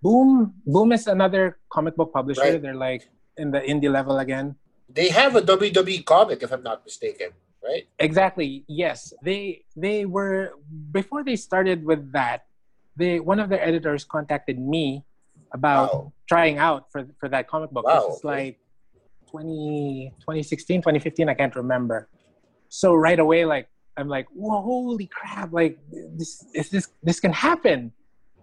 boom 0.02 0.54
boom 0.66 0.92
is 0.92 1.08
another 1.08 1.58
comic 1.76 1.96
book 2.00 2.12
publisher 2.14 2.42
Right. 2.42 2.62
they're 2.62 2.84
like 2.90 3.04
in 3.38 3.52
the 3.56 3.62
indie 3.72 3.92
level 4.00 4.18
again 4.20 4.48
They 4.92 5.08
have 5.22 5.40
a 5.40 5.44
WWE 5.52 6.04
comic, 6.04 6.44
if 6.44 6.52
I'm 6.52 6.66
not 6.68 6.84
mistaken, 6.84 7.30
right? 7.64 7.88
Exactly. 8.08 8.68
Yes, 8.68 9.00
they 9.24 9.64
they 9.72 10.04
were 10.04 10.52
before 10.92 11.24
they 11.24 11.40
started 11.40 11.88
with 11.90 12.12
that. 12.12 12.44
They 13.00 13.24
one 13.24 13.40
of 13.40 13.48
their 13.48 13.64
editors 13.64 14.04
contacted 14.04 14.60
me 14.60 15.08
about 15.56 16.12
trying 16.28 16.60
out 16.60 16.92
for 16.92 17.08
for 17.24 17.32
that 17.32 17.48
comic 17.48 17.72
book. 17.72 17.88
Wow, 17.88 18.04
This 18.12 18.20
is 18.20 18.24
like 18.36 18.60
20, 19.32 20.12
2016, 20.28 20.84
2015. 20.84 21.32
I 21.32 21.36
can't 21.40 21.56
remember. 21.56 22.12
So 22.68 22.92
right 22.92 23.20
away, 23.20 23.48
like 23.48 23.71
I'm 23.98 24.08
like, 24.08 24.28
whoa, 24.34 24.62
holy 24.62 25.08
crap! 25.08 25.52
Like 25.54 25.78
this 25.92 26.46
is 26.54 26.70
this 26.70 26.88
this 27.04 27.20
can 27.20 27.34
happen. 27.34 27.92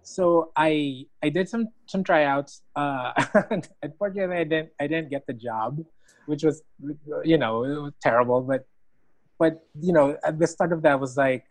So 0.02 0.52
I 0.56 1.06
I 1.22 1.28
did 1.28 1.48
some 1.48 1.68
some 1.87 2.04
tryouts. 2.04 2.62
Uh, 2.76 3.12
unfortunately, 3.82 4.37
I 4.37 4.44
didn't 4.44 4.70
I 4.80 4.87
didn't 4.87 5.11
get 5.11 5.26
the 5.26 5.32
job, 5.32 5.84
which 6.26 6.44
was 6.44 6.62
you 7.24 7.38
know 7.38 7.61
was 7.61 7.92
terrible. 8.02 8.40
But 8.42 8.66
but 9.38 9.64
you 9.80 9.92
know 9.92 10.16
at 10.24 10.38
the 10.38 10.46
start 10.46 10.72
of 10.72 10.82
that 10.82 11.00
was 11.00 11.16
like 11.16 11.44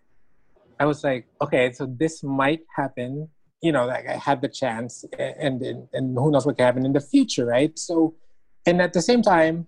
I 0.80 0.86
was 0.86 1.04
like, 1.04 1.26
okay, 1.42 1.72
so 1.72 1.86
this 1.86 2.24
might 2.24 2.62
happen. 2.76 3.30
You 3.62 3.72
know, 3.72 3.88
like 3.88 4.08
I 4.08 4.18
had 4.18 4.42
the 4.42 4.48
chance, 4.48 5.04
and 5.18 5.62
and, 5.62 5.88
and 5.94 6.18
who 6.18 6.30
knows 6.30 6.46
what 6.46 6.58
can 6.58 6.66
happen 6.66 6.86
in 6.86 6.94
the 6.94 7.02
future, 7.02 7.46
right? 7.46 7.78
So, 7.78 8.14
and 8.68 8.82
at 8.82 8.94
the 8.94 9.02
same 9.02 9.24
time, 9.24 9.68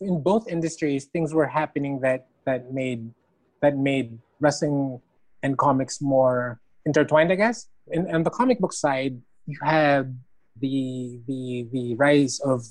in 0.00 0.22
both 0.22 0.48
industries, 0.48 1.04
things 1.04 1.34
were 1.34 1.46
happening 1.46 2.00
that 2.00 2.28
that 2.46 2.72
made 2.72 3.12
that 3.62 3.76
made 3.76 4.18
wrestling 4.40 5.00
and 5.42 5.56
comics 5.56 6.00
more 6.00 6.60
intertwined, 6.86 7.32
I 7.32 7.36
guess. 7.36 7.68
And 7.92 8.08
on 8.12 8.22
the 8.22 8.30
comic 8.30 8.58
book 8.58 8.72
side, 8.72 9.20
you 9.46 9.58
had 9.62 10.18
the 10.58 11.18
the 11.26 11.68
the 11.72 11.94
rise 11.94 12.40
of 12.40 12.64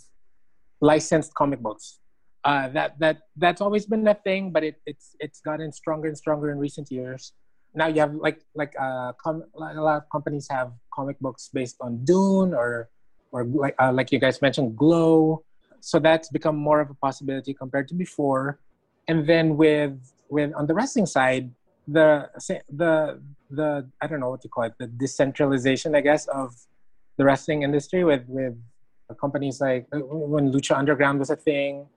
licensed 0.81 1.33
comic 1.35 1.59
books. 1.59 1.99
Uh, 2.43 2.69
that 2.69 2.97
that 2.99 3.17
that's 3.35 3.61
always 3.61 3.85
been 3.85 4.07
a 4.07 4.13
thing, 4.13 4.51
but 4.51 4.63
it, 4.63 4.75
it's 4.85 5.15
it's 5.19 5.41
gotten 5.41 5.71
stronger 5.71 6.07
and 6.07 6.17
stronger 6.17 6.51
in 6.51 6.57
recent 6.57 6.89
years. 6.91 7.33
Now 7.75 7.87
you 7.87 7.99
have 7.99 8.15
like 8.15 8.41
like 8.55 8.73
uh, 8.79 9.13
com- 9.21 9.43
a 9.55 9.59
lot 9.59 9.97
of 9.97 10.09
companies 10.09 10.47
have 10.49 10.71
comic 10.93 11.19
books 11.19 11.49
based 11.53 11.77
on 11.81 12.05
Dune 12.05 12.53
or 12.53 12.89
or 13.31 13.43
like 13.43 13.75
uh, 13.79 13.91
like 13.91 14.11
you 14.11 14.19
guys 14.19 14.41
mentioned, 14.41 14.77
Glow. 14.77 15.43
So 15.81 15.99
that's 15.99 16.29
become 16.29 16.55
more 16.55 16.79
of 16.79 16.89
a 16.89 16.93
possibility 16.95 17.53
compared 17.53 17.87
to 17.89 17.95
before. 17.95 18.59
And 19.07 19.27
then 19.27 19.55
with 19.57 19.95
with 20.29 20.53
on 20.55 20.67
the 20.67 20.73
wrestling 20.73 21.05
side, 21.05 21.51
the 21.87 22.29
the 22.69 23.21
the 23.49 23.89
I 24.01 24.07
don't 24.07 24.19
know 24.19 24.29
what 24.29 24.43
you 24.43 24.49
call 24.49 24.65
it, 24.65 24.73
the 24.79 24.87
decentralization, 24.87 25.95
I 25.95 26.01
guess, 26.01 26.27
of 26.27 26.55
the 27.17 27.25
wrestling 27.25 27.63
industry 27.63 28.03
with 28.03 28.23
with 28.27 28.55
companies 29.19 29.59
like 29.59 29.87
uh, 29.93 29.99
when 29.99 30.51
Lucha 30.51 30.77
Underground 30.77 31.19
was 31.19 31.29
a 31.29 31.35
thing. 31.35 31.87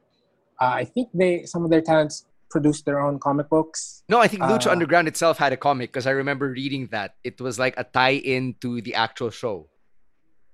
Uh, 0.61 0.73
I 0.83 0.85
think 0.85 1.09
they 1.15 1.45
some 1.45 1.65
of 1.65 1.71
their 1.71 1.83
talents 1.83 2.27
produced 2.51 2.85
their 2.85 3.01
own 3.01 3.19
comic 3.19 3.49
books. 3.49 4.03
No, 4.09 4.19
I 4.19 4.29
think 4.29 4.43
Lucha 4.43 4.69
Uh, 4.69 4.73
Underground 4.73 5.09
itself 5.09 5.39
had 5.39 5.53
a 5.53 5.57
comic 5.57 5.91
because 5.91 6.07
I 6.07 6.11
remember 6.11 6.49
reading 6.51 6.89
that 6.89 7.17
it 7.25 7.41
was 7.41 7.59
like 7.59 7.75
a 7.79 7.85
tie-in 7.85 8.55
to 8.61 8.81
the 8.81 8.95
actual 8.95 9.31
show. 9.31 9.69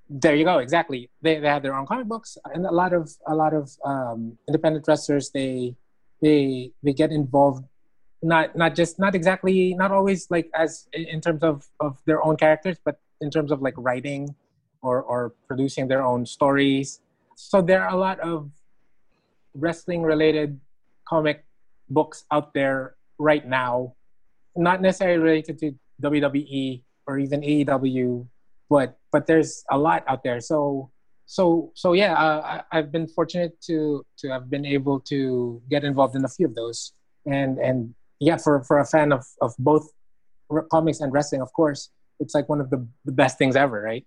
There 0.09 0.35
you 0.35 0.45
go. 0.45 0.59
Exactly. 0.59 1.11
They 1.23 1.39
they 1.39 1.49
had 1.49 1.63
their 1.63 1.75
own 1.75 1.87
comic 1.87 2.07
books, 2.07 2.39
and 2.55 2.67
a 2.67 2.73
lot 2.73 2.93
of 2.93 3.11
a 3.27 3.35
lot 3.35 3.53
of 3.53 3.71
um, 3.85 4.39
independent 4.49 4.87
wrestlers 4.89 5.31
they 5.31 5.77
they 6.21 6.73
they 6.83 6.93
get 6.93 7.11
involved. 7.11 7.65
Not 8.23 8.57
not 8.57 8.75
just 8.75 8.99
not 8.99 9.15
exactly 9.15 9.75
not 9.75 9.93
always 9.93 10.31
like 10.31 10.51
as 10.55 10.89
in 10.93 11.21
terms 11.21 11.43
of 11.43 11.67
of 11.81 11.99
their 12.07 12.25
own 12.25 12.37
characters, 12.37 12.77
but 12.85 13.01
in 13.21 13.31
terms 13.31 13.53
of 13.53 13.63
like 13.63 13.75
writing 13.77 14.35
or 14.83 15.03
or 15.03 15.35
producing 15.47 15.87
their 15.89 16.03
own 16.03 16.27
stories. 16.27 17.01
So 17.35 17.63
there 17.63 17.83
are 17.83 17.95
a 17.95 17.99
lot 17.99 18.19
of 18.21 18.51
wrestling 19.55 20.03
related 20.03 20.59
comic 21.09 21.45
books 21.89 22.25
out 22.31 22.53
there 22.55 22.97
right 23.19 23.47
now, 23.47 23.95
not 24.57 24.81
necessarily 24.83 25.19
related 25.19 25.59
to 25.61 25.75
WWE 26.03 26.83
or 27.07 27.19
even 27.19 27.41
AEW, 27.41 28.27
but 28.69 28.99
but 29.11 29.27
there's 29.27 29.65
a 29.71 29.79
lot 29.79 30.05
out 30.07 30.23
there. 30.23 30.41
So 30.41 30.91
so 31.29 31.73
so 31.75 31.93
yeah, 31.93 32.15
uh, 32.15 32.63
I, 32.73 32.79
I've 32.79 32.91
been 32.91 33.07
fortunate 33.07 33.61
to 33.69 34.05
to 34.21 34.31
have 34.31 34.49
been 34.49 34.65
able 34.65 34.99
to 35.13 35.61
get 35.69 35.85
involved 35.85 36.17
in 36.17 36.25
a 36.25 36.29
few 36.29 36.47
of 36.47 36.55
those, 36.55 36.95
and 37.27 37.59
and 37.59 37.95
yeah, 38.19 38.39
for 38.39 38.65
for 38.65 38.79
a 38.79 38.87
fan 38.87 39.13
of 39.13 39.27
of 39.43 39.53
both 39.59 39.93
comics 40.71 41.01
and 41.01 41.13
wrestling, 41.13 41.43
of 41.43 41.53
course, 41.53 41.91
it's 42.19 42.35
like 42.35 42.49
one 42.49 42.63
of 42.63 42.71
the, 42.71 42.89
the 43.05 43.13
best 43.13 43.37
things 43.37 43.57
ever, 43.57 43.79
right? 43.79 44.07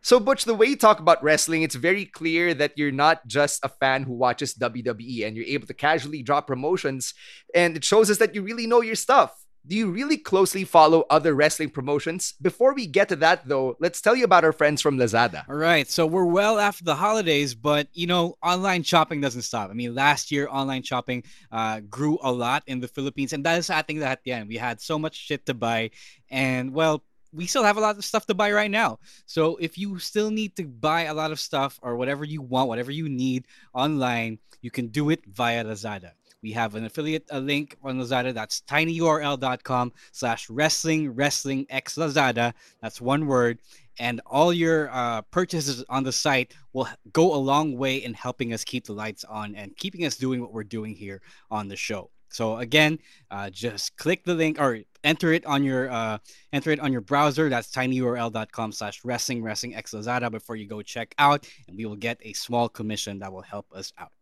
So, 0.00 0.18
Butch, 0.18 0.44
the 0.44 0.54
way 0.54 0.66
you 0.66 0.76
talk 0.76 1.00
about 1.00 1.22
wrestling, 1.22 1.62
it's 1.62 1.74
very 1.74 2.06
clear 2.06 2.54
that 2.54 2.72
you're 2.76 2.92
not 2.92 3.26
just 3.26 3.62
a 3.62 3.68
fan 3.68 4.02
who 4.02 4.14
watches 4.14 4.54
WWE 4.54 5.26
and 5.26 5.36
you're 5.36 5.46
able 5.46 5.66
to 5.66 5.74
casually 5.74 6.22
drop 6.22 6.46
promotions. 6.46 7.12
And 7.54 7.76
it 7.76 7.84
shows 7.84 8.10
us 8.10 8.18
that 8.18 8.34
you 8.34 8.42
really 8.42 8.66
know 8.66 8.80
your 8.80 8.96
stuff. 8.96 9.34
Do 9.66 9.74
you 9.74 9.90
really 9.90 10.18
closely 10.18 10.64
follow 10.64 11.06
other 11.08 11.34
wrestling 11.34 11.70
promotions? 11.70 12.34
Before 12.42 12.74
we 12.74 12.86
get 12.86 13.08
to 13.08 13.16
that, 13.16 13.48
though, 13.48 13.76
let's 13.80 14.02
tell 14.02 14.14
you 14.14 14.24
about 14.24 14.44
our 14.44 14.52
friends 14.52 14.82
from 14.82 14.98
Lazada. 14.98 15.48
All 15.48 15.54
right, 15.56 15.88
so 15.88 16.06
we're 16.06 16.26
well 16.26 16.58
after 16.58 16.84
the 16.84 16.94
holidays, 16.94 17.54
but 17.54 17.88
you 17.94 18.06
know, 18.06 18.36
online 18.42 18.82
shopping 18.82 19.22
doesn't 19.22 19.40
stop. 19.40 19.70
I 19.70 19.72
mean, 19.72 19.94
last 19.94 20.30
year 20.30 20.48
online 20.50 20.82
shopping 20.82 21.24
uh, 21.50 21.80
grew 21.80 22.18
a 22.22 22.30
lot 22.30 22.62
in 22.66 22.80
the 22.80 22.88
Philippines, 22.88 23.32
and 23.32 23.42
that 23.44 23.58
is, 23.58 23.70
I 23.70 23.80
think, 23.80 24.00
that 24.00 24.12
at 24.12 24.24
the 24.24 24.32
end 24.32 24.48
we 24.48 24.56
had 24.56 24.82
so 24.82 24.98
much 24.98 25.16
shit 25.16 25.46
to 25.46 25.54
buy, 25.54 25.92
and 26.28 26.74
well, 26.74 27.02
we 27.32 27.46
still 27.46 27.64
have 27.64 27.78
a 27.78 27.80
lot 27.80 27.96
of 27.96 28.04
stuff 28.04 28.26
to 28.26 28.34
buy 28.34 28.52
right 28.52 28.70
now. 28.70 28.98
So 29.24 29.56
if 29.56 29.78
you 29.78 29.98
still 29.98 30.30
need 30.30 30.56
to 30.56 30.64
buy 30.64 31.04
a 31.04 31.14
lot 31.14 31.32
of 31.32 31.40
stuff 31.40 31.80
or 31.82 31.96
whatever 31.96 32.24
you 32.24 32.42
want, 32.42 32.68
whatever 32.68 32.92
you 32.92 33.08
need 33.08 33.46
online, 33.72 34.38
you 34.60 34.70
can 34.70 34.88
do 34.88 35.10
it 35.10 35.24
via 35.26 35.64
Lazada. 35.64 36.12
We 36.44 36.52
have 36.52 36.74
an 36.74 36.84
affiliate 36.84 37.32
link 37.32 37.78
on 37.82 37.98
Lazada. 37.98 38.34
That's 38.34 38.60
tinyurl.com 38.68 39.92
slash 40.12 40.50
wrestling 40.50 41.14
wrestling 41.14 41.64
x 41.70 41.96
Lazada. 41.96 42.52
That's 42.82 43.00
one 43.00 43.26
word. 43.26 43.60
And 43.98 44.20
all 44.26 44.52
your 44.52 44.90
uh, 44.92 45.22
purchases 45.22 45.82
on 45.88 46.04
the 46.04 46.12
site 46.12 46.54
will 46.74 46.86
go 47.14 47.34
a 47.34 47.36
long 47.36 47.78
way 47.78 47.96
in 47.96 48.12
helping 48.12 48.52
us 48.52 48.62
keep 48.62 48.84
the 48.84 48.92
lights 48.92 49.24
on 49.24 49.54
and 49.54 49.74
keeping 49.78 50.04
us 50.04 50.18
doing 50.18 50.42
what 50.42 50.52
we're 50.52 50.64
doing 50.64 50.94
here 50.94 51.22
on 51.50 51.66
the 51.66 51.76
show. 51.76 52.10
So 52.28 52.58
again, 52.58 52.98
uh, 53.30 53.48
just 53.48 53.96
click 53.96 54.24
the 54.24 54.34
link 54.34 54.60
or 54.60 54.80
enter 55.02 55.32
it 55.32 55.46
on 55.46 55.64
your 55.64 55.90
uh, 55.90 56.18
enter 56.52 56.72
it 56.72 56.80
on 56.80 56.92
your 56.92 57.00
browser. 57.00 57.48
That's 57.48 57.70
tinyurl.com 57.70 58.72
slash 58.72 59.02
wrestling 59.02 59.42
wrestling 59.42 59.76
x 59.76 59.92
Lazada 59.94 60.30
before 60.30 60.56
you 60.56 60.66
go 60.66 60.82
check 60.82 61.14
out, 61.18 61.48
and 61.68 61.78
we 61.78 61.86
will 61.86 61.96
get 61.96 62.18
a 62.20 62.34
small 62.34 62.68
commission 62.68 63.20
that 63.20 63.32
will 63.32 63.40
help 63.40 63.72
us 63.72 63.94
out. 63.96 64.12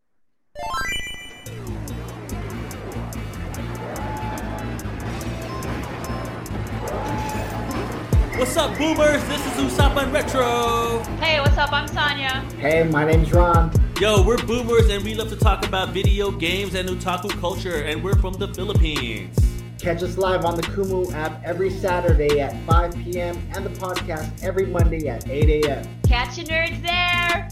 What's 8.42 8.56
up, 8.56 8.76
boomers? 8.76 9.22
This 9.28 9.40
is 9.46 9.52
Usapan 9.52 10.12
Retro. 10.12 10.98
Hey, 11.20 11.38
what's 11.38 11.56
up? 11.56 11.72
I'm 11.72 11.86
Sonia. 11.86 12.44
Hey, 12.58 12.82
my 12.82 13.04
name's 13.04 13.32
Ron. 13.32 13.70
Yo, 14.00 14.20
we're 14.26 14.36
boomers 14.36 14.90
and 14.90 15.04
we 15.04 15.14
love 15.14 15.28
to 15.28 15.36
talk 15.36 15.64
about 15.64 15.90
video 15.90 16.32
games 16.32 16.74
and 16.74 16.88
otaku 16.88 17.30
culture, 17.40 17.84
and 17.84 18.02
we're 18.02 18.16
from 18.16 18.34
the 18.34 18.52
Philippines. 18.52 19.38
Catch 19.78 20.02
us 20.02 20.18
live 20.18 20.44
on 20.44 20.56
the 20.56 20.62
Kumu 20.62 21.14
app 21.14 21.40
every 21.44 21.70
Saturday 21.70 22.40
at 22.40 22.60
5 22.66 22.94
p.m. 23.04 23.40
and 23.54 23.64
the 23.64 23.70
podcast 23.70 24.42
every 24.42 24.66
Monday 24.66 25.08
at 25.08 25.28
8 25.28 25.64
a.m. 25.64 26.00
Catch 26.02 26.38
you 26.38 26.42
nerds 26.42 26.82
there. 26.82 27.48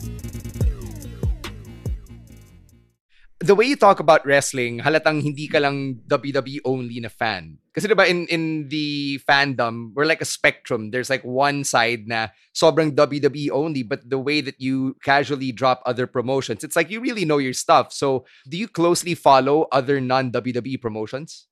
The 3.40 3.54
way 3.54 3.64
you 3.64 3.76
talk 3.76 4.00
about 4.00 4.24
wrestling, 4.26 4.80
halatang 4.80 5.22
hindi 5.22 5.48
ka 5.48 5.58
lang 5.58 6.04
WWE 6.06 6.60
only 6.64 7.00
na 7.00 7.08
fan. 7.08 7.56
Kasi 7.72 7.88
diba 7.88 8.04
in 8.04 8.28
in 8.28 8.68
the 8.68 9.18
fandom, 9.24 9.96
we're 9.96 10.04
like 10.04 10.20
a 10.20 10.28
spectrum. 10.28 10.92
There's 10.92 11.08
like 11.08 11.24
one 11.24 11.64
side 11.64 12.04
na 12.04 12.28
sobrang 12.52 12.92
WWE 12.92 13.48
only, 13.50 13.82
but 13.82 14.04
the 14.04 14.20
way 14.20 14.44
that 14.44 14.60
you 14.60 14.96
casually 15.00 15.52
drop 15.52 15.80
other 15.86 16.06
promotions, 16.06 16.62
it's 16.62 16.76
like 16.76 16.92
you 16.92 17.00
really 17.00 17.24
know 17.24 17.40
your 17.40 17.56
stuff. 17.56 17.96
So, 17.96 18.28
do 18.44 18.60
you 18.60 18.68
closely 18.68 19.16
follow 19.16 19.66
other 19.72 20.00
non-WWE 20.00 20.80
promotions? 20.80 21.48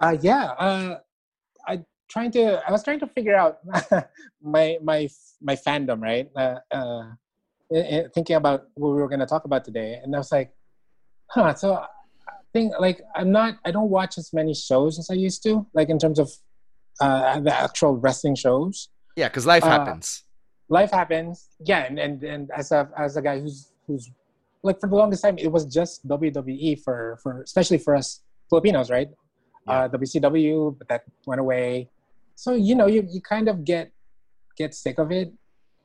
Uh, 0.00 0.16
yeah. 0.20 0.56
Uh, 0.56 1.04
I 1.68 1.84
trying 2.08 2.32
to. 2.32 2.64
I 2.64 2.72
was 2.72 2.80
trying 2.80 3.00
to 3.00 3.08
figure 3.12 3.36
out 3.36 3.60
my 4.40 4.80
my 4.80 5.08
my 5.42 5.56
fandom, 5.56 6.00
right? 6.00 6.32
Uh, 6.32 6.64
uh, 6.72 7.12
thinking 8.14 8.36
about 8.40 8.72
what 8.72 8.96
we 8.96 9.02
were 9.02 9.08
going 9.08 9.20
to 9.20 9.28
talk 9.28 9.44
about 9.44 9.68
today, 9.68 10.00
and 10.00 10.14
I 10.14 10.18
was 10.18 10.32
like, 10.32 10.56
huh. 11.28 11.54
So 11.54 11.74
I 11.74 11.86
think 12.52 12.72
like 12.78 13.00
I'm 13.14 13.30
not. 13.32 13.58
I 13.64 13.70
don't 13.70 13.90
watch 13.90 14.18
as 14.18 14.32
many 14.32 14.54
shows 14.54 14.98
as 14.98 15.10
I 15.10 15.14
used 15.14 15.42
to, 15.44 15.66
like 15.74 15.88
in 15.88 15.98
terms 15.98 16.18
of 16.18 16.30
uh, 17.00 17.40
the 17.40 17.54
actual 17.54 17.96
wrestling 17.96 18.34
shows. 18.34 18.88
Yeah, 19.16 19.28
because 19.28 19.46
life 19.46 19.64
Uh, 19.64 19.68
happens. 19.70 20.24
Life 20.68 20.90
happens. 20.90 21.48
Yeah, 21.60 21.84
and 21.84 21.98
and 21.98 22.22
and 22.22 22.50
as 22.56 22.72
a 22.72 22.88
as 22.96 23.16
a 23.16 23.22
guy 23.22 23.40
who's 23.40 23.72
who's 23.86 24.10
like 24.62 24.80
for 24.80 24.88
the 24.88 24.96
longest 24.96 25.22
time, 25.22 25.38
it 25.38 25.50
was 25.50 25.64
just 25.64 26.06
WWE 26.08 26.82
for 26.82 27.18
for 27.22 27.42
especially 27.42 27.78
for 27.78 27.94
us 27.94 28.22
Filipinos, 28.50 28.90
right? 28.90 29.08
Uh, 29.68 29.88
WCW, 29.88 30.78
but 30.78 30.86
that 30.88 31.02
went 31.26 31.40
away. 31.40 31.90
So 32.36 32.54
you 32.54 32.74
know, 32.74 32.86
you 32.86 33.06
you 33.08 33.20
kind 33.20 33.48
of 33.48 33.64
get 33.64 33.90
get 34.56 34.74
sick 34.74 34.98
of 34.98 35.10
it, 35.10 35.32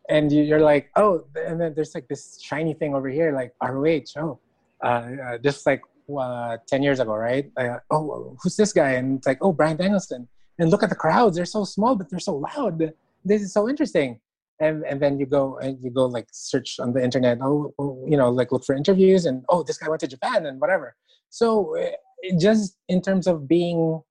and 0.09 0.31
you, 0.31 0.43
you're 0.43 0.61
like, 0.61 0.89
oh, 0.95 1.25
and 1.35 1.59
then 1.59 1.73
there's 1.75 1.93
like 1.95 2.07
this 2.07 2.39
shiny 2.41 2.73
thing 2.73 2.93
over 2.93 3.09
here, 3.09 3.33
like 3.33 3.53
ROH. 3.61 4.05
Oh, 4.17 4.39
uh, 4.83 5.11
uh, 5.25 5.37
just 5.37 5.65
like 5.65 5.81
uh, 6.17 6.57
ten 6.67 6.83
years 6.83 6.99
ago, 6.99 7.13
right? 7.15 7.51
Uh, 7.57 7.77
oh, 7.89 8.35
who's 8.41 8.55
this 8.55 8.73
guy? 8.73 8.91
And 8.91 9.17
it's 9.17 9.27
like, 9.27 9.39
oh, 9.41 9.53
Bryan 9.53 9.77
Danielson. 9.77 10.27
And 10.59 10.69
look 10.69 10.83
at 10.83 10.89
the 10.89 10.95
crowds; 10.95 11.35
they're 11.35 11.45
so 11.45 11.63
small, 11.63 11.95
but 11.95 12.09
they're 12.09 12.19
so 12.19 12.35
loud. 12.35 12.93
This 13.23 13.41
is 13.41 13.53
so 13.53 13.69
interesting. 13.69 14.19
And 14.59 14.83
and 14.85 15.01
then 15.01 15.19
you 15.19 15.25
go 15.25 15.57
and 15.57 15.77
you 15.81 15.89
go 15.89 16.05
like 16.05 16.27
search 16.31 16.79
on 16.79 16.93
the 16.93 17.03
internet. 17.03 17.39
Oh, 17.41 17.73
oh, 17.79 18.05
you 18.07 18.17
know, 18.17 18.29
like 18.29 18.51
look 18.51 18.65
for 18.65 18.75
interviews, 18.75 19.25
and 19.25 19.43
oh, 19.49 19.63
this 19.63 19.77
guy 19.77 19.89
went 19.89 20.01
to 20.01 20.07
Japan 20.07 20.45
and 20.45 20.59
whatever. 20.59 20.95
So 21.29 21.77
uh, 21.77 21.91
just 22.39 22.77
in 22.87 23.01
terms 23.01 23.25
of 23.25 23.47
being, 23.47 24.01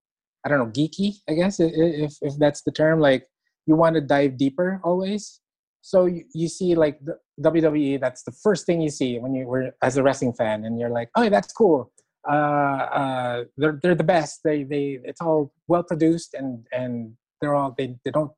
I 0.44 0.48
don't 0.48 0.59
know, 0.59 0.66
geeky, 0.66 1.16
I 1.28 1.35
guess 1.35 1.61
if 1.61 2.14
if 2.20 2.35
that's 2.38 2.62
the 2.62 2.72
term. 2.72 2.98
Like 3.00 3.26
you 3.66 3.76
want 3.76 3.94
to 3.94 4.00
dive 4.00 4.37
deeper 4.37 4.80
always. 4.83 5.39
So 5.83 6.07
you, 6.07 6.25
you 6.35 6.49
see 6.49 6.75
like 6.75 6.99
the 7.05 7.19
WWE. 7.40 8.01
That's 8.01 8.23
the 8.23 8.33
first 8.33 8.66
thing 8.66 8.81
you 8.81 8.90
see 8.90 9.19
when 9.19 9.35
you 9.35 9.47
were 9.47 9.75
as 9.83 9.97
a 9.97 10.03
wrestling 10.03 10.35
fan, 10.35 10.64
and 10.64 10.79
you're 10.79 10.90
like, 10.90 11.11
oh, 11.16 11.29
that's 11.29 11.53
cool. 11.53 11.90
Uh, 12.29 12.33
uh, 12.33 13.45
they're 13.57 13.79
they're 13.83 13.95
the 13.95 14.05
best. 14.05 14.40
They 14.45 14.64
they 14.64 14.99
it's 15.05 15.21
all 15.21 15.53
well 15.69 15.83
produced 15.83 16.35
and 16.35 16.66
and 16.73 17.14
they're 17.40 17.55
all 17.55 17.75
they 17.77 17.97
they 18.05 18.11
don't 18.11 18.31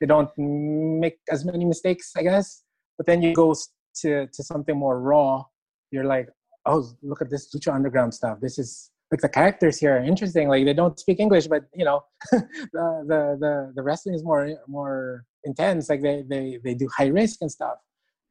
they 0.00 0.06
don't 0.06 0.30
make 0.36 1.18
as 1.30 1.44
many 1.44 1.64
mistakes, 1.64 2.12
I 2.16 2.22
guess. 2.22 2.62
But 2.96 3.06
then 3.06 3.22
you 3.22 3.34
go 3.34 3.54
to 4.02 4.26
to 4.26 4.42
something 4.42 4.76
more 4.76 5.00
raw. 5.00 5.44
You're 5.90 6.04
like, 6.04 6.28
oh, 6.66 6.90
look 7.02 7.20
at 7.20 7.30
this 7.30 7.54
Lucha 7.54 7.74
Underground 7.74 8.14
stuff. 8.14 8.38
This 8.40 8.58
is 8.58 8.90
like 9.10 9.20
the 9.20 9.28
characters 9.28 9.78
here 9.78 9.96
are 9.96 10.02
interesting. 10.02 10.48
Like 10.48 10.64
they 10.64 10.72
don't 10.72 10.98
speak 10.98 11.20
English, 11.20 11.46
but 11.46 11.64
you 11.74 11.84
know, 11.84 12.02
the, 12.32 12.44
the 12.72 13.36
the 13.38 13.72
the 13.76 13.82
wrestling 13.82 14.14
is 14.14 14.24
more 14.24 14.50
more 14.66 15.24
intense. 15.44 15.88
Like 15.88 16.02
they 16.02 16.24
they 16.28 16.58
they 16.62 16.74
do 16.74 16.88
high 16.96 17.08
risk 17.08 17.38
and 17.40 17.50
stuff. 17.50 17.76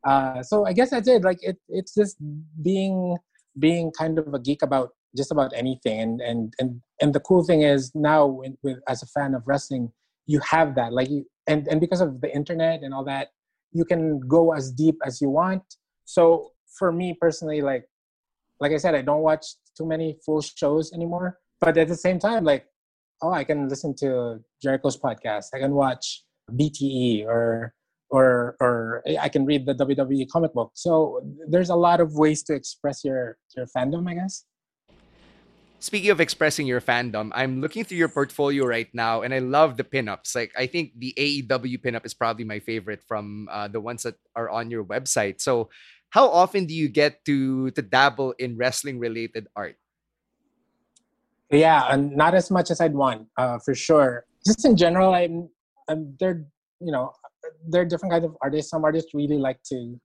Uh, 0.07 0.41
so 0.43 0.65
I 0.65 0.73
guess 0.73 0.91
that's 0.91 1.07
it. 1.07 1.23
Like 1.23 1.39
it 1.41 1.57
it's 1.67 1.93
just 1.93 2.17
being 2.61 3.17
being 3.57 3.91
kind 3.91 4.17
of 4.19 4.33
a 4.33 4.39
geek 4.39 4.61
about 4.61 4.89
just 5.15 5.31
about 5.31 5.51
anything. 5.55 5.99
And 5.99 6.21
and 6.21 6.53
and 6.59 6.81
and 7.01 7.13
the 7.13 7.19
cool 7.19 7.43
thing 7.43 7.63
is 7.63 7.91
now 7.95 8.25
with, 8.25 8.53
with 8.63 8.77
as 8.87 9.03
a 9.03 9.07
fan 9.07 9.33
of 9.33 9.43
wrestling, 9.45 9.91
you 10.25 10.39
have 10.39 10.75
that. 10.75 10.93
Like 10.93 11.09
you 11.09 11.25
and 11.47 11.67
and 11.67 11.79
because 11.79 12.01
of 12.01 12.21
the 12.21 12.33
internet 12.33 12.83
and 12.83 12.93
all 12.93 13.03
that, 13.05 13.29
you 13.71 13.85
can 13.85 14.19
go 14.21 14.53
as 14.53 14.71
deep 14.71 14.95
as 15.05 15.21
you 15.21 15.29
want. 15.29 15.63
So 16.05 16.51
for 16.77 16.91
me 16.91 17.17
personally, 17.19 17.61
like 17.61 17.85
like 18.59 18.71
I 18.71 18.77
said, 18.77 18.95
I 18.95 19.01
don't 19.01 19.21
watch 19.21 19.45
too 19.77 19.85
many 19.85 20.17
full 20.25 20.41
shows 20.41 20.91
anymore. 20.93 21.39
But 21.59 21.77
at 21.77 21.87
the 21.87 21.95
same 21.95 22.19
time, 22.19 22.43
like, 22.43 22.65
oh, 23.21 23.31
I 23.31 23.43
can 23.43 23.67
listen 23.67 23.95
to 23.97 24.39
Jericho's 24.61 24.97
podcast. 24.97 25.47
I 25.53 25.59
can 25.59 25.73
watch 25.73 26.23
BTE 26.49 27.25
or 27.25 27.73
or 28.09 28.57
or 28.59 29.03
I 29.19 29.29
can 29.29 29.45
read 29.45 29.65
the 29.65 29.75
WWE 29.75 30.27
comic 30.29 30.53
book. 30.53 30.71
So 30.73 31.21
there's 31.47 31.69
a 31.69 31.75
lot 31.75 32.01
of 32.01 32.15
ways 32.15 32.43
to 32.43 32.53
express 32.53 33.03
your 33.03 33.37
your 33.55 33.67
fandom, 33.67 34.09
I 34.09 34.15
guess. 34.15 34.45
Speaking 35.79 36.11
of 36.11 36.19
expressing 36.19 36.67
your 36.67 36.81
fandom, 36.81 37.31
I'm 37.33 37.61
looking 37.61 37.85
through 37.85 37.97
your 37.97 38.09
portfolio 38.09 38.65
right 38.65 38.89
now, 38.93 39.21
and 39.21 39.33
I 39.33 39.39
love 39.39 39.77
the 39.77 39.85
pinups. 39.85 40.35
Like, 40.35 40.51
I 40.57 40.67
think 40.67 40.91
the 40.99 41.13
AEW 41.15 41.79
pinup 41.79 42.05
is 42.05 42.13
probably 42.13 42.43
my 42.43 42.59
favorite 42.59 43.01
from 43.07 43.47
uh, 43.49 43.69
the 43.69 43.79
ones 43.79 44.03
that 44.03 44.15
are 44.35 44.49
on 44.49 44.69
your 44.69 44.83
website. 44.83 45.39
So, 45.39 45.69
how 46.09 46.27
often 46.27 46.65
do 46.65 46.73
you 46.73 46.89
get 46.89 47.23
to 47.25 47.71
to 47.71 47.81
dabble 47.81 48.35
in 48.39 48.57
wrestling 48.57 48.99
related 48.99 49.47
art? 49.55 49.77
Yeah, 51.49 51.87
and 51.89 52.11
not 52.11 52.35
as 52.35 52.51
much 52.51 52.71
as 52.71 52.81
I'd 52.81 52.93
want, 52.93 53.27
uh, 53.37 53.59
for 53.59 53.73
sure. 53.73 54.25
Just 54.45 54.65
in 54.65 54.75
general, 54.75 55.13
I'm, 55.13 55.49
I'm 55.89 56.15
there. 56.19 56.45
You 56.79 56.91
know, 56.91 57.11
there 57.67 57.81
are 57.81 57.85
different 57.85 58.13
kinds 58.13 58.25
of 58.25 58.37
artists. 58.41 58.71
Some 58.71 58.85
artists 58.85 59.13
really 59.13 59.37
like 59.37 59.61
to 59.63 59.99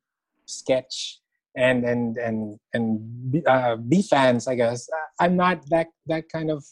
sketch 0.47 1.21
and 1.57 1.85
and 1.85 2.17
and 2.17 2.59
and 2.73 3.31
be, 3.31 3.47
uh, 3.47 3.77
be 3.77 4.03
fans. 4.03 4.49
I 4.49 4.57
guess 4.57 4.89
I'm 5.21 5.37
not 5.37 5.69
that 5.71 5.87
that 6.07 6.29
kind 6.29 6.51
of 6.51 6.65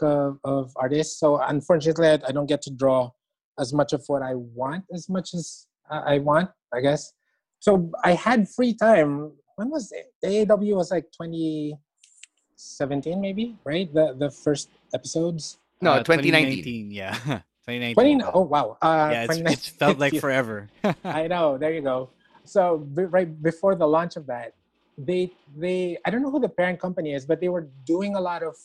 of, 0.00 0.38
of 0.44 0.72
artist. 0.76 1.18
So 1.18 1.40
unfortunately, 1.40 2.08
I, 2.08 2.20
I, 2.28 2.32
don't 2.32 2.46
get 2.46 2.60
to 2.62 2.70
draw 2.70 3.10
as 3.58 3.72
much 3.72 3.94
of 3.94 4.04
what 4.08 4.20
I 4.22 4.34
want 4.34 4.84
as 4.92 5.08
much 5.08 5.32
as 5.32 5.66
I 5.90 6.18
want. 6.18 6.50
I 6.72 6.80
guess. 6.80 7.12
So 7.60 7.90
I 8.04 8.12
had 8.12 8.48
free 8.48 8.74
time. 8.74 9.32
When 9.56 9.70
was 9.70 9.92
it? 9.92 10.12
AEW 10.24 10.76
was 10.76 10.90
like 10.90 11.04
2017, 11.12 13.20
maybe, 13.20 13.56
right? 13.64 13.92
The 13.92 14.14
the 14.18 14.30
first 14.30 14.70
episodes. 14.94 15.58
No, 15.80 15.92
uh, 15.92 16.02
2019. 16.02 16.64
2019. 16.64 16.90
Yeah. 16.90 17.40
2019. 17.68 18.20
20, 18.20 18.30
oh 18.34 18.42
wow! 18.42 18.78
Uh, 18.80 19.08
yeah, 19.12 19.26
it 19.30 19.58
felt 19.78 19.98
like 20.04 20.18
forever. 20.20 20.68
I 21.04 21.26
know. 21.26 21.58
There 21.58 21.72
you 21.72 21.82
go 21.82 22.10
so 22.46 22.86
right 22.94 23.42
before 23.42 23.74
the 23.74 23.86
launch 23.86 24.16
of 24.16 24.26
that 24.26 24.54
they 24.96 25.30
they 25.56 25.98
i 26.06 26.10
don't 26.10 26.22
know 26.22 26.30
who 26.30 26.40
the 26.40 26.48
parent 26.48 26.80
company 26.80 27.12
is 27.12 27.26
but 27.26 27.40
they 27.40 27.48
were 27.48 27.68
doing 27.84 28.14
a 28.14 28.20
lot 28.20 28.42
of 28.42 28.56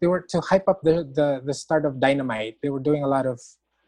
they 0.00 0.06
were 0.06 0.20
to 0.20 0.40
hype 0.40 0.68
up 0.68 0.80
the 0.82 1.08
the, 1.14 1.42
the 1.44 1.54
start 1.54 1.84
of 1.84 1.98
dynamite 1.98 2.56
they 2.62 2.70
were 2.70 2.80
doing 2.80 3.02
a 3.02 3.08
lot 3.08 3.26
of 3.26 3.40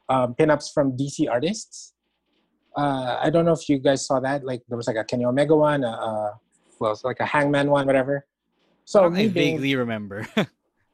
um, 0.09 0.35
pinups 0.35 0.73
from 0.73 0.97
dc 0.97 1.31
artists 1.31 1.93
uh, 2.77 3.19
i 3.23 3.31
don't 3.31 3.45
know 3.45 3.53
if 3.53 3.69
you 3.69 3.79
guys 3.79 4.05
saw 4.05 4.19
that 4.19 4.45
like 4.45 4.63
there 4.69 4.77
was 4.77 4.87
like 4.87 4.97
a 4.97 5.05
kenny 5.05 5.25
omega 5.25 5.55
one 5.55 5.85
uh, 5.85 6.31
well 6.81 6.93
it's 6.93 7.05
like 7.05 7.21
a 7.21 7.27
hangman 7.27 7.71
one 7.71 7.87
whatever 7.87 8.27
so 8.85 9.05
i 9.05 9.09
vaguely 9.09 9.59
being, 9.59 9.79
remember 9.79 10.27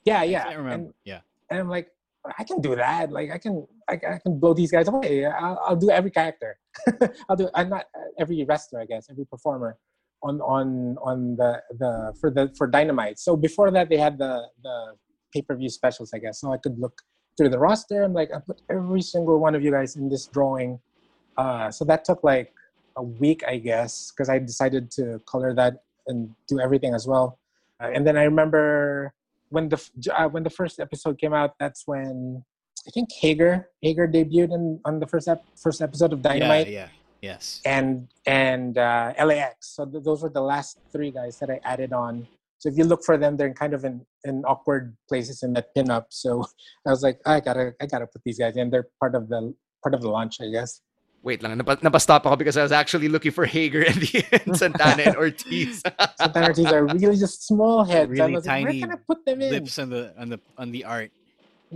yeah 0.05 0.23
yeah 0.35 0.45
I 0.47 0.53
remember 0.55 0.87
and, 0.87 0.95
yeah 1.05 1.21
and 1.49 1.61
i'm 1.61 1.69
like 1.71 1.91
I 2.39 2.45
can 2.45 2.61
do 2.61 2.77
that. 2.77 3.11
Like 3.11 3.31
I 3.31 3.39
can, 3.39 3.67
I, 3.89 3.95
I 3.95 4.19
can 4.19 4.39
blow 4.39 4.55
these 4.55 4.71
guys 4.71 4.89
away. 4.89 5.25
I'll, 5.27 5.61
I'll 5.65 5.77
do 5.77 5.91
every 5.91 6.11
character. 6.11 6.59
I'll 7.29 7.37
do. 7.37 7.49
I'm 7.55 7.69
not 7.69 7.87
every 8.19 8.45
wrestler, 8.45 8.81
I 8.81 8.87
guess, 8.87 9.09
every 9.11 9.25
performer 9.25 9.77
on 10.23 10.41
on 10.41 10.97
on 11.03 11.37
the 11.37 11.63
the 11.79 12.15
for 12.21 12.31
the 12.31 12.53
for 12.57 12.67
Dynamite. 12.67 13.19
So 13.19 13.37
before 13.37 13.71
that, 13.71 13.89
they 13.89 13.97
had 13.97 14.19
the 14.19 14.47
the 14.63 14.95
pay 15.33 15.43
per 15.43 15.57
view 15.57 15.69
specials, 15.69 16.13
I 16.15 16.19
guess. 16.19 16.41
So 16.41 16.53
I 16.53 16.59
could 16.59 16.79
look 16.79 17.03
through 17.37 17.51
the 17.51 17.59
roster. 17.59 18.03
I'm 18.03 18.15
like, 18.15 18.31
I 18.35 18.39
put 18.39 18.63
every 18.71 19.03
single 19.03 19.39
one 19.39 19.55
of 19.55 19.63
you 19.63 19.71
guys 19.71 19.97
in 19.97 20.09
this 20.09 20.27
drawing. 20.27 20.81
Uh, 21.37 21.71
so 21.71 21.85
that 21.85 22.05
took 22.05 22.25
like 22.25 22.53
a 22.97 23.03
week, 23.03 23.43
I 23.47 23.59
guess, 23.59 24.11
because 24.11 24.29
I 24.29 24.39
decided 24.39 24.91
to 24.93 25.21
color 25.27 25.55
that 25.55 25.83
and 26.07 26.31
do 26.49 26.61
everything 26.61 26.95
as 26.95 27.07
well. 27.07 27.39
Uh, 27.81 27.91
and 27.93 28.07
then 28.07 28.17
I 28.17 28.23
remember 28.23 29.13
when 29.51 29.69
the 29.69 29.81
uh, 30.17 30.29
when 30.29 30.43
the 30.43 30.51
first 30.51 30.81
episode 30.81 31.19
came 31.19 31.33
out, 31.33 31.55
that's 31.59 31.83
when 31.87 32.45
I 32.87 32.91
think 32.91 33.11
Hager 33.21 33.69
Hager 33.83 34.07
debuted 34.07 34.55
in, 34.55 34.81
on 34.85 35.01
the 35.01 35.07
first 35.07 35.29
ep- 35.29 35.45
first 35.57 35.83
episode 35.83 36.13
of 36.13 36.23
Dynamite. 36.23 36.69
Yeah, 36.69 36.73
yeah, 36.73 36.89
yes. 37.23 37.61
And 37.65 38.09
and 38.27 38.79
uh, 38.79 39.13
LAX. 39.23 39.75
So 39.75 39.87
th- 39.87 40.05
those 40.05 40.23
were 40.23 40.31
the 40.31 40.43
last 40.43 40.79
three 40.93 41.11
guys 41.11 41.39
that 41.39 41.51
I 41.51 41.61
added 41.65 41.93
on. 41.93 42.27
So 42.59 42.69
if 42.69 42.79
you 42.79 42.85
look 42.85 43.05
for 43.05 43.19
them, 43.19 43.37
they're 43.37 43.53
kind 43.53 43.75
of 43.75 43.85
in, 43.85 44.05
in 44.25 44.43
awkward 44.45 44.97
places 45.09 45.43
in 45.43 45.53
that 45.55 45.75
pinup. 45.77 46.07
So 46.09 46.45
I 46.87 46.91
was 46.91 47.03
like, 47.03 47.21
I 47.27 47.41
gotta 47.41 47.75
I 47.81 47.87
gotta 47.87 48.07
put 48.07 48.23
these 48.25 48.39
guys 48.39 48.57
in. 48.57 48.71
They're 48.71 48.89
part 49.01 49.15
of 49.15 49.29
the 49.29 49.55
part 49.83 49.95
of 49.95 50.03
the 50.03 50.11
launch, 50.11 50.37
I 50.41 50.49
guess. 50.51 50.81
Wait 51.27 51.43
lang, 51.43 51.59
nap- 51.59 51.83
napastop 51.83 52.23
ako 52.23 52.39
because 52.39 52.55
I 52.55 52.63
was 52.63 52.71
actually 52.71 53.11
looking 53.11 53.35
for 53.35 53.51
Hager 53.51 53.83
and, 53.83 53.99
the 53.99 54.23
and 54.47 54.55
Santana 54.63 55.11
and 55.11 55.17
Ortiz. 55.19 55.83
Santana 56.23 56.55
Ortiz 56.55 56.71
are 56.71 56.87
really 56.87 57.19
just 57.19 57.43
small 57.43 57.83
heads. 57.83 58.07
Really 58.07 58.39
like, 58.39 58.47
tiny 58.47 58.79
Where 58.79 58.87
can 58.87 58.93
I 58.95 59.03
put 59.03 59.27
them 59.27 59.43
in? 59.43 59.51
lips 59.51 59.75
on 59.83 59.91
the 59.91 60.15
on 60.15 60.31
the 60.31 60.39
on 60.55 60.71
the 60.71 60.87
art. 60.87 61.11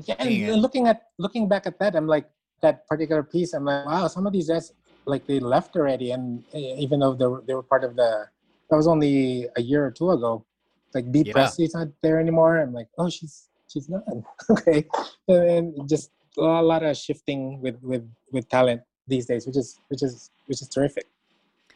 Yeah, 0.06 0.14
and 0.22 0.62
looking 0.62 0.86
at 0.86 1.10
looking 1.18 1.50
back 1.50 1.66
at 1.66 1.82
that, 1.82 1.98
I'm 1.98 2.06
like 2.06 2.30
that 2.62 2.86
particular 2.86 3.26
piece. 3.26 3.50
I'm 3.50 3.66
like, 3.66 3.90
wow, 3.90 4.06
some 4.06 4.22
of 4.22 4.30
these 4.30 4.46
guys 4.46 4.70
like 5.02 5.26
they 5.26 5.42
left 5.42 5.74
already, 5.74 6.14
and 6.14 6.46
eh, 6.54 6.78
even 6.78 7.02
though 7.02 7.18
they 7.18 7.26
were, 7.26 7.42
they 7.42 7.54
were 7.58 7.66
part 7.66 7.82
of 7.82 7.98
the 7.98 8.30
that 8.70 8.76
was 8.78 8.86
only 8.86 9.50
a 9.58 9.62
year 9.66 9.82
or 9.84 9.90
two 9.90 10.14
ago. 10.14 10.46
Like 10.94 11.10
B 11.10 11.26
yeah. 11.26 11.34
Presley's 11.34 11.74
not 11.74 11.90
there 12.06 12.22
anymore. 12.22 12.62
I'm 12.62 12.70
like, 12.70 12.86
oh, 13.02 13.10
she's 13.10 13.50
she's 13.66 13.90
not 13.90 14.06
okay, 14.62 14.86
and 15.26 15.74
just 15.90 16.14
a 16.38 16.62
lot 16.62 16.86
of 16.86 16.94
shifting 16.94 17.58
with 17.58 17.82
with 17.82 18.06
with 18.30 18.46
talent 18.46 18.86
these 19.10 19.26
days, 19.26 19.46
which 19.46 19.56
is 19.56 19.78
which 19.88 20.02
is 20.02 20.30
which 20.46 20.62
is 20.62 20.68
terrific. 20.68 21.06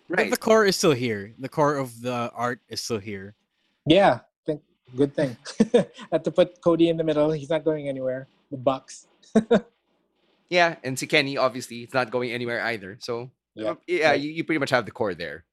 Right. 0.09 0.31
But 0.31 0.31
the 0.31 0.37
core 0.37 0.65
is 0.65 0.77
still 0.77 0.93
here. 0.93 1.35
The 1.39 1.49
core 1.49 1.77
of 1.77 2.01
the 2.01 2.31
art 2.35 2.61
is 2.69 2.81
still 2.81 2.99
here. 2.99 3.35
Yeah, 3.87 4.21
think 4.47 4.63
good 4.97 5.15
thing. 5.15 5.37
Had 6.13 6.25
to 6.25 6.31
put 6.31 6.61
Cody 6.61 6.89
in 6.89 6.97
the 6.97 7.05
middle. 7.05 7.33
He's 7.33 7.51
not 7.51 7.65
going 7.65 7.89
anywhere. 7.89 8.29
The 8.51 8.57
Bucks. 8.57 9.07
yeah, 10.49 10.77
and 10.85 10.99
see 10.99 11.07
Kenny 11.07 11.37
obviously 11.37 11.83
it's 11.83 11.95
not 11.95 12.11
going 12.11 12.31
anywhere 12.31 12.63
either. 12.63 12.97
So 13.01 13.31
yeah, 13.55 13.75
yeah, 13.87 14.11
right. 14.11 14.21
you, 14.21 14.31
you 14.31 14.45
pretty 14.45 14.61
much 14.61 14.71
have 14.71 14.85
the 14.85 14.93
core 14.93 15.15
there. 15.15 15.45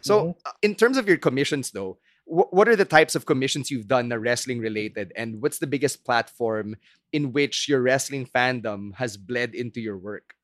So 0.00 0.20
mm-hmm. 0.20 0.38
Uh, 0.44 0.52
in 0.62 0.74
terms 0.74 0.96
of 0.96 1.08
your 1.08 1.16
commissions 1.16 1.70
though, 1.70 1.98
wh- 2.24 2.52
what 2.52 2.68
are 2.68 2.76
the 2.76 2.84
types 2.84 3.14
of 3.14 3.24
commissions 3.24 3.70
you've 3.70 3.88
done 3.88 4.08
that 4.10 4.20
wrestling 4.20 4.60
related 4.60 5.12
and 5.16 5.40
what's 5.40 5.58
the 5.58 5.66
biggest 5.66 6.04
platform 6.04 6.76
in 7.12 7.32
which 7.32 7.68
your 7.68 7.80
wrestling 7.80 8.26
fandom 8.26 8.94
has 8.96 9.16
bled 9.16 9.54
into 9.54 9.80
your 9.80 9.96
work? 9.96 10.34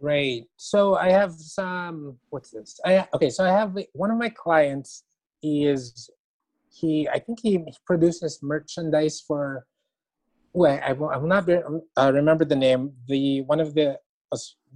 Right. 0.00 0.44
So 0.56 0.96
I 0.96 1.10
have 1.10 1.32
some. 1.32 2.18
What's 2.28 2.50
this? 2.50 2.78
I 2.84 3.06
okay. 3.14 3.30
So 3.30 3.44
I 3.44 3.50
have 3.50 3.76
one 3.94 4.10
of 4.10 4.18
my 4.18 4.28
clients. 4.28 5.04
He 5.40 5.66
is 5.66 6.10
he. 6.68 7.08
I 7.08 7.18
think 7.18 7.40
he 7.42 7.64
produces 7.86 8.40
merchandise 8.42 9.22
for. 9.26 9.66
Well, 10.52 10.80
I 10.82 10.92
will, 10.92 11.10
I 11.10 11.18
will 11.18 11.28
not 11.28 11.44
be, 11.46 11.58
uh, 11.98 12.12
remember 12.14 12.44
the 12.46 12.56
name. 12.56 12.92
The 13.08 13.42
one 13.42 13.60
of 13.60 13.74
the 13.74 13.98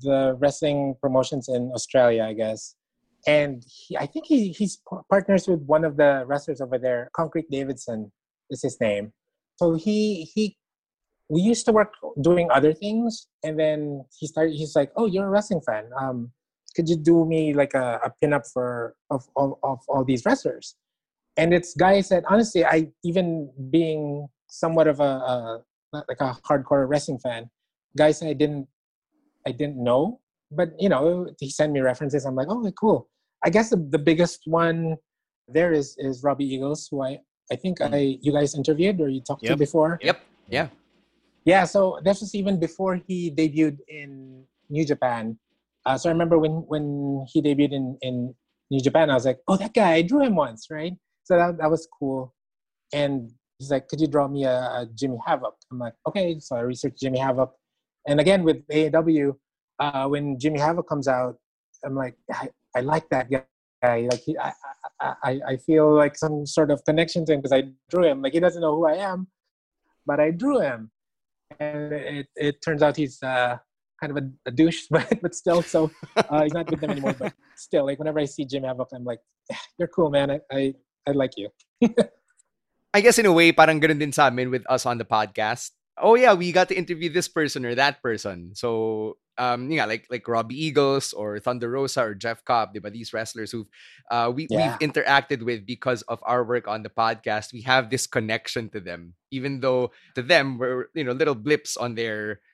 the 0.00 0.36
wrestling 0.38 0.94
promotions 1.00 1.48
in 1.48 1.70
Australia, 1.74 2.24
I 2.24 2.32
guess. 2.32 2.76
And 3.26 3.62
he, 3.66 3.96
I 3.96 4.06
think 4.06 4.26
he 4.26 4.48
he's 4.48 4.80
partners 5.10 5.46
with 5.46 5.60
one 5.60 5.84
of 5.84 5.96
the 5.96 6.24
wrestlers 6.26 6.60
over 6.60 6.78
there. 6.78 7.10
Concrete 7.14 7.50
Davidson 7.50 8.10
is 8.48 8.62
his 8.62 8.80
name. 8.80 9.12
So 9.56 9.74
he 9.74 10.24
he 10.34 10.56
we 11.30 11.40
used 11.40 11.64
to 11.64 11.72
work 11.72 11.94
doing 12.20 12.50
other 12.50 12.74
things 12.74 13.28
and 13.44 13.58
then 13.58 14.04
he 14.18 14.26
started 14.26 14.52
he's 14.52 14.74
like 14.74 14.90
oh 14.96 15.06
you're 15.06 15.26
a 15.26 15.30
wrestling 15.30 15.62
fan. 15.64 15.84
Um 15.98 16.32
could 16.74 16.88
you 16.88 16.96
do 16.96 17.24
me 17.24 17.54
like 17.54 17.74
a, 17.74 18.00
a 18.04 18.12
pinup 18.22 18.46
for 18.52 18.94
of, 19.10 19.26
of, 19.36 19.54
of 19.62 19.78
all 19.88 20.04
these 20.04 20.24
wrestlers? 20.24 20.76
And 21.36 21.54
it's 21.54 21.74
guys 21.74 22.08
that 22.10 22.24
honestly 22.28 22.64
i 22.64 22.88
even 23.04 23.50
being 23.70 24.28
somewhat 24.48 24.88
of 24.88 24.98
a, 25.00 25.12
a 25.32 25.64
like 25.92 26.20
a 26.20 26.36
hardcore 26.46 26.88
wrestling 26.88 27.18
fan 27.18 27.48
guys 27.96 28.22
i 28.22 28.32
didn't 28.32 28.66
i 29.46 29.52
didn't 29.52 29.82
know. 29.82 30.20
But 30.50 30.70
you 30.80 30.88
know 30.88 31.30
he 31.38 31.48
sent 31.48 31.72
me 31.72 31.80
references. 31.80 32.24
I'm 32.26 32.34
like 32.34 32.48
oh 32.50 32.70
cool. 32.72 33.08
I 33.44 33.50
guess 33.50 33.70
the, 33.70 33.76
the 33.76 33.98
biggest 33.98 34.42
one 34.46 34.96
there 35.46 35.72
is 35.72 35.94
is 35.98 36.22
robbie 36.22 36.44
eagles 36.44 36.86
who 36.90 37.02
i 37.02 37.18
i 37.50 37.56
think 37.56 37.78
mm. 37.78 37.92
i 37.94 38.18
you 38.20 38.32
guys 38.32 38.54
interviewed 38.54 39.00
or 39.00 39.08
you 39.08 39.20
talked 39.20 39.44
yep. 39.44 39.52
to 39.52 39.56
before? 39.56 39.98
Yep. 40.02 40.20
Yeah 40.48 40.68
yeah, 41.44 41.64
so 41.64 42.00
this 42.04 42.20
was 42.20 42.34
even 42.34 42.60
before 42.60 43.00
he 43.06 43.30
debuted 43.30 43.78
in 43.88 44.44
New 44.68 44.84
Japan. 44.84 45.38
Uh, 45.86 45.96
so 45.96 46.10
I 46.10 46.12
remember 46.12 46.38
when 46.38 46.64
when 46.68 47.24
he 47.32 47.40
debuted 47.40 47.72
in, 47.72 47.98
in 48.02 48.34
New 48.70 48.80
Japan, 48.80 49.10
I 49.10 49.14
was 49.14 49.24
like, 49.24 49.38
oh, 49.48 49.56
that 49.56 49.74
guy, 49.74 49.94
I 49.94 50.02
drew 50.02 50.22
him 50.22 50.36
once, 50.36 50.66
right? 50.70 50.92
So 51.24 51.36
that, 51.36 51.58
that 51.58 51.70
was 51.70 51.88
cool. 51.98 52.34
And 52.92 53.30
he's 53.58 53.70
like, 53.70 53.88
could 53.88 54.00
you 54.00 54.06
draw 54.06 54.28
me 54.28 54.44
a, 54.44 54.52
a 54.52 54.88
Jimmy 54.94 55.18
Havoc? 55.26 55.56
I'm 55.72 55.78
like, 55.78 55.94
okay. 56.06 56.38
So 56.40 56.56
I 56.56 56.60
researched 56.60 57.00
Jimmy 57.00 57.18
Havoc. 57.18 57.52
And 58.06 58.20
again, 58.20 58.44
with 58.44 58.66
AEW, 58.68 59.34
uh, 59.78 60.06
when 60.08 60.38
Jimmy 60.38 60.60
Havoc 60.60 60.88
comes 60.88 61.08
out, 61.08 61.36
I'm 61.84 61.94
like, 61.94 62.16
I, 62.32 62.50
I 62.76 62.80
like 62.80 63.08
that 63.10 63.30
guy. 63.30 63.44
Like 63.82 64.20
he, 64.20 64.36
I, 64.36 64.52
I, 65.00 65.40
I 65.48 65.56
feel 65.56 65.94
like 65.94 66.16
some 66.16 66.44
sort 66.44 66.70
of 66.70 66.84
connection 66.84 67.24
to 67.26 67.32
him 67.32 67.40
because 67.40 67.52
I 67.52 67.70
drew 67.88 68.04
him. 68.04 68.20
Like 68.20 68.34
he 68.34 68.40
doesn't 68.40 68.60
know 68.60 68.76
who 68.76 68.86
I 68.86 68.96
am, 68.96 69.28
but 70.04 70.20
I 70.20 70.30
drew 70.32 70.60
him 70.60 70.90
and 71.60 71.92
it, 71.92 72.26
it 72.34 72.62
turns 72.64 72.82
out 72.82 72.96
he's 72.96 73.22
uh, 73.22 73.58
kind 74.00 74.16
of 74.16 74.24
a, 74.24 74.26
a 74.48 74.50
douche, 74.50 74.86
but 74.90 75.06
but 75.20 75.34
still, 75.34 75.62
so 75.62 75.90
uh, 76.16 76.42
he's 76.42 76.54
not 76.54 76.68
with 76.70 76.80
them 76.80 76.90
anymore. 76.90 77.14
But 77.14 77.34
still, 77.56 77.84
like 77.84 77.98
whenever 77.98 78.18
I 78.18 78.24
see 78.24 78.44
Jim 78.44 78.64
Havoc, 78.64 78.88
I'm 78.92 79.04
like, 79.04 79.20
you're 79.78 79.92
cool, 79.92 80.10
man. 80.10 80.30
I 80.30 80.40
I, 80.50 80.74
I 81.06 81.12
like 81.12 81.36
you. 81.36 81.50
I 82.92 83.00
guess 83.00 83.20
in 83.20 83.26
a 83.26 83.32
way, 83.32 83.52
parang 83.52 83.78
ganun 83.78 84.00
din 84.00 84.10
sa 84.10 84.26
amin 84.26 84.50
with 84.50 84.66
us 84.66 84.82
on 84.88 84.98
the 84.98 85.06
podcast. 85.06 85.70
Oh 86.00 86.16
yeah, 86.16 86.32
we 86.34 86.50
got 86.50 86.66
to 86.72 86.74
interview 86.74 87.12
this 87.12 87.28
person 87.28 87.62
or 87.62 87.76
that 87.76 88.02
person. 88.02 88.56
So 88.56 89.20
um, 89.40 89.72
yeah, 89.72 89.88
like 89.88 90.04
like 90.12 90.28
Robbie 90.28 90.60
Eagles 90.60 91.16
or 91.16 91.40
Thunder 91.40 91.72
Rosa 91.72 92.04
or 92.04 92.14
Jeff 92.14 92.44
Cobb, 92.44 92.76
diba? 92.76 92.92
these 92.92 93.16
wrestlers 93.16 93.48
who 93.50 93.64
uh, 94.12 94.28
we 94.28 94.46
Yeah. 94.52 94.76
we've 94.76 94.92
interacted 94.92 95.40
with 95.42 95.64
because 95.64 96.04
of 96.12 96.20
our 96.28 96.44
work 96.44 96.68
on 96.68 96.84
the 96.84 96.92
podcast. 96.92 97.52
We 97.56 97.64
have 97.64 97.88
this 97.88 98.06
connection 98.06 98.68
to 98.76 98.80
them, 98.84 99.14
even 99.32 99.64
though 99.64 99.90
to 100.14 100.22
them 100.22 100.58
we're 100.60 100.92
you 100.92 101.02
know 101.08 101.16
little 101.16 101.34
blips 101.34 101.80
on 101.80 101.96
their 101.96 102.44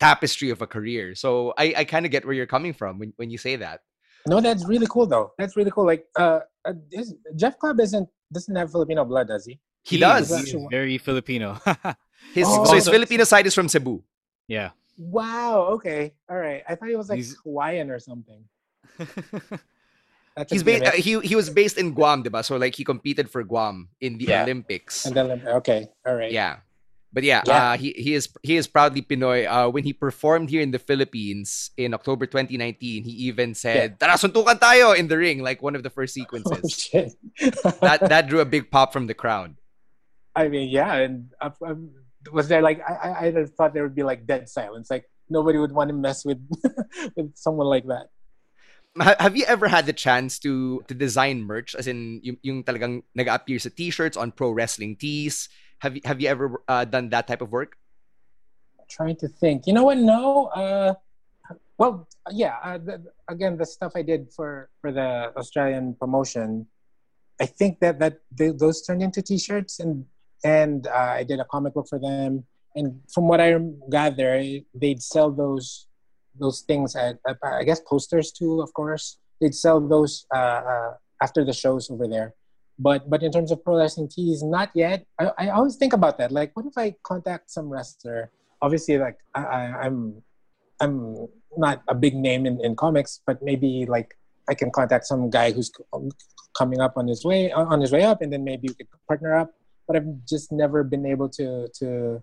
tapestry 0.00 0.50
of 0.50 0.60
a 0.62 0.68
career. 0.68 1.14
So 1.16 1.54
I 1.56 1.74
I 1.78 1.84
kind 1.88 2.04
of 2.04 2.12
get 2.12 2.24
where 2.28 2.34
you're 2.36 2.46
coming 2.50 2.72
from 2.76 2.98
when 3.00 3.12
when 3.16 3.30
you 3.32 3.38
say 3.38 3.56
that. 3.56 3.80
No, 4.28 4.40
that's 4.40 4.64
really 4.68 4.86
cool 4.88 5.06
though. 5.06 5.32
That's 5.38 5.56
really 5.56 5.70
cool. 5.72 5.84
Like 5.86 6.04
uh, 6.18 6.40
uh 6.64 6.72
is, 6.92 7.14
Jeff 7.36 7.58
Cobb 7.58 7.80
isn't 7.80 8.08
doesn't 8.32 8.56
have 8.56 8.70
Filipino 8.72 9.04
blood, 9.04 9.28
does 9.28 9.44
he? 9.44 9.60
He 9.84 9.98
does. 10.00 10.28
He's 10.32 10.56
very 10.70 10.96
Filipino. 10.96 11.60
His 12.32 12.48
Oh. 12.48 12.64
so 12.64 12.72
his 12.74 12.88
Filipino 12.88 13.24
side 13.24 13.46
is 13.46 13.54
from 13.54 13.68
Cebu. 13.68 14.00
yeah. 14.48 14.70
Wow. 14.96 15.78
Okay. 15.78 16.14
All 16.30 16.36
right. 16.36 16.62
I 16.68 16.74
thought 16.74 16.88
he 16.88 16.96
was 16.96 17.08
like 17.08 17.18
He's- 17.18 17.36
Hawaiian 17.42 17.90
or 17.90 17.98
something. 17.98 18.44
He's 20.50 20.62
based. 20.66 20.82
Uh, 20.84 20.90
he 20.98 21.20
he 21.20 21.36
was 21.38 21.48
based 21.48 21.78
in 21.78 21.94
Guam, 21.94 22.24
diba? 22.24 22.44
So 22.44 22.56
like 22.56 22.74
he 22.74 22.82
competed 22.82 23.30
for 23.30 23.42
Guam 23.44 23.88
in 24.00 24.18
the 24.18 24.26
Yeah. 24.34 24.42
Olympics. 24.42 25.06
And 25.06 25.14
then 25.14 25.30
okay. 25.62 25.86
All 26.04 26.14
right. 26.16 26.32
Yeah. 26.32 26.58
But 27.14 27.22
yeah, 27.22 27.42
Yeah. 27.46 27.54
Uh, 27.70 27.76
he 27.78 27.94
he 27.94 28.14
is 28.18 28.26
he 28.42 28.56
is 28.58 28.66
proudly 28.66 28.98
Pinoy. 29.02 29.46
Uh, 29.46 29.70
when 29.70 29.84
he 29.86 29.92
performed 29.94 30.50
here 30.50 30.58
in 30.60 30.72
the 30.74 30.82
Philippines 30.82 31.70
in 31.78 31.94
October 31.94 32.26
2019, 32.26 33.04
he 33.06 33.30
even 33.30 33.54
said, 33.54 34.00
"Tara 34.02 34.18
suntukan 34.18 34.58
tayo" 34.58 34.98
in 34.98 35.06
the 35.06 35.14
ring, 35.14 35.38
like 35.38 35.62
one 35.62 35.78
of 35.78 35.86
the 35.86 35.90
first 35.94 36.14
Oh 36.18 36.26
sequences. 36.26 36.74
shit. 36.74 37.14
that 37.78 38.02
that 38.10 38.26
drew 38.26 38.42
a 38.42 38.44
big 38.44 38.66
pop 38.74 38.90
from 38.92 39.06
the 39.06 39.14
crowd. 39.14 39.54
I 40.34 40.50
mean, 40.50 40.66
yeah, 40.66 40.90
and 41.06 41.30
uh, 41.38 41.54
um, 41.62 41.94
was 42.32 42.48
there 42.48 42.62
like 42.62 42.80
I, 42.80 42.94
I 42.94 43.26
I 43.26 43.44
thought 43.46 43.74
there 43.74 43.82
would 43.82 43.94
be 43.94 44.02
like 44.02 44.26
dead 44.26 44.48
silence, 44.48 44.90
like 44.90 45.08
nobody 45.28 45.58
would 45.58 45.72
want 45.72 45.88
to 45.88 45.94
mess 45.94 46.24
with 46.24 46.40
with 47.16 47.36
someone 47.36 47.66
like 47.66 47.86
that. 47.86 48.08
Have 49.00 49.36
you 49.36 49.44
ever 49.46 49.66
had 49.66 49.86
the 49.86 49.92
chance 49.92 50.38
to 50.46 50.82
to 50.86 50.94
design 50.94 51.42
merch, 51.42 51.74
as 51.74 51.86
in 51.86 52.20
yung, 52.22 52.38
yung 52.42 52.58
talagang 52.62 53.02
nag-appear 53.14 53.58
sa 53.58 53.68
t-shirts 53.74 54.16
on 54.16 54.30
pro 54.30 54.54
wrestling 54.54 54.94
tees? 54.94 55.48
Have 55.82 55.96
you 55.96 56.02
have 56.04 56.20
you 56.20 56.28
ever 56.28 56.62
uh, 56.68 56.84
done 56.86 57.10
that 57.10 57.26
type 57.26 57.42
of 57.42 57.50
work? 57.50 57.76
trying 58.88 59.16
to 59.16 59.28
think. 59.28 59.66
You 59.66 59.72
know 59.72 59.84
what? 59.84 59.98
No. 59.98 60.46
Uh, 60.46 60.94
well, 61.78 62.08
yeah. 62.30 62.56
Uh, 62.62 62.78
the, 62.78 63.02
again, 63.28 63.56
the 63.56 63.66
stuff 63.66 63.92
I 63.94 64.02
did 64.02 64.32
for 64.32 64.70
for 64.80 64.92
the 64.92 65.32
Australian 65.36 65.94
promotion, 65.94 66.66
I 67.40 67.46
think 67.46 67.80
that 67.80 67.98
that 67.98 68.20
they, 68.30 68.50
those 68.50 68.82
turned 68.82 69.02
into 69.02 69.22
T-shirts, 69.22 69.80
and 69.80 70.06
and 70.44 70.86
uh, 70.86 71.16
I 71.18 71.24
did 71.24 71.40
a 71.40 71.44
comic 71.44 71.74
book 71.74 71.88
for 71.88 71.98
them. 71.98 72.44
And 72.76 73.00
from 73.12 73.26
what 73.28 73.40
I 73.40 73.56
gather, 73.90 74.42
they'd 74.74 75.02
sell 75.02 75.30
those 75.30 75.86
those 76.38 76.62
things 76.66 76.96
at, 76.96 77.18
I 77.42 77.62
guess 77.62 77.80
posters 77.80 78.32
too. 78.32 78.60
Of 78.60 78.74
course, 78.74 79.18
they'd 79.40 79.54
sell 79.54 79.80
those 79.80 80.26
uh, 80.34 80.62
uh, 80.66 80.90
after 81.22 81.44
the 81.44 81.52
shows 81.52 81.90
over 81.90 82.08
there. 82.08 82.34
But 82.78 83.08
but 83.08 83.22
in 83.22 83.30
terms 83.30 83.52
of 83.52 83.62
pro 83.64 83.78
wrestling 83.78 84.08
tees, 84.08 84.42
not 84.42 84.70
yet. 84.74 85.06
I, 85.18 85.30
I 85.38 85.48
always 85.50 85.76
think 85.76 85.92
about 85.92 86.18
that. 86.18 86.32
Like, 86.32 86.50
what 86.54 86.66
if 86.66 86.76
I 86.76 86.96
contact 87.04 87.50
some 87.50 87.70
wrestler? 87.70 88.30
Obviously, 88.60 88.98
like 88.98 89.18
I, 89.34 89.42
I, 89.42 89.60
I'm 89.86 90.22
I'm 90.80 91.28
not 91.56 91.82
a 91.86 91.94
big 91.94 92.16
name 92.16 92.46
in, 92.46 92.60
in 92.64 92.74
comics, 92.74 93.20
but 93.24 93.40
maybe 93.42 93.86
like 93.86 94.18
I 94.48 94.54
can 94.54 94.72
contact 94.72 95.06
some 95.06 95.30
guy 95.30 95.52
who's 95.52 95.70
coming 96.58 96.80
up 96.80 96.94
on 96.96 97.06
his 97.06 97.24
way 97.24 97.52
on 97.52 97.80
his 97.80 97.92
way 97.92 98.02
up, 98.02 98.22
and 98.22 98.32
then 98.32 98.42
maybe 98.42 98.66
we 98.66 98.74
could 98.74 98.88
partner 99.06 99.36
up. 99.36 99.54
But 99.86 99.96
I've 99.96 100.24
just 100.26 100.52
never 100.52 100.84
been 100.84 101.06
able 101.06 101.28
to 101.30 101.68
to 101.80 102.22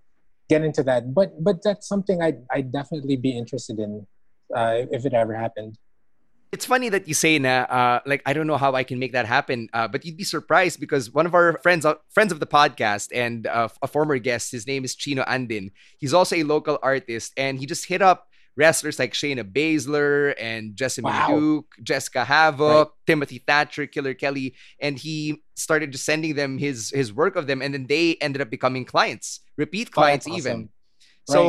get 0.49 0.63
into 0.63 0.83
that. 0.83 1.13
But 1.13 1.43
but 1.43 1.63
that's 1.63 1.87
something 1.87 2.21
I 2.21 2.33
I 2.51 2.61
definitely 2.61 3.15
be 3.15 3.37
interested 3.37 3.79
in 3.79 4.07
uh, 4.55 4.85
if 4.91 5.05
it 5.05 5.13
ever 5.13 5.33
happened. 5.33 5.77
It's 6.51 6.65
funny 6.65 6.89
that 6.89 7.07
you 7.07 7.13
say 7.13 7.39
na 7.39 7.63
uh, 7.71 7.99
like 8.05 8.21
I 8.25 8.33
don't 8.33 8.45
know 8.45 8.59
how 8.59 8.75
I 8.75 8.83
can 8.83 8.99
make 8.99 9.13
that 9.13 9.25
happen, 9.25 9.69
uh, 9.71 9.87
but 9.87 10.03
you'd 10.03 10.17
be 10.17 10.27
surprised 10.27 10.83
because 10.83 11.07
one 11.07 11.25
of 11.25 11.33
our 11.33 11.55
friends 11.63 11.85
uh, 11.85 11.95
friends 12.11 12.33
of 12.35 12.43
the 12.43 12.47
podcast 12.47 13.07
and 13.15 13.47
uh, 13.47 13.69
a 13.81 13.87
former 13.87 14.19
guest, 14.19 14.51
his 14.51 14.67
name 14.67 14.83
is 14.83 14.93
Chino 14.93 15.23
Andin. 15.23 15.71
He's 15.97 16.13
also 16.13 16.35
a 16.35 16.43
local 16.43 16.77
artist, 16.83 17.31
and 17.37 17.55
he 17.57 17.65
just 17.65 17.87
hit 17.87 18.01
up 18.01 18.27
wrestlers 18.55 18.99
like 18.99 19.13
Shayna 19.13 19.43
Baszler 19.43 20.33
and 20.39 20.75
Jessamyn 20.75 21.03
Wow. 21.07 21.27
Duke, 21.39 21.69
Jessica 21.83 22.25
Havoc, 22.25 22.93
Timothy 23.07 23.39
Thatcher, 23.39 23.87
Killer 23.87 24.13
Kelly, 24.13 24.55
and 24.79 24.97
he 24.97 25.43
started 25.55 25.91
just 25.91 26.05
sending 26.05 26.35
them 26.35 26.57
his 26.57 26.91
his 26.91 27.13
work 27.13 27.35
of 27.35 27.47
them, 27.47 27.61
and 27.61 27.73
then 27.73 27.87
they 27.87 28.15
ended 28.21 28.41
up 28.41 28.49
becoming 28.49 28.85
clients, 28.85 29.39
repeat 29.57 29.89
Oh, 29.95 30.03
clients 30.03 30.25
that's 30.25 30.37
even. 30.37 30.57
awesome. 30.67 30.69
So 31.25 31.39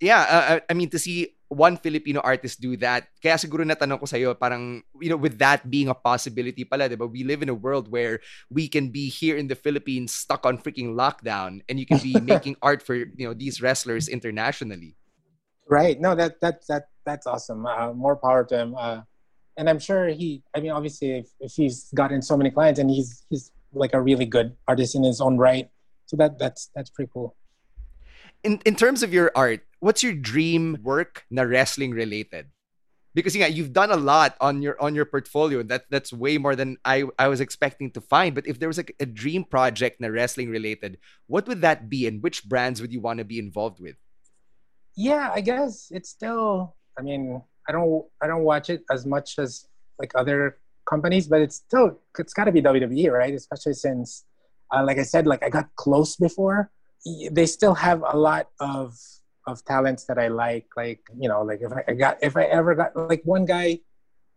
yeah, 0.00 0.22
uh, 0.22 0.44
I 0.48 0.54
I 0.70 0.74
mean 0.74 0.88
to 0.90 0.98
see 0.98 1.36
one 1.48 1.76
Filipino 1.78 2.20
artist 2.26 2.58
do 2.60 2.74
that. 2.82 3.06
Kaya 3.22 3.38
siguro 3.38 3.62
natanong 3.62 4.02
ko 4.02 4.06
sa'yo, 4.06 4.34
parang, 4.34 4.82
you 4.98 5.06
know, 5.10 5.16
with 5.18 5.38
that 5.38 5.62
being 5.70 5.86
a 5.86 5.94
possibility 5.94 6.64
pala, 6.66 6.90
diba? 6.90 7.06
We 7.06 7.22
live 7.22 7.42
in 7.42 7.48
a 7.50 7.54
world 7.54 7.86
where 7.86 8.18
we 8.50 8.66
can 8.66 8.90
be 8.90 9.06
here 9.06 9.36
in 9.38 9.46
the 9.46 9.54
Philippines 9.54 10.10
stuck 10.10 10.42
on 10.42 10.58
freaking 10.58 10.98
lockdown 10.98 11.62
and 11.70 11.78
you 11.78 11.86
can 11.86 12.02
be 12.02 12.18
making 12.22 12.56
art 12.62 12.82
for, 12.82 12.98
you 12.98 13.26
know, 13.26 13.34
these 13.34 13.62
wrestlers 13.62 14.08
internationally. 14.10 14.98
Right. 15.68 16.00
No, 16.00 16.14
that 16.14 16.40
that 16.40 16.66
that 16.68 16.88
that's 17.04 17.26
awesome. 17.26 17.66
Uh, 17.66 17.92
more 17.92 18.16
power 18.16 18.44
to 18.44 18.56
him. 18.56 18.74
Uh, 18.78 19.00
and 19.56 19.68
I'm 19.68 19.78
sure 19.78 20.08
he. 20.08 20.42
I 20.54 20.60
mean, 20.60 20.70
obviously, 20.70 21.18
if, 21.18 21.26
if 21.40 21.52
he's 21.52 21.90
gotten 21.94 22.22
so 22.22 22.36
many 22.36 22.50
clients 22.50 22.78
and 22.78 22.90
he's 22.90 23.24
he's 23.30 23.50
like 23.72 23.94
a 23.94 24.00
really 24.00 24.26
good 24.26 24.54
artist 24.68 24.94
in 24.94 25.02
his 25.02 25.20
own 25.20 25.38
right, 25.38 25.68
so 26.06 26.16
that 26.16 26.38
that's 26.38 26.70
that's 26.74 26.90
pretty 26.90 27.10
cool. 27.12 27.34
In 28.44 28.60
in 28.64 28.76
terms 28.76 29.02
of 29.02 29.12
your 29.12 29.32
art, 29.34 29.66
what's 29.80 30.02
your 30.02 30.12
dream 30.12 30.78
work 30.82 31.24
na 31.30 31.42
wrestling 31.42 31.90
related? 31.90 32.46
Because 33.14 33.34
yeah, 33.34 33.46
you've 33.46 33.72
done 33.72 33.90
a 33.90 33.96
lot 33.96 34.36
on 34.40 34.60
your 34.60 34.80
on 34.80 34.94
your 34.94 35.06
portfolio. 35.06 35.62
That 35.64 35.90
that's 35.90 36.12
way 36.12 36.36
more 36.38 36.54
than 36.54 36.76
I 36.84 37.04
I 37.18 37.28
was 37.28 37.40
expecting 37.40 37.90
to 37.92 38.00
find. 38.00 38.34
But 38.34 38.46
if 38.46 38.60
there 38.60 38.68
was 38.68 38.76
like 38.76 38.94
a 39.00 39.06
dream 39.06 39.42
project 39.42 40.00
na 40.00 40.08
wrestling 40.08 40.50
related, 40.50 40.98
what 41.26 41.48
would 41.48 41.62
that 41.62 41.88
be, 41.88 42.06
and 42.06 42.22
which 42.22 42.44
brands 42.44 42.80
would 42.80 42.92
you 42.92 43.00
want 43.00 43.18
to 43.18 43.24
be 43.24 43.40
involved 43.40 43.80
with? 43.80 43.96
Yeah, 44.96 45.30
I 45.32 45.42
guess 45.42 45.88
it's 45.90 46.08
still. 46.08 46.74
I 46.98 47.02
mean, 47.02 47.42
I 47.68 47.72
don't 47.72 48.04
I 48.22 48.26
don't 48.26 48.42
watch 48.42 48.70
it 48.70 48.82
as 48.90 49.04
much 49.04 49.38
as 49.38 49.68
like 49.98 50.12
other 50.14 50.58
companies, 50.88 51.28
but 51.28 51.42
it's 51.42 51.56
still 51.56 52.00
it's 52.18 52.32
got 52.32 52.44
to 52.44 52.52
be 52.52 52.62
WWE, 52.62 53.12
right? 53.12 53.34
Especially 53.34 53.74
since, 53.74 54.24
uh, 54.72 54.82
like 54.84 54.98
I 54.98 55.02
said, 55.02 55.26
like 55.26 55.42
I 55.42 55.50
got 55.50 55.68
close 55.76 56.16
before. 56.16 56.70
They 57.30 57.46
still 57.46 57.74
have 57.74 58.02
a 58.08 58.16
lot 58.16 58.48
of 58.58 58.96
of 59.46 59.62
talents 59.64 60.04
that 60.04 60.18
I 60.18 60.28
like. 60.28 60.66
Like 60.76 61.00
you 61.16 61.28
know, 61.28 61.42
like 61.42 61.60
if 61.60 61.72
I, 61.72 61.92
got 61.92 62.16
if 62.22 62.36
I 62.36 62.44
ever 62.44 62.74
got 62.74 62.96
like 62.96 63.22
one 63.24 63.44
guy. 63.44 63.80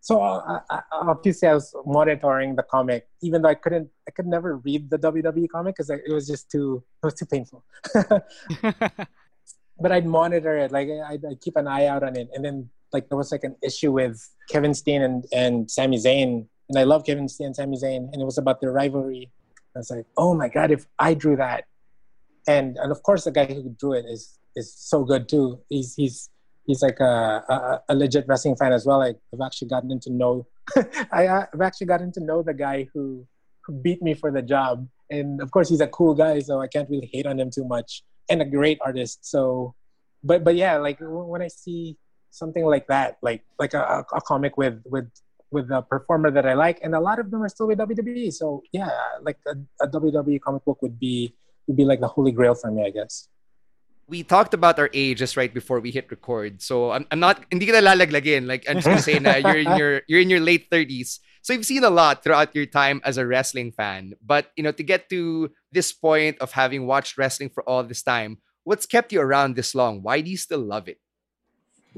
So 0.02 0.22
uh, 0.22 0.60
I, 0.70 0.76
I, 0.76 0.82
obviously 0.92 1.46
I 1.46 1.52
was 1.52 1.74
monitoring 1.84 2.56
the 2.56 2.62
comic, 2.62 3.06
even 3.20 3.42
though 3.42 3.50
I 3.50 3.54
couldn't, 3.54 3.90
I 4.08 4.12
could 4.12 4.26
never 4.26 4.56
read 4.56 4.88
the 4.88 4.98
WWE 4.98 5.46
comic 5.50 5.76
because 5.76 5.90
it 5.90 6.10
was 6.10 6.26
just 6.26 6.50
too, 6.50 6.82
it 7.02 7.06
was 7.06 7.12
too 7.12 7.26
painful. 7.26 7.62
but 9.80 9.92
I'd 9.92 10.06
monitor 10.06 10.56
it, 10.58 10.72
like 10.72 10.88
I'd, 10.88 11.24
I'd 11.24 11.40
keep 11.40 11.56
an 11.56 11.66
eye 11.66 11.86
out 11.86 12.02
on 12.02 12.16
it. 12.16 12.28
And 12.34 12.44
then 12.44 12.68
like 12.92 13.08
there 13.08 13.18
was 13.18 13.32
like 13.32 13.44
an 13.44 13.56
issue 13.62 13.92
with 13.92 14.28
Kevin 14.50 14.74
Steen 14.74 15.02
and, 15.02 15.24
and 15.32 15.70
Sami 15.70 15.96
Zayn, 15.96 16.46
and 16.68 16.78
I 16.78 16.84
love 16.84 17.04
Kevin 17.04 17.28
Steen 17.28 17.46
and 17.46 17.56
Sami 17.56 17.76
Zayn, 17.76 18.12
and 18.12 18.20
it 18.20 18.24
was 18.24 18.38
about 18.38 18.60
their 18.60 18.72
rivalry. 18.72 19.30
I 19.74 19.78
was 19.78 19.90
like, 19.90 20.06
oh 20.16 20.34
my 20.34 20.48
god, 20.48 20.70
if 20.70 20.86
I 20.98 21.14
drew 21.14 21.36
that, 21.36 21.64
and 22.46 22.76
and 22.76 22.92
of 22.92 23.02
course 23.02 23.24
the 23.24 23.30
guy 23.30 23.46
who 23.46 23.74
drew 23.78 23.92
it 23.92 24.04
is 24.06 24.38
is 24.56 24.74
so 24.74 25.04
good 25.04 25.28
too. 25.28 25.60
He's 25.68 25.94
he's 25.94 26.30
he's 26.66 26.82
like 26.82 27.00
a, 27.00 27.44
a, 27.48 27.82
a 27.88 27.94
legit 27.94 28.26
wrestling 28.28 28.56
fan 28.56 28.72
as 28.72 28.86
well. 28.86 28.98
Like 28.98 29.18
I've 29.32 29.40
actually 29.44 29.68
gotten 29.68 29.98
to 30.00 30.10
know, 30.10 30.46
I, 31.12 31.46
I've 31.52 31.60
actually 31.60 31.86
gotten 31.86 32.12
to 32.12 32.20
know 32.20 32.42
the 32.42 32.54
guy 32.54 32.88
who 32.92 33.26
who 33.62 33.72
beat 33.72 34.02
me 34.02 34.14
for 34.14 34.30
the 34.30 34.42
job, 34.42 34.88
and 35.10 35.40
of 35.40 35.50
course 35.50 35.68
he's 35.68 35.80
a 35.80 35.88
cool 35.88 36.14
guy, 36.14 36.40
so 36.40 36.60
I 36.60 36.66
can't 36.66 36.88
really 36.90 37.10
hate 37.12 37.26
on 37.26 37.38
him 37.38 37.50
too 37.50 37.64
much, 37.64 38.02
and 38.30 38.40
a 38.42 38.48
great 38.48 38.78
artist. 38.80 39.26
So, 39.26 39.74
but 40.22 40.44
but 40.44 40.54
yeah, 40.54 40.78
like 40.78 40.98
when 41.00 41.42
I 41.42 41.48
see 41.48 41.98
something 42.30 42.64
like 42.64 42.86
that, 42.86 43.18
like 43.22 43.44
like 43.58 43.74
a, 43.74 44.06
a 44.14 44.20
comic 44.22 44.56
with 44.56 44.80
with 44.86 45.10
with 45.50 45.70
a 45.70 45.82
performer 45.82 46.30
that 46.30 46.46
I 46.46 46.54
like, 46.54 46.78
and 46.82 46.94
a 46.94 47.00
lot 47.00 47.18
of 47.18 47.30
them 47.30 47.42
are 47.42 47.48
still 47.50 47.66
with 47.66 47.78
WWE. 47.78 48.32
So 48.32 48.62
yeah, 48.72 48.90
like 49.22 49.38
a, 49.46 49.58
a 49.84 49.88
WWE 49.88 50.40
comic 50.40 50.64
book 50.64 50.80
would 50.82 50.98
be 50.98 51.34
would 51.66 51.76
be 51.76 51.84
like 51.84 52.00
the 52.00 52.08
holy 52.08 52.32
grail 52.32 52.54
for 52.54 52.70
me, 52.70 52.86
I 52.86 52.90
guess. 52.90 53.28
we 54.10 54.26
talked 54.26 54.52
about 54.52 54.78
our 54.78 54.90
ages 54.92 55.38
right 55.38 55.54
before 55.54 55.78
we 55.78 55.92
hit 55.92 56.10
record. 56.10 56.60
So 56.60 56.90
I'm, 56.90 57.06
I'm 57.10 57.20
not 57.20 57.46
hindi 57.48 57.70
kita 57.70 57.80
lalaglagin. 57.80 58.50
Like 58.50 58.66
I'm 58.68 58.82
just 58.82 58.90
gonna 58.90 59.00
say 59.00 59.22
na 59.22 59.38
you're 59.38 59.62
in 59.62 59.70
your 59.78 60.02
you're 60.10 60.20
in 60.20 60.28
your 60.28 60.42
late 60.42 60.68
30s. 60.68 61.22
So 61.42 61.52
you've 61.52 61.66
seen 61.66 61.84
a 61.84 61.90
lot 61.90 62.22
throughout 62.22 62.54
your 62.54 62.66
time 62.66 63.00
as 63.04 63.16
a 63.16 63.26
wrestling 63.26 63.72
fan. 63.72 64.14
But 64.24 64.52
you 64.56 64.62
know, 64.62 64.72
to 64.72 64.82
get 64.82 65.08
to 65.10 65.50
this 65.72 65.92
point 65.92 66.38
of 66.38 66.52
having 66.52 66.86
watched 66.86 67.16
wrestling 67.16 67.50
for 67.50 67.62
all 67.64 67.82
this 67.82 68.02
time, 68.02 68.38
what's 68.64 68.86
kept 68.86 69.12
you 69.12 69.20
around 69.20 69.56
this 69.56 69.74
long? 69.74 70.02
Why 70.02 70.20
do 70.20 70.30
you 70.30 70.36
still 70.36 70.60
love 70.60 70.88
it? 70.88 70.98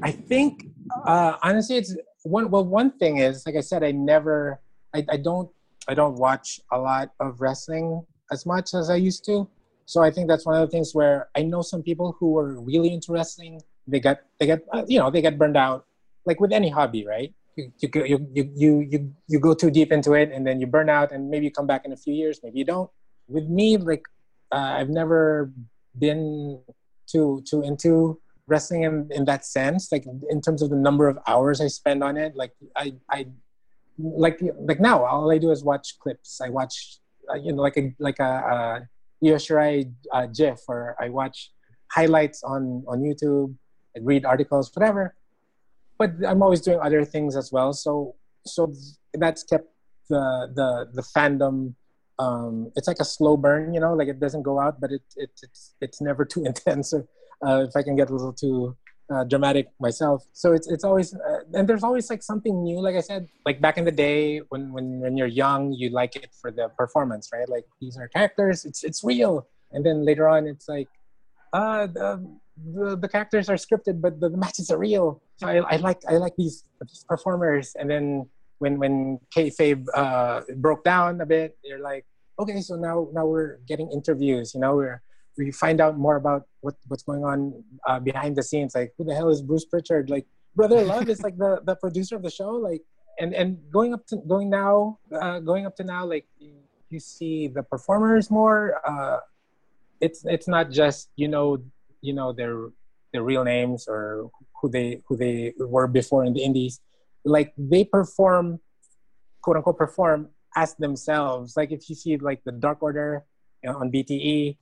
I 0.02 0.10
think 0.12 0.66
uh, 1.04 1.36
honestly, 1.42 1.76
it's 1.76 1.96
one. 2.22 2.50
Well, 2.50 2.64
one 2.64 2.92
thing 2.92 3.18
is, 3.18 3.44
like 3.46 3.56
I 3.56 3.60
said, 3.60 3.82
I 3.82 3.92
never, 3.92 4.60
I, 4.94 5.04
I 5.10 5.16
don't, 5.16 5.50
I 5.88 5.94
don't 5.94 6.16
watch 6.16 6.60
a 6.70 6.78
lot 6.78 7.10
of 7.20 7.40
wrestling 7.40 8.06
as 8.30 8.46
much 8.46 8.74
as 8.74 8.88
I 8.88 8.96
used 8.96 9.24
to. 9.26 9.48
So 9.84 10.02
I 10.02 10.10
think 10.10 10.28
that's 10.28 10.46
one 10.46 10.54
of 10.54 10.62
the 10.62 10.70
things 10.70 10.94
where 10.94 11.28
I 11.36 11.42
know 11.42 11.60
some 11.60 11.82
people 11.82 12.16
who 12.18 12.30
were 12.30 12.60
really 12.60 12.92
into 12.92 13.12
wrestling. 13.12 13.60
They 13.86 14.00
got, 14.00 14.20
they 14.38 14.46
get, 14.46 14.64
uh, 14.72 14.84
you 14.86 14.98
know, 14.98 15.10
they 15.10 15.20
get 15.20 15.36
burned 15.36 15.56
out, 15.56 15.86
like 16.24 16.40
with 16.40 16.52
any 16.52 16.70
hobby, 16.70 17.04
right? 17.04 17.34
You, 17.56 17.72
you, 17.80 17.90
you, 17.94 18.50
you, 18.54 18.86
you, 18.90 19.12
you 19.28 19.38
go 19.40 19.52
too 19.54 19.70
deep 19.70 19.92
into 19.92 20.14
it 20.14 20.30
and 20.32 20.46
then 20.46 20.60
you 20.60 20.66
burn 20.66 20.88
out 20.88 21.12
and 21.12 21.28
maybe 21.28 21.44
you 21.46 21.50
come 21.50 21.66
back 21.66 21.84
in 21.84 21.92
a 21.92 21.96
few 21.96 22.14
years, 22.14 22.40
maybe 22.42 22.58
you 22.58 22.64
don't. 22.64 22.90
With 23.28 23.48
me, 23.48 23.76
like, 23.76 24.04
uh, 24.50 24.76
I've 24.78 24.88
never 24.88 25.52
been 25.98 26.60
too, 27.06 27.42
too 27.46 27.62
into 27.62 28.18
wrestling 28.46 28.82
in, 28.82 29.08
in 29.10 29.24
that 29.24 29.44
sense 29.44 29.90
like 29.92 30.04
in 30.28 30.40
terms 30.40 30.62
of 30.62 30.70
the 30.70 30.76
number 30.76 31.08
of 31.08 31.18
hours 31.26 31.60
i 31.60 31.68
spend 31.68 32.02
on 32.02 32.16
it. 32.16 32.34
Like 32.34 32.52
i 32.76 32.92
i 33.10 33.26
like 33.98 34.40
like 34.70 34.80
now 34.80 35.04
all 35.04 35.30
i 35.30 35.38
do 35.38 35.50
is 35.50 35.62
watch 35.64 35.98
clips. 35.98 36.40
I 36.40 36.48
watch 36.48 36.98
uh, 37.30 37.36
you 37.36 37.52
know 37.52 37.62
like 37.62 37.76
a 37.76 37.94
like 37.98 38.18
a, 38.18 38.32
a 38.54 38.88
Io 39.24 39.36
Shirai 39.36 39.92
uh, 40.12 40.26
gif 40.26 40.60
or 40.68 40.96
i 41.00 41.08
watch 41.08 41.52
highlights 41.92 42.42
on 42.42 42.84
on 42.88 43.00
youtube 43.00 43.54
I 43.96 44.00
read 44.00 44.24
articles 44.24 44.70
whatever 44.74 45.14
but 46.02 46.10
i'm 46.30 46.42
always 46.46 46.62
doing 46.66 46.80
other 46.86 47.02
things 47.14 47.32
as 47.42 47.48
well 47.56 47.70
so 47.84 47.92
so 48.54 48.60
that's 49.22 49.42
kept 49.52 49.68
the 50.08 50.24
the 50.58 50.68
the 50.98 51.04
fandom 51.14 51.56
um, 52.18 52.70
it's 52.76 52.88
like 52.88 53.00
a 53.00 53.04
slow 53.04 53.36
burn, 53.36 53.74
you 53.74 53.80
know, 53.80 53.94
like 53.94 54.08
it 54.08 54.20
doesn't 54.20 54.42
go 54.42 54.60
out, 54.60 54.80
but 54.80 54.90
it, 54.92 55.02
it 55.16 55.30
it's 55.42 55.74
it's 55.80 56.00
never 56.00 56.24
too 56.32 56.44
intense 56.44 56.92
uh, 56.94 57.64
if 57.68 57.74
I 57.76 57.82
can 57.82 57.96
get 57.96 58.10
a 58.10 58.12
little 58.12 58.32
too 58.32 58.76
uh, 59.12 59.24
dramatic 59.24 59.68
myself. 59.80 60.24
So 60.32 60.52
it's 60.52 60.68
it's 60.68 60.84
always 60.84 61.14
uh, 61.14 61.40
and 61.54 61.68
there's 61.68 61.82
always 61.82 62.08
like 62.10 62.22
something 62.22 62.62
new. 62.62 62.80
Like 62.80 62.96
I 62.96 63.00
said, 63.00 63.28
like 63.44 63.60
back 63.60 63.78
in 63.78 63.84
the 63.84 63.92
day 63.92 64.38
when 64.50 64.72
when 64.72 65.00
when 65.00 65.16
you're 65.16 65.34
young, 65.44 65.72
you 65.72 65.90
like 65.90 66.16
it 66.16 66.30
for 66.40 66.50
the 66.50 66.68
performance, 66.76 67.30
right? 67.32 67.48
Like 67.48 67.64
these 67.80 67.96
are 67.96 68.08
characters, 68.08 68.64
it's 68.64 68.84
it's 68.84 69.02
real. 69.02 69.48
And 69.74 69.86
then 69.86 70.04
later 70.04 70.28
on, 70.28 70.46
it's 70.46 70.68
like, 70.68 70.88
uh, 71.54 71.86
the 71.86 72.38
the, 72.56 72.96
the 72.96 73.08
characters 73.08 73.48
are 73.48 73.56
scripted, 73.56 74.00
but 74.00 74.20
the, 74.20 74.28
the 74.28 74.36
matches 74.36 74.70
are 74.70 74.78
real. 74.78 75.22
So 75.36 75.48
I, 75.48 75.56
I 75.58 75.76
like 75.76 76.02
I 76.08 76.16
like 76.16 76.34
these, 76.36 76.64
performers. 77.08 77.74
And 77.78 77.90
then 77.90 78.28
when 78.58 78.78
when 78.78 79.18
kayfabe 79.34 79.86
uh, 79.94 80.42
broke 80.56 80.84
down 80.84 81.20
a 81.20 81.26
bit, 81.26 81.56
you're 81.64 81.80
like, 81.80 82.04
okay, 82.38 82.60
so 82.60 82.76
now 82.76 83.08
now 83.12 83.26
we're 83.26 83.58
getting 83.66 83.90
interviews. 83.90 84.54
You 84.54 84.60
know, 84.60 84.76
we're 84.76 85.02
we 85.38 85.50
find 85.50 85.80
out 85.80 85.98
more 85.98 86.16
about 86.16 86.42
what, 86.60 86.74
what's 86.88 87.02
going 87.02 87.24
on 87.24 87.64
uh, 87.86 87.98
behind 87.98 88.36
the 88.36 88.42
scenes. 88.42 88.74
Like, 88.74 88.92
who 88.98 89.04
the 89.04 89.14
hell 89.14 89.30
is 89.30 89.40
Bruce 89.40 89.64
Pritchard? 89.64 90.10
Like, 90.10 90.26
Brother 90.54 90.84
Love 90.84 91.08
is 91.08 91.22
like 91.22 91.38
the, 91.38 91.60
the 91.64 91.74
producer 91.76 92.16
of 92.16 92.22
the 92.22 92.30
show. 92.30 92.50
Like, 92.50 92.82
and 93.18 93.34
and 93.34 93.58
going 93.70 93.94
up 93.94 94.06
to 94.08 94.16
going 94.28 94.50
now, 94.50 94.98
uh, 95.14 95.38
going 95.40 95.66
up 95.66 95.76
to 95.76 95.84
now, 95.84 96.04
like 96.04 96.26
you 96.90 97.00
see 97.00 97.48
the 97.48 97.62
performers 97.62 98.30
more. 98.30 98.80
Uh, 98.86 99.18
it's 100.00 100.24
it's 100.26 100.48
not 100.48 100.70
just 100.70 101.10
you 101.16 101.28
know 101.28 101.58
you 102.02 102.12
know 102.12 102.32
their 102.32 102.68
their 103.12 103.22
real 103.22 103.44
names 103.44 103.86
or 103.88 104.30
who 104.60 104.68
they 104.68 105.00
who 105.08 105.16
they 105.16 105.54
were 105.58 105.86
before 105.86 106.24
in 106.24 106.32
the 106.32 106.42
indies. 106.42 106.80
Like 107.24 107.52
they 107.56 107.84
perform, 107.84 108.60
quote 109.42 109.56
unquote, 109.56 109.78
perform 109.78 110.30
as 110.56 110.74
themselves. 110.74 111.56
Like 111.56 111.72
if 111.72 111.88
you 111.88 111.94
see 111.94 112.16
like 112.16 112.42
the 112.44 112.52
Dark 112.52 112.82
Order 112.82 113.24
you 113.62 113.70
know, 113.70 113.78
on 113.78 113.90
BTE, 113.90 114.56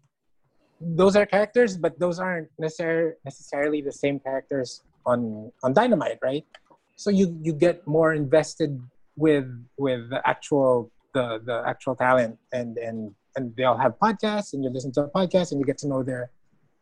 those 0.80 1.16
are 1.16 1.26
characters, 1.26 1.76
but 1.76 1.98
those 1.98 2.18
aren't 2.18 2.48
necessar- 2.60 3.14
necessarily 3.24 3.82
the 3.82 3.92
same 3.92 4.18
characters 4.20 4.82
on 5.06 5.52
on 5.62 5.72
Dynamite, 5.72 6.18
right? 6.22 6.44
So 6.96 7.10
you 7.10 7.36
you 7.42 7.52
get 7.52 7.86
more 7.86 8.12
invested 8.12 8.80
with 9.16 9.48
with 9.78 10.10
the 10.10 10.20
actual 10.26 10.90
the 11.14 11.40
the 11.44 11.62
actual 11.66 11.94
talent, 11.96 12.38
and 12.52 12.76
and 12.78 13.14
and 13.36 13.54
they 13.56 13.64
all 13.64 13.76
have 13.76 13.98
podcasts, 13.98 14.52
and 14.52 14.64
you 14.64 14.70
listen 14.70 14.92
to 14.92 15.02
a 15.04 15.10
podcast, 15.10 15.52
and 15.52 15.60
you 15.60 15.66
get 15.66 15.78
to 15.78 15.88
know 15.88 16.02
their 16.02 16.30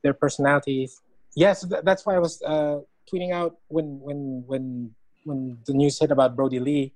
their 0.03 0.15
personalities. 0.15 1.01
Yes, 1.35 1.67
that's 1.83 2.07
why 2.07 2.15
I 2.17 2.19
was 2.19 2.43
uh, 2.43 2.81
tweeting 3.11 3.33
out 3.33 3.57
when 3.69 4.01
when 4.01 4.45
when 4.47 4.95
when 5.25 5.59
the 5.67 5.75
news 5.75 5.99
hit 5.99 6.11
about 6.11 6.37
Brodie 6.37 6.61
Lee. 6.61 6.93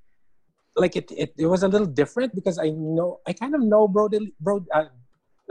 Like 0.75 0.97
it, 0.97 1.13
it, 1.13 1.35
it 1.37 1.47
was 1.47 1.63
a 1.63 1.69
little 1.69 1.87
different 1.87 2.35
because 2.35 2.59
I 2.59 2.71
know 2.71 3.21
I 3.27 3.33
kind 3.35 3.55
of 3.55 3.61
know 3.61 3.87
Brody, 3.87 4.33
Brodie 4.41 4.71
uh, 4.73 4.87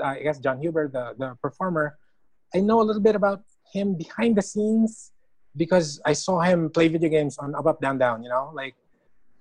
uh, 0.02 0.04
I 0.04 0.24
guess 0.24 0.39
Jon 0.39 0.60
Huber, 0.60 0.88
the 0.88 1.14
the 1.18 1.38
performer, 1.41 1.97
I 2.56 2.60
know 2.60 2.82
a 2.82 2.86
little 2.86 3.02
bit 3.02 3.16
about 3.16 3.43
him 3.72 3.95
behind 3.95 4.36
the 4.36 4.41
scenes 4.41 5.12
because 5.56 6.02
I 6.06 6.14
saw 6.14 6.41
him 6.41 6.70
play 6.70 6.88
video 6.88 7.10
games 7.10 7.38
on 7.38 7.56
Up 7.56 7.68
Up 7.68 7.82
Down 7.82 7.97
Down. 7.97 8.24
You 8.24 8.30
know, 8.30 8.52
like 8.54 8.76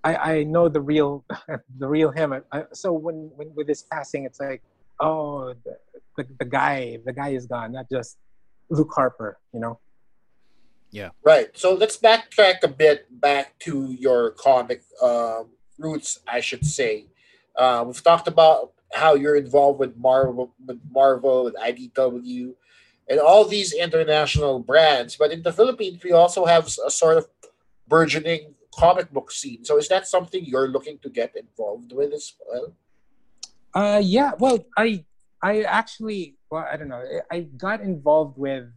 I 0.04 0.16
I 0.16 0.42
know 0.44 0.68
the 0.68 0.80
real 0.80 1.24
the 1.78 1.88
real 1.88 2.10
him. 2.10 2.34
I, 2.52 2.64
so 2.72 2.92
when 2.92 3.30
when 3.36 3.54
with 3.54 3.68
his 3.68 3.82
passing, 3.82 4.24
it's 4.24 4.40
like 4.40 4.62
oh 5.00 5.54
the, 5.64 5.76
the 6.16 6.26
the 6.40 6.44
guy 6.44 6.98
the 7.04 7.12
guy 7.12 7.30
is 7.30 7.46
gone, 7.46 7.72
not 7.72 7.88
just 7.90 8.18
Luke 8.68 8.92
Harper. 8.94 9.38
You 9.52 9.60
know. 9.60 9.80
Yeah. 10.90 11.10
Right. 11.24 11.56
So 11.56 11.74
let's 11.74 11.96
backtrack 11.96 12.62
a 12.64 12.68
bit 12.68 13.06
back 13.20 13.58
to 13.60 13.92
your 13.92 14.32
comic 14.32 14.82
um, 15.00 15.50
roots, 15.78 16.20
I 16.26 16.40
should 16.40 16.66
say. 16.66 17.06
Uh, 17.56 17.84
we've 17.86 18.02
talked 18.02 18.26
about 18.26 18.72
how 18.92 19.14
you're 19.14 19.36
involved 19.36 19.78
with 19.78 19.96
Marvel, 19.96 20.52
with 20.66 20.80
Marvel, 20.90 21.44
with 21.44 21.54
IDW, 21.54 22.54
and 23.08 23.20
all 23.20 23.44
these 23.44 23.72
international 23.72 24.58
brands. 24.58 25.16
But 25.16 25.30
in 25.30 25.42
the 25.42 25.52
Philippines, 25.52 26.02
we 26.02 26.12
also 26.12 26.44
have 26.44 26.66
a 26.84 26.90
sort 26.90 27.18
of 27.18 27.28
burgeoning 27.86 28.54
comic 28.74 29.12
book 29.12 29.30
scene. 29.30 29.64
So 29.64 29.78
is 29.78 29.88
that 29.88 30.06
something 30.06 30.44
you're 30.44 30.68
looking 30.68 30.98
to 31.02 31.10
get 31.10 31.36
involved 31.36 31.92
with 31.92 32.12
as 32.12 32.32
well? 32.48 32.74
Uh, 33.74 34.00
yeah. 34.02 34.32
Well, 34.38 34.58
I 34.76 35.04
I 35.42 35.62
actually 35.62 36.36
well 36.50 36.66
I 36.70 36.76
don't 36.76 36.88
know 36.88 37.02
I 37.30 37.40
got 37.56 37.80
involved 37.80 38.38
with. 38.38 38.68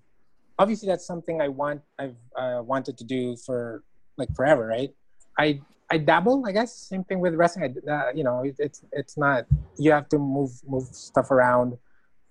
Obviously, 0.60 0.88
that's 0.88 1.06
something 1.06 1.42
I 1.42 1.48
want. 1.48 1.82
I've 1.98 2.16
uh, 2.38 2.62
wanted 2.64 2.98
to 3.00 3.04
do 3.04 3.36
for 3.38 3.84
like 4.18 4.34
forever, 4.36 4.68
right? 4.68 4.92
I 5.38 5.62
I 5.90 5.98
dabble, 5.98 6.46
I 6.46 6.52
guess. 6.52 6.76
Same 6.76 7.04
thing 7.04 7.20
with 7.20 7.36
wrestling. 7.36 7.76
I, 7.88 7.92
uh, 7.92 8.12
you 8.14 8.24
know, 8.24 8.44
it, 8.44 8.56
it's 8.60 8.84
it's 8.92 9.18
not 9.18 9.46
you 9.78 9.92
have 9.92 10.10
to 10.10 10.18
move 10.18 10.52
move 10.66 10.86
stuff 10.94 11.32
around. 11.32 11.78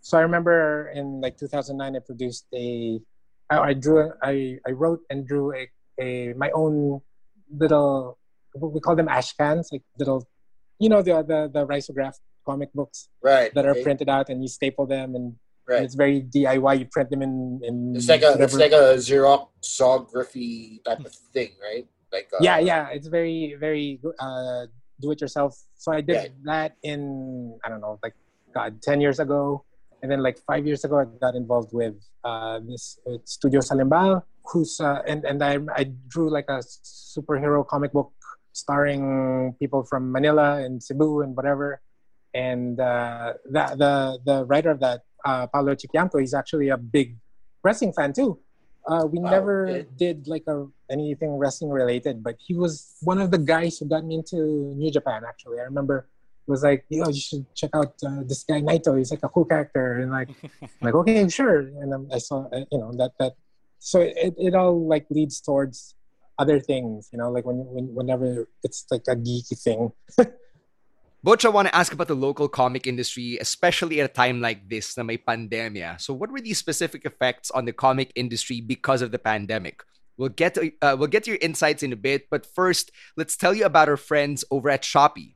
So 0.00 0.18
I 0.18 0.22
remember 0.22 0.90
in 0.94 1.20
like 1.20 1.38
2009, 1.38 1.94
I 1.94 1.98
produced 2.00 2.46
a, 2.52 3.00
I, 3.48 3.58
I 3.70 3.72
drew, 3.72 4.12
I 4.20 4.58
I 4.66 4.70
wrote 4.72 5.00
and 5.10 5.26
drew 5.26 5.54
a, 5.54 5.70
a 6.00 6.34
my 6.34 6.50
own 6.50 7.00
little, 7.48 8.18
we 8.58 8.80
call 8.80 8.96
them 8.96 9.08
ash 9.08 9.32
cans, 9.34 9.68
like 9.70 9.82
little, 9.98 10.26
you 10.80 10.88
know, 10.88 11.02
the 11.02 11.22
the 11.22 11.50
the 11.52 11.66
risograph 11.66 12.18
comic 12.44 12.72
books, 12.72 13.08
right? 13.22 13.52
That 13.54 13.66
are 13.66 13.74
printed 13.74 14.08
out 14.08 14.28
and 14.28 14.42
you 14.42 14.48
staple 14.48 14.86
them 14.86 15.14
and. 15.14 15.36
Right. 15.64 15.76
And 15.76 15.84
it's 15.84 15.94
very 15.94 16.20
DIY. 16.20 16.80
You 16.80 16.86
print 16.86 17.08
them 17.08 17.22
in. 17.22 17.60
in 17.62 17.94
it's 17.94 18.08
like 18.08 18.22
a 18.22 18.34
whatever. 18.34 18.42
it's 18.42 18.56
like 18.56 18.72
a 18.72 18.98
Xeroxography 18.98 20.82
type 20.82 20.98
of 20.98 21.14
thing, 21.32 21.50
right? 21.62 21.86
Like 22.12 22.28
uh, 22.34 22.38
yeah, 22.40 22.58
yeah, 22.58 22.88
it's 22.90 23.06
very 23.06 23.54
very 23.58 24.00
uh, 24.18 24.66
do 25.00 25.12
it 25.12 25.20
yourself. 25.20 25.56
So 25.76 25.92
I 25.92 26.00
did 26.00 26.14
yeah. 26.14 26.28
that 26.44 26.76
in 26.82 27.58
I 27.64 27.68
don't 27.68 27.80
know, 27.80 27.98
like 28.02 28.14
God, 28.52 28.82
ten 28.82 29.00
years 29.00 29.18
ago, 29.18 29.64
and 30.02 30.10
then 30.10 30.22
like 30.22 30.38
five 30.46 30.66
years 30.66 30.84
ago, 30.84 30.98
I 30.98 31.04
got 31.20 31.34
involved 31.34 31.72
with 31.72 31.94
uh, 32.24 32.60
this 32.60 32.98
uh, 33.06 33.18
Studio 33.24 33.60
Salimbal, 33.60 34.22
who's 34.44 34.78
uh, 34.80 35.02
and 35.06 35.24
and 35.24 35.42
I 35.42 35.58
I 35.74 35.84
drew 36.08 36.28
like 36.30 36.46
a 36.48 36.60
superhero 36.60 37.66
comic 37.66 37.92
book 37.92 38.12
starring 38.52 39.54
people 39.58 39.82
from 39.84 40.12
Manila 40.12 40.62
and 40.62 40.82
Cebu 40.82 41.22
and 41.22 41.34
whatever. 41.34 41.80
And 42.34 42.80
uh, 42.80 43.34
the 43.44 43.64
the 43.76 44.18
the 44.24 44.44
writer 44.44 44.70
of 44.70 44.80
that, 44.80 45.02
uh, 45.24 45.46
Paolo 45.48 45.74
Chikiamco, 45.74 46.20
he's 46.20 46.34
actually 46.34 46.68
a 46.68 46.76
big 46.76 47.16
wrestling 47.62 47.92
fan 47.92 48.12
too. 48.12 48.38
Uh, 48.86 49.06
we 49.06 49.18
wow, 49.20 49.30
never 49.30 49.82
did 49.96 50.26
like 50.26 50.44
a 50.48 50.66
anything 50.90 51.36
wrestling 51.36 51.70
related, 51.70 52.22
but 52.22 52.36
he 52.38 52.54
was 52.54 52.96
one 53.02 53.20
of 53.20 53.30
the 53.30 53.38
guys 53.38 53.78
who 53.78 53.86
got 53.86 54.04
me 54.04 54.16
into 54.16 54.36
New 54.74 54.90
Japan. 54.90 55.22
Actually, 55.28 55.60
I 55.60 55.64
remember 55.64 56.08
it 56.46 56.50
was 56.50 56.64
like, 56.64 56.84
yo, 56.88 57.08
you 57.08 57.20
should 57.20 57.46
check 57.54 57.70
out 57.74 57.94
uh, 58.04 58.22
this 58.26 58.42
guy 58.42 58.60
Naito. 58.60 58.98
He's 58.98 59.12
like 59.12 59.22
a 59.22 59.28
cool 59.28 59.44
character, 59.44 60.00
and 60.00 60.10
like, 60.10 60.30
like 60.80 60.94
okay, 60.94 61.28
sure. 61.28 61.60
And 61.60 61.94
um, 61.94 62.08
I 62.12 62.18
saw, 62.18 62.48
uh, 62.50 62.64
you 62.72 62.78
know, 62.78 62.92
that 62.94 63.12
that. 63.18 63.34
So 63.78 64.00
it, 64.00 64.34
it 64.38 64.54
all 64.54 64.86
like 64.86 65.06
leads 65.10 65.40
towards 65.40 65.94
other 66.38 66.58
things, 66.58 67.08
you 67.12 67.18
know, 67.18 67.30
like 67.30 67.44
when, 67.44 67.58
when 67.66 67.94
whenever 67.94 68.48
it's 68.64 68.86
like 68.90 69.04
a 69.08 69.14
geeky 69.14 69.60
thing. 69.60 69.92
Butch, 71.24 71.44
I 71.44 71.50
want 71.50 71.68
to 71.68 71.74
ask 71.74 71.92
about 71.92 72.08
the 72.08 72.16
local 72.16 72.48
comic 72.48 72.88
industry, 72.88 73.38
especially 73.40 74.00
at 74.00 74.10
a 74.10 74.12
time 74.12 74.40
like 74.40 74.68
this, 74.68 74.96
na 74.96 75.04
may 75.04 75.18
pandemia. 75.18 76.00
So, 76.00 76.12
what 76.12 76.32
were 76.32 76.40
the 76.40 76.52
specific 76.52 77.04
effects 77.04 77.48
on 77.52 77.64
the 77.64 77.72
comic 77.72 78.10
industry 78.16 78.60
because 78.60 79.02
of 79.02 79.12
the 79.12 79.20
pandemic? 79.20 79.84
We'll 80.16 80.30
get 80.30 80.54
to, 80.54 80.72
uh, 80.82 80.96
we'll 80.98 81.06
get 81.06 81.22
to 81.24 81.30
your 81.30 81.38
insights 81.40 81.84
in 81.84 81.92
a 81.92 81.96
bit, 81.96 82.28
but 82.28 82.44
first, 82.44 82.90
let's 83.16 83.36
tell 83.36 83.54
you 83.54 83.64
about 83.64 83.88
our 83.88 83.96
friends 83.96 84.44
over 84.50 84.68
at 84.68 84.82
Shopee. 84.82 85.34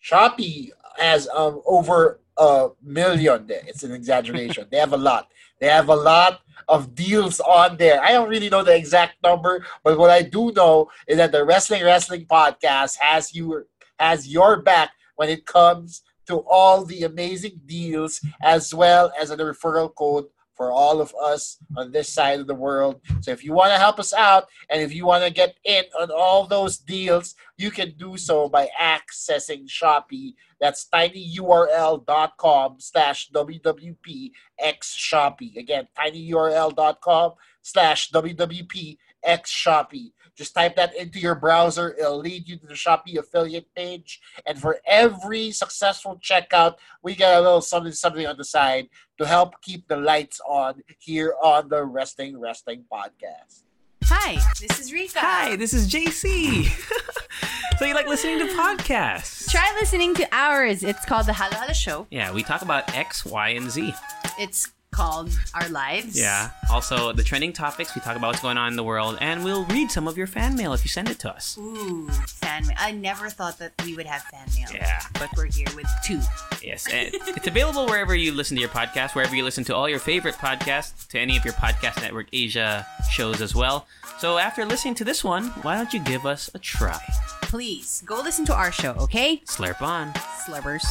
Shopee 0.00 0.70
has 0.98 1.28
um, 1.34 1.62
over 1.66 2.20
a 2.36 2.68
million 2.80 3.48
there. 3.48 3.62
It's 3.66 3.82
an 3.82 3.92
exaggeration. 3.92 4.68
they 4.70 4.78
have 4.78 4.92
a 4.92 4.96
lot. 4.96 5.28
They 5.58 5.66
have 5.66 5.88
a 5.88 5.96
lot 5.96 6.42
of 6.68 6.94
deals 6.94 7.40
on 7.40 7.76
there. 7.76 8.00
I 8.00 8.12
don't 8.12 8.28
really 8.28 8.50
know 8.50 8.62
the 8.62 8.76
exact 8.76 9.20
number, 9.24 9.66
but 9.82 9.98
what 9.98 10.10
I 10.10 10.22
do 10.22 10.52
know 10.52 10.90
is 11.08 11.16
that 11.16 11.32
the 11.32 11.44
Wrestling 11.44 11.82
Wrestling 11.82 12.26
Podcast 12.26 12.98
has 13.00 13.34
you 13.34 13.66
has 13.98 14.28
your 14.28 14.62
back 14.62 14.90
when 15.18 15.28
it 15.28 15.46
comes 15.46 16.02
to 16.28 16.44
all 16.48 16.84
the 16.84 17.02
amazing 17.02 17.60
deals 17.66 18.20
as 18.40 18.72
well 18.72 19.12
as 19.20 19.30
a 19.32 19.36
referral 19.36 19.92
code 19.92 20.26
for 20.56 20.70
all 20.70 21.00
of 21.00 21.12
us 21.22 21.56
on 21.76 21.90
this 21.92 22.08
side 22.08 22.38
of 22.38 22.46
the 22.46 22.54
world. 22.54 23.00
So 23.20 23.32
if 23.32 23.44
you 23.44 23.52
want 23.52 23.72
to 23.72 23.78
help 23.78 23.98
us 23.98 24.12
out 24.12 24.46
and 24.70 24.80
if 24.80 24.92
you 24.94 25.06
want 25.06 25.24
to 25.24 25.30
get 25.30 25.56
in 25.64 25.84
on 25.98 26.10
all 26.10 26.46
those 26.46 26.78
deals, 26.78 27.34
you 27.56 27.70
can 27.70 27.92
do 27.96 28.16
so 28.16 28.48
by 28.48 28.68
accessing 28.80 29.68
Shopee. 29.68 30.34
That's 30.60 30.86
tinyurl.com 30.92 32.76
slash 32.78 33.30
WWP 33.30 34.30
Shopee. 34.60 35.56
Again, 35.56 35.88
tinyurl.com 35.96 37.32
slash 37.62 38.10
WWP 38.10 38.98
Shopee. 39.26 40.12
Just 40.38 40.54
type 40.54 40.76
that 40.76 40.94
into 40.94 41.18
your 41.18 41.34
browser. 41.34 41.96
It'll 41.98 42.20
lead 42.20 42.48
you 42.48 42.56
to 42.58 42.66
the 42.66 42.74
Shopee 42.74 43.18
affiliate 43.18 43.66
page. 43.74 44.20
And 44.46 44.56
for 44.56 44.78
every 44.86 45.50
successful 45.50 46.20
checkout, 46.22 46.76
we 47.02 47.16
get 47.16 47.36
a 47.36 47.40
little 47.40 47.60
something 47.60 47.90
something 47.90 48.24
on 48.24 48.36
the 48.36 48.44
side 48.44 48.88
to 49.18 49.26
help 49.26 49.60
keep 49.62 49.88
the 49.88 49.96
lights 49.96 50.40
on 50.48 50.80
here 51.00 51.34
on 51.42 51.68
the 51.68 51.84
Resting 51.84 52.38
Wrestling 52.38 52.84
Podcast. 52.90 53.64
Hi, 54.04 54.38
this 54.60 54.78
is 54.78 54.92
Rika. 54.92 55.18
Hi, 55.18 55.56
this 55.56 55.74
is 55.74 55.90
JC. 55.92 56.66
so 57.78 57.84
you 57.84 57.94
like 57.94 58.06
listening 58.06 58.38
to 58.38 58.46
podcasts? 58.54 59.50
Try 59.50 59.76
listening 59.80 60.14
to 60.14 60.28
ours. 60.30 60.84
It's 60.84 61.04
called 61.04 61.26
the 61.26 61.32
Halo 61.32 61.56
Halo 61.56 61.72
Show. 61.72 62.06
Yeah, 62.12 62.32
we 62.32 62.44
talk 62.44 62.62
about 62.62 62.94
X, 62.94 63.26
Y, 63.26 63.48
and 63.48 63.72
Z. 63.72 63.92
It's 64.38 64.72
called 64.98 65.30
Our 65.54 65.68
Lives. 65.68 66.18
Yeah. 66.18 66.50
Also, 66.72 67.12
the 67.12 67.22
trending 67.22 67.52
topics, 67.52 67.94
we 67.94 68.00
talk 68.00 68.16
about 68.16 68.26
what's 68.26 68.42
going 68.42 68.58
on 68.58 68.72
in 68.72 68.76
the 68.76 68.82
world, 68.82 69.16
and 69.20 69.44
we'll 69.44 69.64
read 69.66 69.92
some 69.92 70.08
of 70.08 70.18
your 70.18 70.26
fan 70.26 70.56
mail 70.56 70.72
if 70.72 70.84
you 70.84 70.88
send 70.88 71.08
it 71.08 71.20
to 71.20 71.30
us. 71.30 71.56
Ooh, 71.56 72.08
fan 72.08 72.66
mail. 72.66 72.76
I 72.80 72.90
never 72.90 73.30
thought 73.30 73.58
that 73.60 73.70
we 73.84 73.94
would 73.94 74.06
have 74.06 74.22
fan 74.22 74.48
mail. 74.56 74.68
Yeah. 74.74 75.00
But 75.14 75.28
we're 75.36 75.46
here 75.46 75.68
with 75.76 75.86
two. 76.04 76.20
Yes. 76.60 76.88
And 76.92 77.10
it's 77.14 77.46
available 77.46 77.86
wherever 77.86 78.12
you 78.12 78.32
listen 78.32 78.56
to 78.56 78.60
your 78.60 78.70
podcast, 78.70 79.14
wherever 79.14 79.36
you 79.36 79.44
listen 79.44 79.62
to 79.64 79.76
all 79.76 79.88
your 79.88 80.00
favorite 80.00 80.34
podcasts, 80.34 81.06
to 81.08 81.18
any 81.20 81.36
of 81.36 81.44
your 81.44 81.54
Podcast 81.54 82.02
Network 82.02 82.26
Asia 82.32 82.84
shows 83.12 83.40
as 83.40 83.54
well. 83.54 83.86
So 84.18 84.38
after 84.38 84.66
listening 84.66 84.96
to 84.96 85.04
this 85.04 85.22
one, 85.22 85.44
why 85.62 85.76
don't 85.76 85.92
you 85.92 86.00
give 86.00 86.26
us 86.26 86.50
a 86.54 86.58
try? 86.58 87.00
Please 87.42 88.02
go 88.04 88.20
listen 88.20 88.44
to 88.46 88.54
our 88.54 88.72
show, 88.72 88.94
okay? 88.94 89.42
Slurp 89.46 89.80
on. 89.80 90.12
Slubbers. 90.44 90.84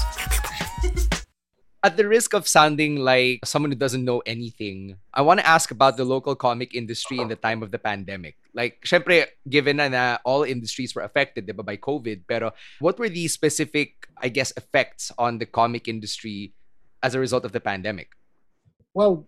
At 1.88 1.96
the 1.96 2.04
risk 2.04 2.36
of 2.36 2.52
sounding 2.52 3.00
like 3.00 3.40
someone 3.48 3.72
who 3.72 3.80
doesn't 3.80 4.04
know 4.04 4.20
anything, 4.28 5.00
I 5.14 5.22
want 5.24 5.40
to 5.40 5.48
ask 5.48 5.72
about 5.72 5.96
the 5.96 6.04
local 6.04 6.36
comic 6.36 6.76
industry 6.76 7.16
in 7.16 7.32
the 7.32 7.40
time 7.40 7.64
of 7.64 7.72
the 7.72 7.80
pandemic. 7.80 8.36
Like, 8.52 8.84
syempre, 8.84 9.24
given 9.48 9.80
na 9.80 10.20
all 10.28 10.44
industries 10.44 10.92
were 10.92 11.08
affected 11.08 11.48
diba, 11.48 11.64
by 11.64 11.78
COVID, 11.80 12.28
pero 12.28 12.52
what 12.84 13.00
were 13.00 13.08
the 13.08 13.32
specific, 13.32 14.12
I 14.20 14.28
guess, 14.28 14.52
effects 14.60 15.16
on 15.16 15.40
the 15.40 15.46
comic 15.48 15.88
industry 15.88 16.52
as 17.02 17.16
a 17.16 17.24
result 17.24 17.46
of 17.48 17.56
the 17.56 17.64
pandemic? 17.64 18.12
Well, 18.94 19.24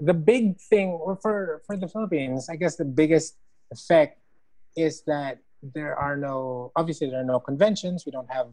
the 0.00 0.16
big 0.16 0.56
thing 0.56 0.96
for 1.20 1.60
for 1.68 1.76
the 1.76 1.92
Philippines, 1.92 2.48
I 2.48 2.56
guess 2.56 2.80
the 2.80 2.88
biggest 2.88 3.36
effect 3.68 4.16
is 4.80 5.04
that 5.04 5.44
there 5.60 5.92
are 5.92 6.16
no 6.16 6.72
obviously 6.72 7.12
there 7.12 7.20
are 7.20 7.32
no 7.36 7.36
conventions. 7.36 8.08
We 8.08 8.16
don't 8.16 8.32
have 8.32 8.48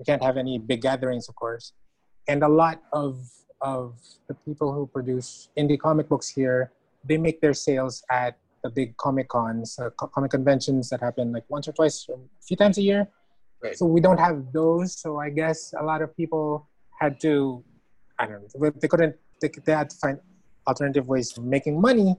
we 0.00 0.08
can't 0.08 0.24
have 0.24 0.40
any 0.40 0.56
big 0.56 0.80
gatherings, 0.80 1.28
of 1.28 1.36
course, 1.36 1.76
and 2.28 2.42
a 2.42 2.48
lot 2.48 2.82
of 2.92 3.18
of 3.60 3.98
the 4.28 4.34
people 4.46 4.72
who 4.72 4.86
produce 4.86 5.48
indie 5.58 5.78
comic 5.78 6.08
books 6.08 6.28
here 6.28 6.70
they 7.04 7.16
make 7.16 7.40
their 7.40 7.54
sales 7.54 8.04
at 8.10 8.38
the 8.62 8.70
big 8.70 8.96
comic 8.96 9.28
cons, 9.28 9.78
uh, 9.78 9.90
co- 9.90 10.08
comic 10.08 10.30
conventions 10.30 10.90
that 10.90 11.00
happen 11.00 11.32
like 11.32 11.44
once 11.48 11.68
or 11.68 11.72
twice, 11.72 12.06
a 12.08 12.16
few 12.46 12.56
times 12.56 12.78
a 12.78 12.82
year. 12.82 13.08
Right. 13.62 13.76
So 13.76 13.86
we 13.86 14.00
don't 14.00 14.18
have 14.18 14.52
those. 14.52 15.00
So 15.00 15.18
I 15.18 15.30
guess 15.30 15.74
a 15.78 15.82
lot 15.82 16.02
of 16.02 16.16
people 16.16 16.68
had 17.00 17.20
to, 17.20 17.64
I 18.18 18.26
don't 18.26 18.54
know, 18.54 18.70
they 18.80 18.88
couldn't, 18.88 19.16
they, 19.40 19.50
they 19.64 19.72
had 19.72 19.90
to 19.90 19.96
find 19.96 20.18
alternative 20.66 21.06
ways 21.06 21.36
of 21.36 21.44
making 21.44 21.80
money. 21.80 22.16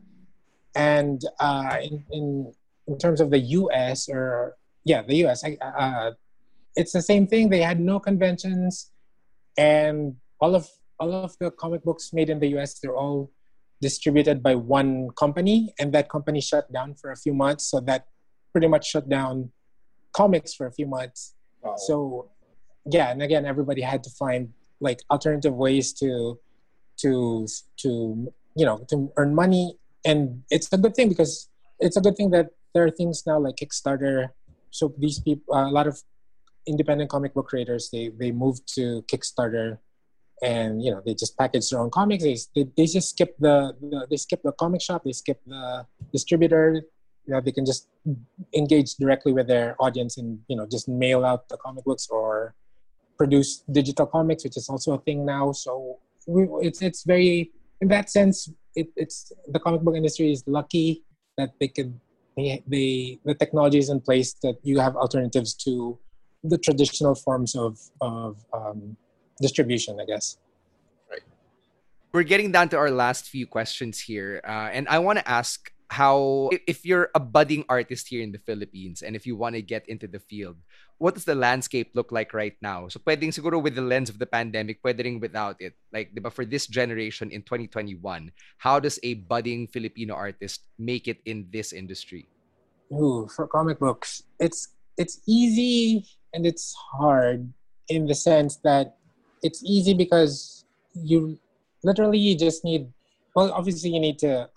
And 0.75 1.21
uh, 1.39 1.77
in, 1.81 2.05
in 2.11 2.53
in 2.87 2.97
terms 2.97 3.21
of 3.21 3.29
the 3.29 3.39
U.S. 3.39 4.09
or 4.09 4.55
yeah, 4.83 5.01
the 5.01 5.15
U.S. 5.17 5.43
I, 5.43 5.57
uh, 5.61 6.11
it's 6.75 6.91
the 6.91 7.01
same 7.01 7.27
thing. 7.27 7.49
They 7.49 7.61
had 7.61 7.79
no 7.79 7.99
conventions, 7.99 8.91
and 9.59 10.15
all 10.39 10.55
of 10.55 10.65
all 10.99 11.11
of 11.11 11.35
the 11.39 11.51
comic 11.51 11.83
books 11.83 12.13
made 12.13 12.29
in 12.29 12.39
the 12.39 12.47
U.S. 12.55 12.79
they're 12.79 12.95
all 12.95 13.29
distributed 13.81 14.41
by 14.41 14.55
one 14.55 15.09
company, 15.19 15.73
and 15.79 15.93
that 15.93 16.09
company 16.09 16.41
shut 16.41 16.71
down 16.71 16.95
for 16.95 17.11
a 17.11 17.17
few 17.17 17.33
months. 17.33 17.65
So 17.65 17.79
that 17.81 18.07
pretty 18.51 18.67
much 18.67 18.89
shut 18.89 19.07
down 19.09 19.51
comics 20.13 20.53
for 20.53 20.65
a 20.65 20.71
few 20.71 20.87
months. 20.87 21.35
Wow. 21.61 21.75
So 21.75 22.31
yeah, 22.85 23.11
and 23.11 23.21
again, 23.21 23.45
everybody 23.45 23.81
had 23.81 24.01
to 24.03 24.09
find 24.09 24.49
like 24.79 24.99
alternative 25.11 25.53
ways 25.53 25.91
to 25.99 26.39
to 27.01 27.47
to 27.83 27.89
you 28.55 28.65
know 28.65 28.77
to 28.89 29.11
earn 29.17 29.35
money, 29.35 29.75
and 30.05 30.43
it's 30.49 30.71
a 30.71 30.77
good 30.77 30.95
thing 30.95 31.09
because 31.09 31.49
it's 31.79 31.97
a 31.97 32.01
good 32.01 32.15
thing 32.15 32.31
that 32.31 32.47
there 32.73 32.85
are 32.85 32.91
things 32.91 33.23
now 33.27 33.39
like 33.39 33.55
Kickstarter. 33.55 34.29
So 34.71 34.93
these 34.97 35.19
people, 35.19 35.53
uh, 35.53 35.67
a 35.67 35.73
lot 35.73 35.87
of 35.87 35.99
independent 36.69 37.09
comic 37.09 37.33
book 37.33 37.47
creators, 37.47 37.89
they 37.91 38.09
they 38.19 38.31
moved 38.31 38.63
to 38.75 39.03
Kickstarter, 39.11 39.79
and 40.41 40.83
you 40.83 40.91
know 40.91 41.01
they 41.05 41.13
just 41.13 41.37
package 41.37 41.69
their 41.69 41.79
own 41.79 41.89
comics. 41.89 42.23
They 42.23 42.37
they, 42.55 42.69
they 42.77 42.85
just 42.85 43.09
skip 43.11 43.35
the, 43.39 43.73
the 43.81 44.07
they 44.09 44.17
skip 44.17 44.41
the 44.43 44.53
comic 44.53 44.81
shop. 44.81 45.03
They 45.03 45.11
skip 45.11 45.41
the 45.45 45.85
distributor. 46.13 46.83
You 47.25 47.33
know 47.33 47.41
they 47.41 47.51
can 47.51 47.65
just 47.65 47.87
engage 48.55 48.95
directly 48.95 49.33
with 49.33 49.47
their 49.47 49.75
audience 49.79 50.17
and 50.17 50.39
you 50.47 50.55
know 50.55 50.65
just 50.65 50.87
mail 50.87 51.25
out 51.25 51.49
the 51.49 51.57
comic 51.57 51.83
books 51.83 52.07
or 52.09 52.55
produce 53.17 53.63
digital 53.71 54.05
comics, 54.05 54.43
which 54.45 54.55
is 54.55 54.69
also 54.69 54.93
a 54.93 54.99
thing 54.99 55.25
now. 55.25 55.51
So 55.51 55.99
we, 56.25 56.47
it's 56.61 56.81
it's 56.81 57.03
very 57.03 57.51
in 57.81 57.87
that 57.89 58.09
sense, 58.09 58.51
it, 58.75 58.87
it's 58.95 59.31
the 59.47 59.59
comic 59.59 59.81
book 59.81 59.95
industry 59.95 60.31
is 60.31 60.43
lucky 60.47 61.03
that 61.37 61.53
they 61.59 61.67
could 61.67 61.99
they, 62.35 62.63
they 62.67 63.19
the 63.25 63.35
technology 63.35 63.79
is 63.79 63.89
in 63.89 63.99
place 64.01 64.33
that 64.43 64.57
you 64.63 64.79
have 64.79 64.95
alternatives 64.95 65.53
to 65.65 65.97
the 66.43 66.57
traditional 66.57 67.15
forms 67.15 67.55
of 67.55 67.79
of 68.01 68.45
um, 68.53 68.95
distribution, 69.41 69.99
I 69.99 70.05
guess. 70.05 70.37
Right. 71.09 71.23
We're 72.11 72.23
getting 72.23 72.51
down 72.51 72.69
to 72.69 72.77
our 72.77 72.91
last 72.91 73.29
few 73.29 73.47
questions 73.47 73.99
here, 73.99 74.41
uh, 74.47 74.69
and 74.71 74.87
I 74.87 74.99
want 74.99 75.19
to 75.19 75.27
ask 75.27 75.71
how 75.89 76.49
if- 76.67 76.85
you're 76.85 77.09
a 77.15 77.19
budding 77.19 77.65
artist 77.67 78.07
here 78.07 78.21
in 78.21 78.31
the 78.31 78.37
Philippines 78.37 79.01
and 79.01 79.17
if 79.17 79.25
you 79.25 79.35
want 79.35 79.57
to 79.57 79.61
get 79.61 79.89
into 79.89 80.05
the 80.07 80.21
field, 80.21 80.55
what 81.01 81.15
does 81.15 81.25
the 81.25 81.33
landscape 81.33 81.89
look 81.95 82.11
like 82.11 82.33
right 82.33 82.53
now? 82.61 82.87
So 82.87 83.01
pwedeng 83.01 83.33
siguro 83.33 83.57
with 83.57 83.73
the 83.73 83.81
lens 83.81 84.09
of 84.09 84.19
the 84.19 84.29
pandemic, 84.29 84.83
pwede 84.83 85.01
ring 85.01 85.19
without 85.19 85.57
it. 85.59 85.73
Like, 85.91 86.13
ba, 86.13 86.29
for 86.29 86.45
this 86.45 86.67
generation 86.67 87.31
in 87.31 87.41
2021, 87.41 87.97
how 88.61 88.79
does 88.79 88.99
a 89.01 89.25
budding 89.25 89.65
Filipino 89.65 90.13
artist 90.13 90.61
make 90.77 91.07
it 91.07 91.25
in 91.25 91.49
this 91.49 91.73
industry? 91.73 92.29
Ooh, 92.93 93.27
for 93.33 93.47
comic 93.47 93.79
books, 93.79 94.23
it's 94.37 94.77
it's 94.97 95.21
easy 95.25 96.05
and 96.33 96.45
it's 96.45 96.75
hard 96.75 97.51
in 97.89 98.05
the 98.05 98.15
sense 98.15 98.57
that 98.57 98.97
it's 99.41 99.63
easy 99.63 99.93
because 99.93 100.65
you 100.93 101.39
literally 101.83 102.17
you 102.17 102.37
just 102.37 102.63
need 102.63 102.91
well 103.35 103.51
obviously 103.51 103.89
you 103.89 103.99
need 103.99 104.19
to 104.19 104.49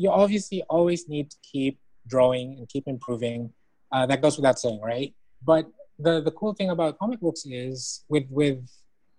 you 0.00 0.10
obviously 0.10 0.62
always 0.68 1.08
need 1.08 1.30
to 1.30 1.36
keep 1.42 1.78
drawing 2.06 2.56
and 2.58 2.68
keep 2.68 2.88
improving. 2.88 3.52
Uh, 3.92 4.06
that 4.06 4.22
goes 4.22 4.36
without 4.36 4.58
saying 4.58 4.80
right? 4.80 5.14
But 5.44 5.66
the 5.98 6.20
the 6.20 6.30
cool 6.30 6.54
thing 6.54 6.70
about 6.70 6.98
comic 6.98 7.20
books 7.20 7.44
is 7.44 8.04
with 8.08 8.24
with 8.30 8.60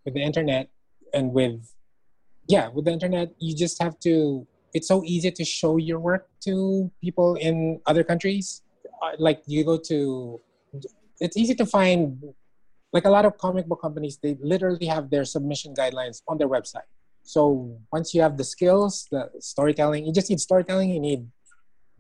with 0.06 0.14
the 0.14 0.22
internet 0.22 0.70
and 1.14 1.32
with 1.32 1.74
yeah 2.48 2.70
with 2.70 2.86
the 2.86 2.92
internet 2.92 3.30
you 3.38 3.56
just 3.56 3.82
have 3.82 4.00
to 4.00 4.48
it's 4.74 4.88
so 4.88 5.04
easy 5.06 5.30
to 5.30 5.44
show 5.46 5.78
your 5.78 6.00
work 6.00 6.30
to 6.46 6.90
people 7.02 7.36
in 7.36 7.80
other 7.86 8.04
countries. 8.04 8.64
Uh, 9.04 9.12
like 9.20 9.44
you 9.46 9.64
go 9.64 9.78
to 9.78 10.40
it's 11.22 11.38
easy 11.38 11.56
to 11.56 11.66
find 11.66 12.22
like 12.92 13.06
a 13.06 13.10
lot 13.10 13.24
of 13.24 13.38
comic 13.38 13.68
book 13.68 13.82
companies 13.82 14.18
they 14.22 14.36
literally 14.42 14.88
have 14.88 15.10
their 15.10 15.24
submission 15.24 15.74
guidelines 15.74 16.22
on 16.28 16.38
their 16.38 16.50
website. 16.50 16.90
So 17.24 17.78
once 17.94 18.14
you 18.14 18.22
have 18.22 18.36
the 18.36 18.44
skills 18.44 19.08
the 19.12 19.30
storytelling 19.40 20.06
you 20.06 20.12
just 20.12 20.30
need 20.30 20.42
storytelling 20.42 20.90
you 20.90 21.00
need 21.00 21.28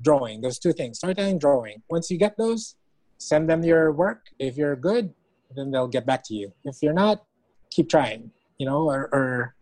drawing. 0.01 0.41
Those 0.41 0.59
two 0.59 0.73
things 0.73 0.97
storytelling 0.97 1.39
drawing. 1.39 1.81
Once 1.89 2.09
you 2.11 2.17
get 2.17 2.35
those 2.37 2.75
send 3.19 3.47
them 3.47 3.63
your 3.63 3.93
work. 3.93 4.21
If 4.39 4.57
you're 4.57 4.75
good 4.75 5.13
then 5.55 5.71
they'll 5.71 5.93
get 5.97 6.05
back 6.05 6.23
to 6.25 6.33
you. 6.33 6.51
If 6.65 6.77
you're 6.81 6.99
not 7.05 7.23
keep 7.69 7.87
trying 7.89 8.31
you 8.57 8.65
know 8.65 8.89
or, 8.89 9.07
or 9.13 9.55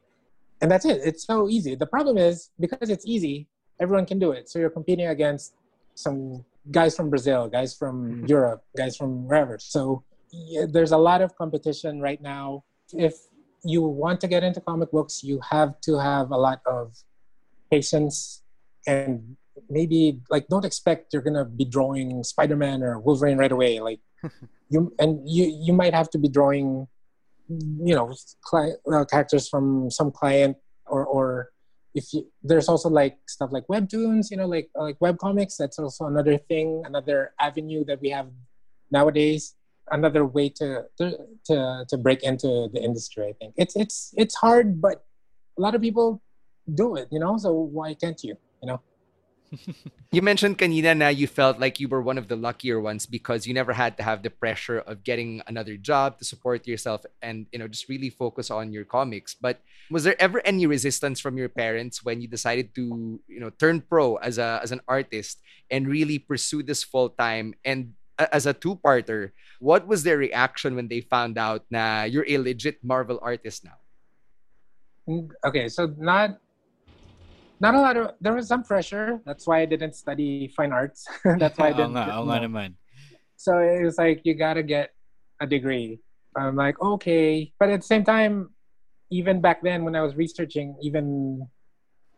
and 0.62 0.72
that's 0.72 0.86
it. 0.86 1.02
It's 1.04 1.26
so 1.26 1.50
easy. 1.50 1.76
The 1.76 1.86
problem 1.86 2.18
is 2.18 2.50
because 2.60 2.90
it's 2.90 3.06
easy 3.06 3.48
everyone 3.80 4.06
can 4.06 4.20
do 4.20 4.32
it. 4.32 4.50
So 4.50 4.60
you're 4.60 4.70
competing 4.70 5.08
against 5.08 5.54
some 5.96 6.44
guys 6.72 6.96
from 6.96 7.10
brazil 7.10 7.48
guys 7.48 7.76
from 7.76 8.26
europe 8.26 8.64
guys 8.78 8.96
from 8.96 9.28
wherever. 9.28 9.58
So 9.60 10.04
yeah, 10.32 10.66
there's 10.70 10.92
a 10.92 10.98
lot 10.98 11.22
of 11.22 11.36
competition 11.36 12.02
right 12.02 12.22
now. 12.22 12.64
If 12.94 13.16
you 13.64 13.82
want 13.82 14.22
to 14.22 14.28
get 14.28 14.44
into 14.44 14.62
comic 14.62 14.92
books, 14.92 15.24
you 15.24 15.40
have 15.50 15.80
to 15.82 15.98
have 15.98 16.32
a 16.32 16.38
lot 16.38 16.62
of 16.66 16.96
patience 17.72 18.42
and 18.88 19.36
maybe 19.70 20.20
like 20.30 20.48
don't 20.48 20.66
expect 20.66 21.14
you're 21.14 21.22
gonna 21.22 21.46
be 21.46 21.66
drawing 21.66 22.24
Spider-Man 22.24 22.82
or 22.82 23.00
Wolverine 23.00 23.38
right 23.38 23.52
away. 23.52 23.80
Like 23.80 24.00
you 24.70 24.94
and 25.00 25.28
you 25.28 25.46
you 25.46 25.74
might 25.74 25.94
have 25.94 26.10
to 26.12 26.18
be 26.18 26.30
drawing, 26.30 26.88
you 27.50 27.96
know, 27.96 28.14
cli- 28.42 28.76
uh, 28.92 29.06
characters 29.06 29.50
from 29.50 29.92
some 29.92 30.12
client 30.12 30.58
or 30.86 31.06
or 31.06 31.50
if 31.94 32.14
you, 32.14 32.28
there's 32.44 32.70
also 32.70 32.90
like 32.90 33.18
stuff 33.28 33.52
like 33.52 33.66
webtoons, 33.68 34.32
you 34.32 34.38
know, 34.38 34.46
like 34.48 34.70
like 34.76 34.98
web 35.02 35.18
comics. 35.18 35.58
That's 35.58 35.80
also 35.80 36.06
another 36.06 36.38
thing, 36.38 36.84
another 36.86 37.34
avenue 37.40 37.84
that 37.86 38.02
we 38.02 38.10
have 38.10 38.28
nowadays. 38.92 39.56
Another 39.92 40.24
way 40.24 40.50
to 40.50 40.86
to 40.98 41.86
to 41.90 41.98
break 41.98 42.22
into 42.22 42.70
the 42.72 42.82
industry. 42.82 43.26
I 43.30 43.34
think 43.34 43.56
it's 43.58 43.76
it's 43.76 44.14
it's 44.18 44.36
hard, 44.36 44.80
but 44.80 45.04
a 45.58 45.62
lot 45.62 45.74
of 45.74 45.82
people 45.82 46.22
do 46.76 46.96
it. 46.96 47.08
You 47.12 47.20
know, 47.20 47.38
so 47.38 47.54
why 47.54 47.96
can't 47.96 48.24
you? 48.24 48.38
You 48.62 48.68
know. 48.68 48.82
you 50.12 50.22
mentioned 50.22 50.58
kanina 50.58 50.96
na 50.96 51.08
you 51.10 51.28
felt 51.28 51.60
like 51.60 51.80
you 51.80 51.88
were 51.88 52.02
one 52.02 52.18
of 52.18 52.28
the 52.28 52.36
luckier 52.36 52.80
ones 52.80 53.06
because 53.06 53.48
you 53.48 53.54
never 53.54 53.74
had 53.74 53.98
to 53.98 54.04
have 54.04 54.22
the 54.22 54.30
pressure 54.30 54.80
of 54.80 55.04
getting 55.04 55.42
another 55.48 55.78
job 55.78 56.18
to 56.18 56.26
support 56.26 56.68
yourself 56.68 57.06
and 57.22 57.48
you 57.52 57.60
know 57.60 57.68
just 57.68 57.90
really 57.90 58.10
focus 58.10 58.52
on 58.52 58.72
your 58.72 58.86
comics. 58.86 59.34
But 59.34 59.62
was 59.90 60.04
there 60.04 60.20
ever 60.22 60.42
any 60.46 60.66
resistance 60.66 61.20
from 61.20 61.38
your 61.38 61.50
parents 61.50 62.04
when 62.04 62.22
you 62.22 62.28
decided 62.28 62.76
to 62.76 63.20
you 63.28 63.40
know 63.40 63.50
turn 63.50 63.82
pro 63.82 64.16
as 64.18 64.38
a 64.38 64.60
as 64.62 64.72
an 64.72 64.82
artist 64.88 65.42
and 65.72 65.88
really 65.88 66.20
pursue 66.20 66.64
this 66.64 66.84
full 66.84 67.10
time 67.10 67.54
and 67.66 67.94
as 68.20 68.46
a 68.46 68.54
two-parter 68.54 69.32
what 69.60 69.88
was 69.88 70.04
their 70.04 70.18
reaction 70.18 70.76
when 70.76 70.88
they 70.88 71.00
found 71.00 71.38
out 71.38 71.64
na 71.72 72.04
you're 72.04 72.28
a 72.28 72.38
legit 72.38 72.84
marvel 72.84 73.20
artist 73.22 73.64
now? 73.64 73.80
Mm, 75.08 75.32
okay 75.44 75.68
so 75.70 75.88
not 75.98 76.38
not 77.60 77.76
a 77.76 77.82
lot 77.82 77.98
of 77.98 78.12
there 78.22 78.34
was 78.34 78.48
some 78.48 78.64
pressure. 78.64 79.22
That's 79.26 79.46
why 79.48 79.62
i 79.62 79.66
didn't 79.66 79.94
study 79.96 80.48
fine 80.56 80.72
arts. 80.72 81.08
That's 81.24 81.58
why 81.58 81.70
i 81.70 81.74
didn't 81.74 81.98
oh, 81.98 82.24
nga, 82.26 82.48
naman. 82.48 82.76
so 83.36 83.60
it 83.60 83.84
was 83.84 83.98
like 83.98 84.22
you 84.24 84.34
gotta 84.34 84.64
get 84.64 84.92
a 85.42 85.48
degree. 85.48 86.00
I'm 86.38 86.56
like 86.56 86.80
okay. 86.82 87.52
But 87.60 87.70
at 87.70 87.82
the 87.82 87.88
same 87.88 88.04
time 88.04 88.52
even 89.12 89.42
back 89.42 89.62
then 89.62 89.84
when 89.84 89.96
i 89.96 90.02
was 90.02 90.16
researching 90.16 90.76
even 90.82 91.48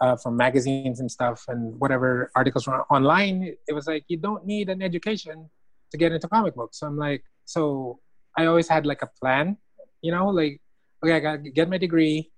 uh, 0.02 0.16
from 0.18 0.36
magazines 0.36 1.00
and 1.00 1.10
stuff 1.10 1.46
and 1.48 1.80
whatever 1.80 2.32
articles 2.36 2.68
were 2.68 2.84
online 2.92 3.56
it 3.68 3.74
was 3.74 3.88
like 3.88 4.04
you 4.08 4.18
don't 4.18 4.46
need 4.46 4.70
an 4.70 4.82
education 4.82 5.50
to 5.92 5.98
get 5.98 6.12
into 6.12 6.28
comic 6.28 6.56
books. 6.56 6.80
So 6.80 6.88
i'm 6.88 6.98
like 6.98 7.24
so 7.46 8.00
i 8.38 8.46
always 8.46 8.68
had 8.68 8.86
like 8.86 9.02
a 9.02 9.10
plan 9.20 9.58
you 10.02 10.12
know 10.12 10.28
like 10.30 10.60
okay 11.04 11.16
i 11.16 11.20
gotta 11.20 11.50
get 11.50 11.70
my 11.70 11.78
degree 11.78 12.32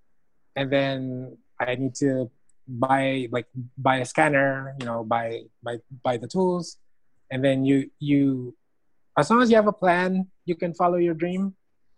and 0.56 0.72
then 0.72 1.38
i 1.60 1.76
need 1.76 1.96
to 1.96 2.30
buy 2.68 3.28
like 3.32 3.48
buy 3.78 3.98
a 3.98 4.06
scanner 4.06 4.76
you 4.80 4.86
know 4.86 5.04
buy 5.04 5.42
buy 5.62 5.78
buy 6.04 6.18
the 6.18 6.28
tools 6.28 6.78
and 7.32 7.44
then 7.44 7.66
you 7.66 7.90
you 8.00 8.56
as 9.18 9.30
long 9.30 9.42
as 9.42 9.50
you 9.50 9.56
have 9.56 9.68
a 9.68 9.74
plan 9.74 10.28
you 10.46 10.56
can 10.56 10.74
follow 10.74 10.98
your 10.98 11.14
dream 11.14 11.54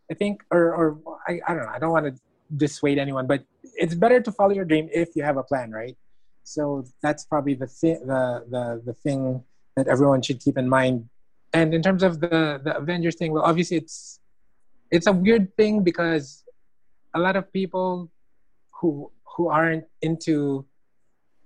i 0.10 0.14
think 0.14 0.44
or 0.52 0.74
or 0.74 1.00
i, 1.28 1.40
I 1.48 1.54
don't 1.54 1.64
know 1.64 1.72
i 1.72 1.80
don't 1.80 1.92
want 1.92 2.06
to 2.08 2.22
dissuade 2.58 2.98
anyone 2.98 3.28
but 3.28 3.44
it's 3.76 3.96
better 3.96 4.20
to 4.22 4.32
follow 4.32 4.54
your 4.54 4.66
dream 4.66 4.90
if 4.94 5.16
you 5.16 5.24
have 5.24 5.38
a 5.38 5.44
plan 5.44 5.72
right? 5.72 5.98
So 6.44 6.86
that's 7.02 7.26
probably 7.26 7.56
the 7.56 7.68
thi- 7.68 8.04
the 8.06 8.46
the 8.50 8.82
the 8.86 8.94
thing 8.94 9.44
that 9.76 9.88
everyone 9.88 10.22
should 10.22 10.40
keep 10.40 10.58
in 10.58 10.70
mind. 10.70 11.10
And 11.54 11.74
in 11.74 11.82
terms 11.82 12.04
of 12.04 12.20
the 12.20 12.62
the 12.64 12.78
avengers 12.78 13.16
thing 13.16 13.32
well 13.32 13.44
obviously 13.44 13.78
it's 13.78 14.20
it's 14.92 15.08
a 15.08 15.12
weird 15.12 15.56
thing 15.58 15.84
because 15.84 16.44
a 17.14 17.20
lot 17.20 17.36
of 17.36 17.52
people 17.52 18.12
who 18.80 19.12
who 19.36 19.50
aren't 19.50 19.86
into 20.02 20.66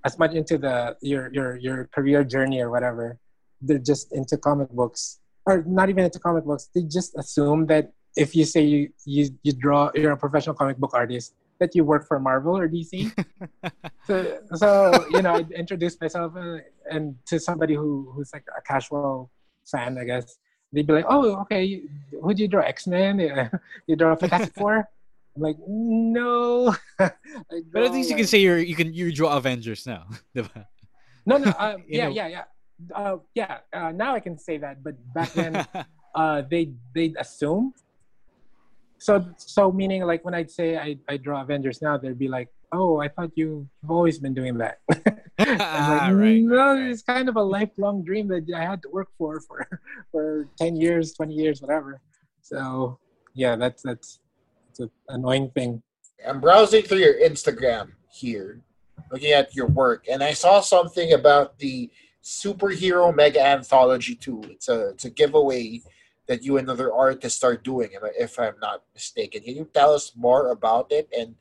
as 0.06 0.18
much 0.18 0.34
into 0.34 0.58
the 0.58 0.96
your 1.02 1.34
your 1.34 1.58
your 1.58 1.90
career 1.94 2.24
journey 2.24 2.62
or 2.62 2.70
whatever 2.70 3.20
they're 3.62 3.80
just 3.80 4.12
into 4.14 4.38
comic 4.38 4.70
books. 4.70 5.20
Or 5.46 5.64
not 5.66 5.90
even 5.90 6.04
into 6.04 6.20
comic 6.20 6.46
books. 6.46 6.70
They 6.74 6.84
just 6.84 7.18
assume 7.18 7.66
that 7.68 7.92
if 8.16 8.36
you 8.36 8.46
say 8.46 8.62
you 8.64 8.90
you, 9.06 9.30
you 9.44 9.54
draw 9.54 9.92
you're 9.96 10.12
a 10.12 10.18
professional 10.18 10.56
comic 10.56 10.78
book 10.78 10.94
artist 10.94 11.36
that 11.60 11.76
you 11.76 11.84
work 11.84 12.08
for 12.08 12.20
marvel 12.20 12.58
or 12.58 12.68
dc 12.68 13.12
so 14.08 14.40
so 14.56 15.06
you 15.12 15.22
know 15.22 15.36
i 15.36 15.46
introduce 15.56 16.00
myself 16.02 16.34
uh, 16.36 16.58
and 16.90 17.16
to 17.28 17.40
somebody 17.40 17.76
who 17.76 18.12
who's 18.14 18.34
like 18.34 18.46
a 18.58 18.62
casual 18.62 19.30
fan 19.70 19.96
i 20.00 20.04
guess 20.04 20.40
they'd 20.74 20.88
be 20.88 20.94
like 20.94 21.06
oh 21.08 21.40
okay 21.40 21.84
who 22.22 22.34
do 22.34 22.42
you 22.42 22.48
draw 22.48 22.64
x-men? 22.64 23.20
You 23.88 23.96
draw 23.96 24.14
a 24.14 24.18
fantastic 24.18 24.56
four 24.56 24.90
I'm 25.40 25.44
like, 25.44 25.58
no. 25.68 26.76
but 26.98 27.14
at 27.76 27.92
least 27.92 28.10
you 28.10 28.16
can 28.18 28.28
say 28.28 28.40
you're 28.40 28.58
you 28.58 28.76
can 28.76 28.94
you 28.94 29.12
draw 29.14 29.38
Avengers 29.38 29.88
now. 29.88 30.06
no, 30.36 31.38
no, 31.38 31.52
uh, 31.52 31.78
yeah, 31.88 32.10
yeah, 32.10 32.28
yeah, 32.28 32.44
uh, 32.94 33.18
yeah. 33.36 33.60
Uh, 33.72 33.92
now 33.92 34.16
I 34.16 34.20
can 34.20 34.38
say 34.38 34.58
that, 34.58 34.84
but 34.84 34.96
back 35.14 35.32
then, 35.32 35.66
uh, 36.16 36.44
they 36.50 36.74
they 36.94 37.14
assume. 37.18 37.74
So 38.98 39.26
so 39.38 39.72
meaning 39.72 40.04
like 40.04 40.26
when 40.26 40.34
I'd 40.34 40.52
say 40.52 40.78
I, 40.78 40.98
I 41.08 41.16
draw 41.16 41.42
Avengers 41.42 41.82
now, 41.82 41.98
they'd 41.98 42.20
be 42.20 42.28
like, 42.28 42.50
oh, 42.74 43.00
I 43.00 43.08
thought 43.08 43.32
you, 43.36 43.66
you've 43.82 43.92
always 43.92 44.20
been 44.20 44.34
doing 44.34 44.58
that. 44.58 44.80
ah, 44.92 46.10
like, 46.10 46.16
right, 46.20 46.42
no, 46.44 46.74
right, 46.76 46.92
it's 46.92 47.02
kind 47.02 47.30
of 47.30 47.38
a 47.38 47.42
lifelong 47.42 48.04
dream 48.04 48.28
that 48.28 48.44
I 48.54 48.66
had 48.66 48.82
to 48.82 48.90
work 48.90 49.08
for 49.18 49.40
for 49.40 49.66
for 50.12 50.50
ten 50.58 50.76
years, 50.76 51.14
twenty 51.14 51.36
years, 51.36 51.62
whatever. 51.62 52.02
So 52.42 53.00
yeah, 53.36 53.56
that's 53.56 53.84
that's 53.84 54.20
an 54.80 54.92
annoying 55.08 55.52
thing. 55.52 55.82
I'm 56.28 56.42
browsing 56.42 56.84
through 56.84 57.00
your 57.00 57.20
Instagram 57.20 57.92
here, 58.12 58.62
looking 59.12 59.32
at 59.32 59.56
your 59.56 59.68
work, 59.68 60.06
and 60.12 60.24
I 60.24 60.34
saw 60.34 60.60
something 60.60 61.14
about 61.14 61.58
the 61.60 61.90
superhero 62.24 63.16
mega 63.16 63.42
anthology 63.42 64.16
too. 64.16 64.42
It's 64.50 64.68
a 64.68 64.90
it's 64.90 65.06
a 65.06 65.10
giveaway 65.10 65.82
that 66.28 66.44
you 66.44 66.58
and 66.58 66.70
other 66.70 66.94
artists 66.94 67.44
are 67.44 67.58
doing, 67.58 67.90
if 68.20 68.40
I'm 68.40 68.60
not 68.62 68.84
mistaken. 68.94 69.42
Can 69.42 69.56
you 69.56 69.68
tell 69.74 69.94
us 69.94 70.12
more 70.16 70.52
about 70.52 70.92
it 70.92 71.10
and 71.18 71.36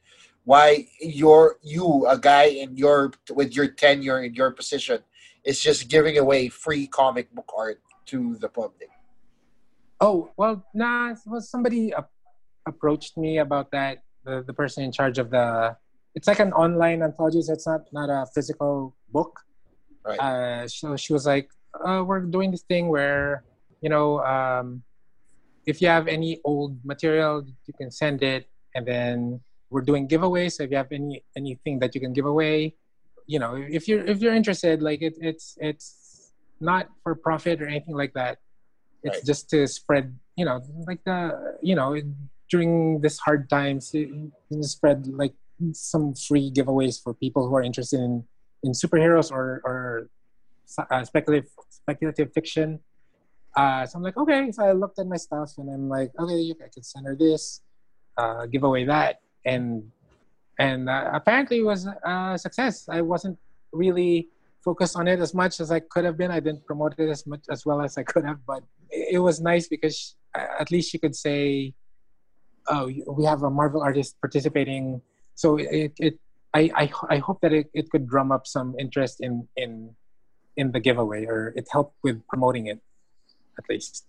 why 0.44 0.88
you're 0.98 1.58
you, 1.62 2.06
a 2.08 2.18
guy 2.18 2.44
in 2.44 2.74
your 2.74 3.12
with 3.34 3.54
your 3.54 3.68
tenure 3.68 4.22
in 4.22 4.34
your 4.34 4.50
position, 4.50 5.00
is 5.44 5.60
just 5.60 5.88
giving 5.88 6.16
away 6.16 6.48
free 6.48 6.86
comic 6.86 7.30
book 7.34 7.52
art 7.56 7.82
to 8.06 8.36
the 8.36 8.48
public? 8.48 8.88
Oh 10.00 10.30
well, 10.38 10.64
nah. 10.72 11.14
Well, 11.26 11.42
somebody 11.42 11.92
approached 12.68 13.16
me 13.16 13.38
about 13.38 13.70
that. 13.72 14.04
The 14.24 14.44
the 14.46 14.52
person 14.52 14.84
in 14.84 14.92
charge 14.92 15.18
of 15.18 15.30
the 15.30 15.76
it's 16.14 16.28
like 16.28 16.40
an 16.40 16.52
online 16.52 17.02
anthology, 17.02 17.42
so 17.42 17.52
it's 17.52 17.66
not 17.66 17.82
not 17.92 18.08
a 18.10 18.26
physical 18.34 18.94
book. 19.10 19.40
Right. 20.04 20.18
Uh, 20.18 20.68
so 20.68 20.96
she 20.96 21.12
was 21.12 21.26
like, 21.26 21.50
uh, 21.84 22.02
"We're 22.06 22.20
doing 22.20 22.50
this 22.50 22.62
thing 22.62 22.88
where 22.88 23.44
you 23.80 23.88
know, 23.88 24.20
um, 24.24 24.82
if 25.66 25.80
you 25.80 25.88
have 25.88 26.08
any 26.08 26.40
old 26.44 26.78
material, 26.84 27.44
you 27.66 27.74
can 27.74 27.90
send 27.90 28.22
it, 28.22 28.48
and 28.74 28.86
then 28.86 29.40
we're 29.70 29.82
doing 29.82 30.08
giveaways. 30.08 30.52
So 30.52 30.64
if 30.64 30.70
you 30.70 30.76
have 30.76 30.92
any 30.92 31.24
anything 31.36 31.78
that 31.80 31.94
you 31.94 32.00
can 32.00 32.12
give 32.12 32.26
away, 32.26 32.74
you 33.26 33.38
know, 33.38 33.54
if 33.54 33.86
you're 33.86 34.04
if 34.04 34.20
you're 34.20 34.34
interested, 34.34 34.82
like 34.82 35.02
it, 35.02 35.14
it's 35.20 35.56
it's 35.60 36.32
not 36.60 36.88
for 37.02 37.14
profit 37.14 37.62
or 37.62 37.66
anything 37.66 37.94
like 37.94 38.14
that. 38.14 38.38
It's 39.04 39.18
right. 39.18 39.24
just 39.24 39.48
to 39.50 39.66
spread, 39.68 40.18
you 40.36 40.44
know, 40.44 40.60
like 40.86 41.04
the 41.04 41.58
you 41.62 41.76
know 41.76 41.94
during 42.50 43.00
this 43.00 43.18
hard 43.18 43.48
times, 43.50 43.94
spread 44.62 45.06
like 45.06 45.34
some 45.72 46.14
free 46.14 46.50
giveaways 46.50 47.02
for 47.02 47.14
people 47.14 47.48
who 47.48 47.54
are 47.56 47.62
interested 47.62 48.00
in, 48.00 48.24
in 48.62 48.72
superheroes 48.72 49.30
or, 49.30 49.60
or 49.64 50.08
uh, 50.90 51.04
speculative 51.04 51.50
speculative 51.70 52.32
fiction. 52.32 52.80
Uh, 53.56 53.86
so 53.86 53.96
I'm 53.96 54.02
like, 54.02 54.16
okay. 54.16 54.52
So 54.52 54.64
I 54.64 54.72
looked 54.72 54.98
at 54.98 55.06
my 55.06 55.16
stuff 55.16 55.52
and 55.58 55.70
I'm 55.70 55.88
like, 55.88 56.12
okay, 56.18 56.54
I 56.62 56.68
could 56.68 56.84
send 56.84 57.06
her 57.06 57.16
this, 57.16 57.62
uh, 58.16 58.46
give 58.46 58.62
away 58.62 58.84
that, 58.84 59.20
and 59.44 59.90
and 60.58 60.88
uh, 60.88 61.10
apparently 61.12 61.58
it 61.58 61.64
was 61.64 61.86
a 61.86 62.38
success. 62.38 62.88
I 62.88 63.00
wasn't 63.00 63.38
really 63.72 64.28
focused 64.62 64.96
on 64.96 65.08
it 65.08 65.20
as 65.20 65.34
much 65.34 65.60
as 65.60 65.70
I 65.70 65.80
could 65.80 66.04
have 66.04 66.16
been. 66.16 66.30
I 66.30 66.40
didn't 66.40 66.66
promote 66.66 66.94
it 66.98 67.08
as 67.08 67.26
much 67.26 67.44
as 67.50 67.64
well 67.64 67.80
as 67.80 67.96
I 67.96 68.02
could 68.02 68.24
have, 68.24 68.44
but 68.46 68.62
it, 68.90 69.20
was 69.20 69.40
nice 69.40 69.68
because 69.68 70.16
uh, 70.34 70.46
at 70.60 70.70
least 70.70 70.90
she 70.90 70.98
could 70.98 71.14
say 71.14 71.74
oh, 72.68 72.90
we 73.08 73.24
have 73.24 73.42
a 73.42 73.50
Marvel 73.50 73.82
artist 73.82 74.20
participating. 74.20 75.00
So 75.34 75.56
it, 75.56 75.92
it 75.98 76.18
I, 76.54 76.70
I, 76.74 77.16
I 77.16 77.18
hope 77.18 77.40
that 77.42 77.52
it, 77.52 77.70
it 77.74 77.90
could 77.90 78.08
drum 78.08 78.32
up 78.32 78.46
some 78.46 78.74
interest 78.78 79.20
in, 79.20 79.46
in, 79.56 79.94
in 80.56 80.72
the 80.72 80.80
giveaway 80.80 81.26
or 81.26 81.52
it 81.56 81.68
helped 81.70 81.96
with 82.02 82.26
promoting 82.28 82.66
it 82.66 82.80
at 83.58 83.64
least. 83.68 84.04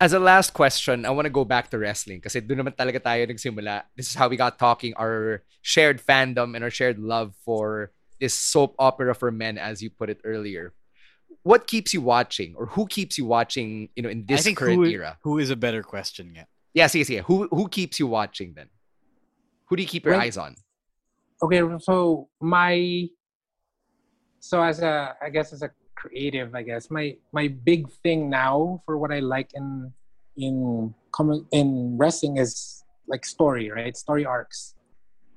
As 0.00 0.12
a 0.12 0.18
last 0.18 0.52
question, 0.52 1.06
I 1.06 1.10
want 1.10 1.26
to 1.26 1.30
go 1.30 1.44
back 1.44 1.70
to 1.70 1.78
wrestling 1.78 2.20
kasi 2.20 2.40
doon 2.40 2.58
naman 2.58 2.74
talaga 2.74 2.98
tayo 2.98 3.22
nagsimula. 3.22 3.84
This 3.96 4.08
is 4.08 4.14
how 4.14 4.26
we 4.26 4.36
got 4.36 4.58
talking 4.58 4.94
our 4.98 5.46
shared 5.62 6.02
fandom 6.02 6.54
and 6.56 6.64
our 6.64 6.74
shared 6.74 6.98
love 6.98 7.34
for 7.46 7.92
this 8.18 8.34
soap 8.34 8.74
opera 8.78 9.14
for 9.14 9.30
men 9.30 9.58
as 9.58 9.82
you 9.82 9.90
put 9.90 10.10
it 10.10 10.18
earlier. 10.24 10.74
What 11.42 11.66
keeps 11.66 11.94
you 11.94 12.02
watching 12.02 12.54
or 12.58 12.66
who 12.66 12.86
keeps 12.86 13.16
you 13.16 13.26
watching, 13.26 13.90
you 13.94 14.02
know, 14.02 14.10
in 14.10 14.26
this 14.26 14.46
current 14.54 14.82
who, 14.82 14.90
era? 14.90 15.18
Who 15.22 15.38
is 15.38 15.50
a 15.50 15.56
better 15.56 15.82
question 15.82 16.34
yet? 16.34 16.46
Yeah, 16.74 16.88
sige, 16.88 17.04
sige. 17.04 17.20
Who 17.28 17.48
who 17.48 17.68
keeps 17.68 18.00
you 18.00 18.06
watching 18.06 18.54
then? 18.54 18.68
Who 19.68 19.76
do 19.76 19.82
you 19.82 19.88
keep 19.88 20.04
your 20.04 20.14
Right. 20.14 20.26
eyes 20.26 20.36
on? 20.38 20.56
Okay, 21.42 21.60
so 21.80 22.28
my 22.40 23.08
so 24.40 24.62
as 24.62 24.80
a 24.80 25.14
I 25.20 25.28
guess 25.30 25.52
as 25.52 25.62
a 25.62 25.70
creative, 25.94 26.54
I 26.54 26.62
guess 26.62 26.90
my 26.90 27.16
my 27.32 27.48
big 27.48 27.90
thing 28.02 28.30
now 28.30 28.82
for 28.86 28.96
what 28.96 29.12
I 29.12 29.20
like 29.20 29.52
in 29.54 29.92
in 30.36 30.94
coming 31.12 31.46
in 31.52 31.98
wrestling 31.98 32.38
is 32.38 32.84
like 33.06 33.24
story, 33.24 33.70
right? 33.70 33.96
Story 33.96 34.24
arcs, 34.24 34.74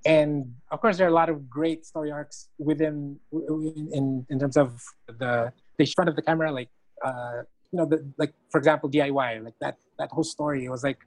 and 0.05 0.55
of 0.71 0.79
course 0.79 0.97
there 0.97 1.07
are 1.07 1.11
a 1.11 1.13
lot 1.13 1.29
of 1.29 1.49
great 1.49 1.85
story 1.85 2.11
arcs 2.11 2.47
within 2.57 3.19
in 3.91 4.25
in 4.29 4.39
terms 4.39 4.55
of 4.57 4.81
the 5.07 5.51
the 5.77 5.85
front 5.95 6.07
of 6.09 6.15
the 6.15 6.21
camera, 6.21 6.51
like 6.51 6.69
uh, 7.03 7.43
you 7.71 7.77
know, 7.77 7.85
the, 7.85 7.99
like 8.17 8.33
for 8.51 8.57
example 8.57 8.89
DIY, 8.89 9.43
like 9.43 9.57
that 9.59 9.75
that 9.99 10.09
whole 10.11 10.23
story 10.23 10.69
was 10.69 10.83
like 10.83 10.99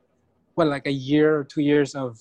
well 0.58 0.68
like 0.68 0.86
a 0.86 0.96
year 1.10 1.38
or 1.38 1.44
two 1.44 1.62
years 1.62 1.94
of 1.94 2.18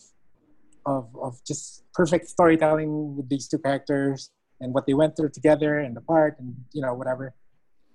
of 0.86 1.10
of 1.18 1.34
just 1.44 1.84
perfect 1.94 2.30
storytelling 2.30 3.18
with 3.18 3.28
these 3.28 3.48
two 3.50 3.58
characters 3.58 4.30
and 4.62 4.74
what 4.74 4.86
they 4.86 4.94
went 4.94 5.18
through 5.18 5.30
together 5.30 5.80
and 5.80 5.98
the 5.98 6.02
part 6.02 6.38
and 6.40 6.56
you 6.72 6.82
know 6.82 6.94
whatever. 6.94 7.34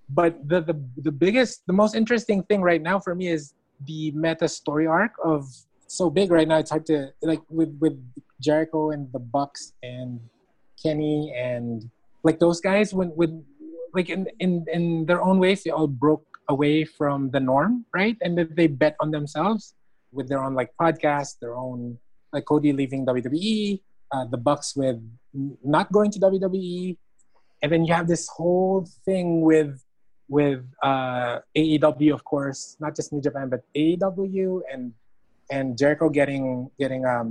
But 0.09 0.31
the 0.47 0.59
the, 0.61 0.75
the 1.07 1.15
biggest 1.25 1.63
the 1.65 1.73
most 1.73 1.95
interesting 1.95 2.43
thing 2.43 2.61
right 2.61 2.83
now 2.83 2.99
for 2.99 3.15
me 3.15 3.31
is 3.31 3.55
the 3.87 4.11
meta 4.11 4.47
story 4.47 4.85
arc 4.85 5.15
of 5.23 5.47
so 5.87 6.09
big 6.11 6.29
right 6.29 6.47
now. 6.47 6.59
It's 6.59 6.69
hard 6.75 6.85
to 6.91 7.15
like 7.23 7.41
with 7.49 7.71
with 7.79 7.95
jericho 8.43 8.91
and 8.91 9.07
the 9.15 9.23
bucks 9.23 9.71
and 9.81 10.19
kenny 10.75 11.31
and 11.31 11.89
like 12.27 12.37
those 12.43 12.59
guys 12.59 12.93
when 12.93 13.09
when 13.15 13.31
like 13.95 14.09
in 14.09 14.27
in 14.43 14.65
in 14.67 15.05
their 15.07 15.23
own 15.23 15.39
ways 15.39 15.63
they 15.63 15.71
all 15.71 15.87
broke 15.87 16.27
away 16.49 16.83
from 16.83 17.31
the 17.31 17.39
norm 17.39 17.85
right? 17.95 18.17
And 18.19 18.35
they 18.59 18.67
bet 18.67 18.99
on 18.99 19.09
themselves 19.11 19.75
with 20.13 20.29
their 20.29 20.43
own 20.43 20.53
like 20.53 20.71
podcast 20.79 21.39
their 21.39 21.55
own 21.55 21.97
like 22.31 22.45
Cody 22.45 22.73
leaving 22.73 23.05
WWE, 23.05 23.81
uh, 24.11 24.25
the 24.25 24.37
Bucks 24.37 24.75
with 24.75 24.99
not 25.63 25.91
going 25.91 26.11
to 26.11 26.19
WWE, 26.19 26.97
and 27.61 27.71
then 27.71 27.85
you 27.85 27.93
have 27.93 28.07
this 28.07 28.27
whole 28.27 28.87
thing 29.05 29.41
with 29.41 29.83
with 30.29 30.65
uh, 30.81 31.39
AEW, 31.55 32.13
of 32.13 32.23
course, 32.23 32.75
not 32.79 32.95
just 32.95 33.13
New 33.13 33.21
Japan, 33.21 33.49
but 33.49 33.61
AEW 33.75 34.61
and 34.71 34.93
and 35.51 35.77
Jericho 35.77 36.09
getting 36.09 36.69
getting 36.79 37.05
um 37.05 37.29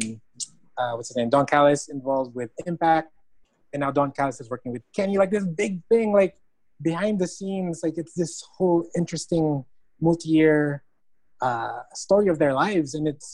uh, 0.79 0.93
what's 0.93 1.09
his 1.09 1.17
name, 1.17 1.31
Don 1.31 1.47
Callis 1.47 1.89
involved 1.89 2.35
with 2.35 2.51
Impact, 2.67 3.13
and 3.73 3.81
now 3.81 3.91
Don 3.91 4.13
Callis 4.13 4.41
is 4.41 4.49
working 4.49 4.73
with 4.73 4.83
Kenny. 4.95 5.19
Like 5.19 5.31
this 5.31 5.45
big 5.45 5.83
thing, 5.89 6.13
like 6.13 6.37
behind 6.81 7.19
the 7.19 7.27
scenes, 7.27 7.81
like 7.83 7.95
it's 7.97 8.15
this 8.15 8.43
whole 8.57 8.89
interesting 8.97 9.65
multi-year 10.01 10.83
uh, 11.49 11.81
story 12.05 12.29
of 12.33 12.39
their 12.39 12.55
lives, 12.65 12.95
and 12.97 13.05
it's 13.13 13.29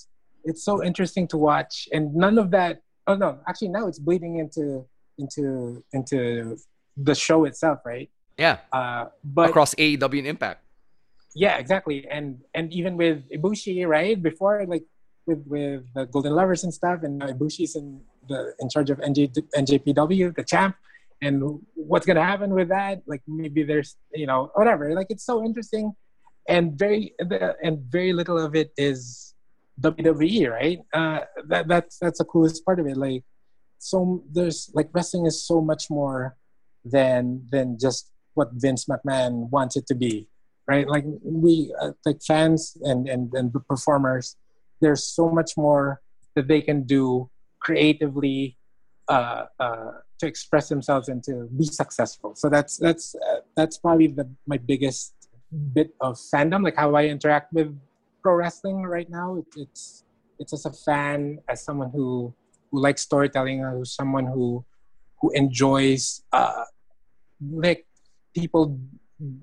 it's 0.45 0.63
so 0.65 0.75
interesting 0.89 1.27
to 1.29 1.37
watch 1.37 1.75
and 1.93 2.05
none 2.25 2.37
of 2.43 2.51
that 2.57 2.75
oh 3.09 3.17
no 3.25 3.31
actually 3.49 3.69
now 3.79 3.85
it's 3.91 3.99
bleeding 4.07 4.35
into 4.43 4.87
into 5.23 5.83
into 5.93 6.57
the 7.09 7.15
show 7.15 7.45
itself 7.45 7.79
right 7.85 8.09
Yeah. 8.45 8.57
uh 8.73 9.07
but 9.25 9.51
Across 9.51 9.75
AEW 9.83 10.19
and 10.23 10.29
Impact. 10.35 10.61
yeah 11.35 11.55
exactly 11.59 12.07
and 12.17 12.27
and 12.55 12.73
even 12.73 12.93
with 13.03 13.19
ibushi 13.37 13.75
right 13.97 14.17
before 14.31 14.65
like 14.75 14.85
with 15.27 15.43
with 15.55 15.83
the 15.97 16.05
golden 16.15 16.35
lovers 16.41 16.63
and 16.65 16.73
stuff 16.73 16.99
and 17.03 17.21
ibushi's 17.21 17.75
in 17.81 17.87
the 18.31 18.39
in 18.63 18.67
charge 18.75 18.89
of 18.95 18.99
NJ, 19.11 19.19
njpw 19.63 20.35
the 20.39 20.45
champ 20.53 20.75
and 21.21 21.35
what's 21.75 22.07
gonna 22.07 22.25
happen 22.33 22.51
with 22.59 22.69
that 22.77 23.03
like 23.13 23.23
maybe 23.27 23.63
there's 23.71 23.91
you 24.23 24.27
know 24.31 24.41
whatever 24.55 24.85
like 24.95 25.09
it's 25.15 25.27
so 25.31 25.37
interesting 25.49 25.93
and 26.49 26.79
very 26.79 27.15
and 27.63 27.79
very 27.91 28.13
little 28.13 28.39
of 28.39 28.57
it 28.57 28.73
is 28.77 29.35
WWE, 29.81 30.51
right? 30.51 30.79
Uh, 30.93 31.21
that 31.47 31.69
that's 31.69 31.99
that's 31.99 32.19
the 32.19 32.25
coolest 32.25 32.65
part 32.65 32.81
of 32.81 32.87
it. 32.87 32.97
Like, 32.97 33.23
so 33.79 34.25
there's 34.33 34.71
like 34.75 34.89
wrestling 34.93 35.27
is 35.27 35.47
so 35.47 35.61
much 35.61 35.91
more 35.91 36.37
than 36.85 37.47
than 37.53 37.79
just 37.79 38.11
what 38.35 38.49
Vince 38.55 38.87
McMahon 38.87 39.51
wants 39.51 39.77
it 39.77 39.87
to 39.89 39.95
be, 39.95 40.29
right? 40.67 40.89
Like 40.89 41.05
we 41.23 41.73
uh, 41.81 41.93
like 42.07 42.23
fans 42.27 42.77
and 42.83 43.09
and 43.09 43.33
and 43.35 43.53
the 43.53 43.61
performers, 43.61 44.37
there's 44.81 45.05
so 45.05 45.29
much 45.29 45.53
more 45.57 46.01
that 46.35 46.49
they 46.49 46.63
can 46.63 46.85
do 46.85 47.31
creatively 47.61 48.57
uh, 49.09 49.47
uh, 49.61 49.91
to 50.19 50.27
express 50.27 50.69
themselves 50.69 51.09
and 51.09 51.23
to 51.25 51.49
be 51.57 51.65
successful. 51.65 52.35
So 52.35 52.49
that's 52.49 52.79
that's 52.79 53.15
uh, 53.15 53.41
that's 53.57 53.79
probably 53.79 54.09
the 54.09 54.29
my 54.47 54.57
biggest 54.57 55.15
bit 55.53 55.95
of 56.01 56.17
fandom, 56.17 56.63
like 56.65 56.77
how 56.77 56.95
I 56.95 57.07
interact 57.07 57.53
with 57.53 57.77
pro 58.23 58.35
wrestling 58.35 58.83
right 58.83 59.09
now. 59.09 59.37
It, 59.37 59.47
it's 59.57 60.05
it's 60.39 60.53
as 60.53 60.67
a 60.67 60.73
fan, 60.73 61.39
as 61.49 61.65
someone 61.65 61.91
who 61.91 62.35
who 62.71 62.81
likes 62.81 63.03
storytelling, 63.03 63.61
or 63.61 63.85
someone 63.85 64.27
who 64.27 64.65
who 65.21 65.31
enjoys 65.33 66.23
uh, 66.33 66.65
like 67.51 67.87
people 68.35 68.79